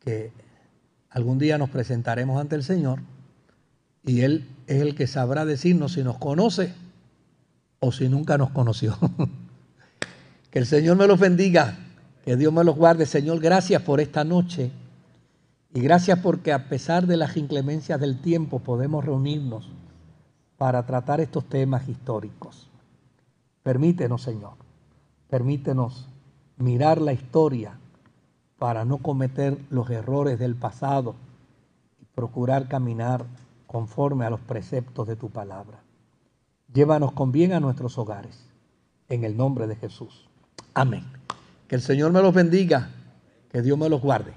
que 0.00 0.30
algún 1.10 1.38
día 1.38 1.58
nos 1.58 1.70
presentaremos 1.70 2.40
ante 2.40 2.54
el 2.54 2.62
Señor 2.62 3.00
y 4.06 4.22
Él 4.22 4.48
es 4.66 4.82
el 4.82 4.94
que 4.94 5.06
sabrá 5.06 5.44
decirnos 5.44 5.92
si 5.92 6.02
nos 6.02 6.18
conoce 6.18 6.74
o 7.80 7.92
si 7.92 8.08
nunca 8.08 8.38
nos 8.38 8.50
conoció. 8.50 8.96
que 10.50 10.58
el 10.58 10.66
Señor 10.66 10.96
me 10.96 11.06
los 11.06 11.18
bendiga, 11.18 11.78
que 12.24 12.36
Dios 12.36 12.52
me 12.52 12.64
los 12.64 12.76
guarde. 12.76 13.06
Señor, 13.06 13.40
gracias 13.40 13.82
por 13.82 14.00
esta 14.00 14.24
noche 14.24 14.70
Y 15.76 15.80
gracias 15.80 16.20
porque 16.20 16.52
a 16.52 16.68
pesar 16.68 17.06
de 17.06 17.16
las 17.16 17.36
inclemencias 17.36 17.98
del 17.98 18.20
tiempo 18.20 18.60
podemos 18.60 19.04
reunirnos 19.04 19.68
para 20.56 20.86
tratar 20.86 21.20
estos 21.20 21.44
temas 21.48 21.88
históricos. 21.88 22.70
Permítenos, 23.64 24.22
Señor, 24.22 24.54
permítenos 25.28 26.08
mirar 26.58 27.00
la 27.00 27.12
historia 27.12 27.76
para 28.56 28.84
no 28.84 28.98
cometer 28.98 29.58
los 29.68 29.90
errores 29.90 30.38
del 30.38 30.54
pasado 30.54 31.16
y 32.00 32.04
procurar 32.14 32.68
caminar 32.68 33.26
conforme 33.74 34.24
a 34.24 34.30
los 34.30 34.38
preceptos 34.38 35.08
de 35.08 35.16
tu 35.16 35.30
palabra. 35.30 35.82
Llévanos 36.72 37.10
con 37.10 37.32
bien 37.32 37.52
a 37.52 37.58
nuestros 37.58 37.98
hogares, 37.98 38.46
en 39.08 39.24
el 39.24 39.36
nombre 39.36 39.66
de 39.66 39.74
Jesús. 39.74 40.28
Amén. 40.74 41.02
Que 41.66 41.74
el 41.74 41.80
Señor 41.80 42.12
me 42.12 42.22
los 42.22 42.32
bendiga, 42.32 42.90
que 43.50 43.62
Dios 43.62 43.76
me 43.76 43.88
los 43.88 44.00
guarde. 44.00 44.32